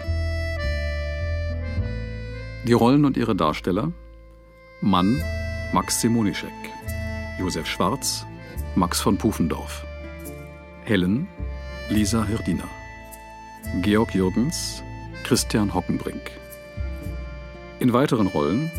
Die 2.68 2.74
Rollen 2.74 3.06
und 3.06 3.16
ihre 3.16 3.36
Darsteller: 3.36 3.92
Mann 4.82 5.22
Max 5.74 6.02
Simonischek, 6.02 6.52
Josef 7.40 7.66
Schwarz, 7.66 8.26
Max 8.76 9.00
von 9.00 9.18
Pufendorf, 9.18 9.86
Helen 10.84 11.28
Lisa 11.90 12.26
Hirdina, 12.26 12.68
Georg 13.82 14.14
Jürgens, 14.14 14.84
Christian 15.24 15.74
Hockenbrink. 15.74 16.32
In 17.80 17.94
weiteren 17.94 18.28
Rollen 18.28 18.70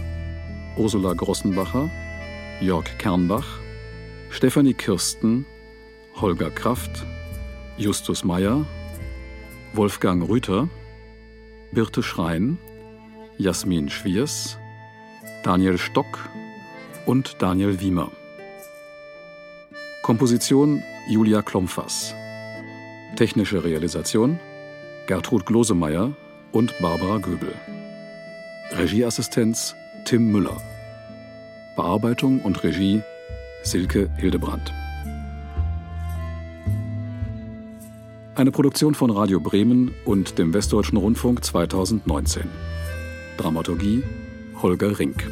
Ursula 0.77 1.15
Grossenbacher, 1.15 1.91
Jörg 2.61 2.99
Kernbach, 2.99 3.47
Stefanie 4.29 4.75
Kirsten, 4.75 5.47
Holger 6.21 6.51
Kraft, 6.51 7.07
Justus 7.79 8.25
Meyer, 8.25 8.67
Wolfgang 9.73 10.29
Rüther, 10.29 10.69
Birte 11.71 12.03
Schrein, 12.03 12.59
Jasmin 13.39 13.89
Schwiers, 13.89 14.59
Daniel 15.45 15.79
Stock 15.79 16.29
und 17.07 17.37
Daniel 17.39 17.81
Wiemer. 17.81 18.11
Komposition 20.03 20.83
Julia 21.09 21.43
Klompfers. 21.43 22.15
Technische 23.15 23.63
Realisation 23.63 24.41
Gertrud 25.07 25.47
Glosemeyer 25.47 26.13
und 26.51 26.77
Barbara 26.81 27.19
Göbel. 27.19 27.55
Regieassistenz 28.73 29.77
Tim 30.05 30.33
Müller. 30.33 30.61
Bearbeitung 31.77 32.41
und 32.43 32.65
Regie 32.65 33.03
Silke 33.63 34.11
Hildebrandt. 34.17 34.73
Eine 38.41 38.53
Produktion 38.53 38.95
von 38.95 39.11
Radio 39.11 39.39
Bremen 39.39 39.91
und 40.07 40.39
dem 40.39 40.55
Westdeutschen 40.55 40.97
Rundfunk 40.97 41.45
2019. 41.45 42.45
Dramaturgie 43.37 44.03
Holger 44.63 44.99
Rink. 44.99 45.31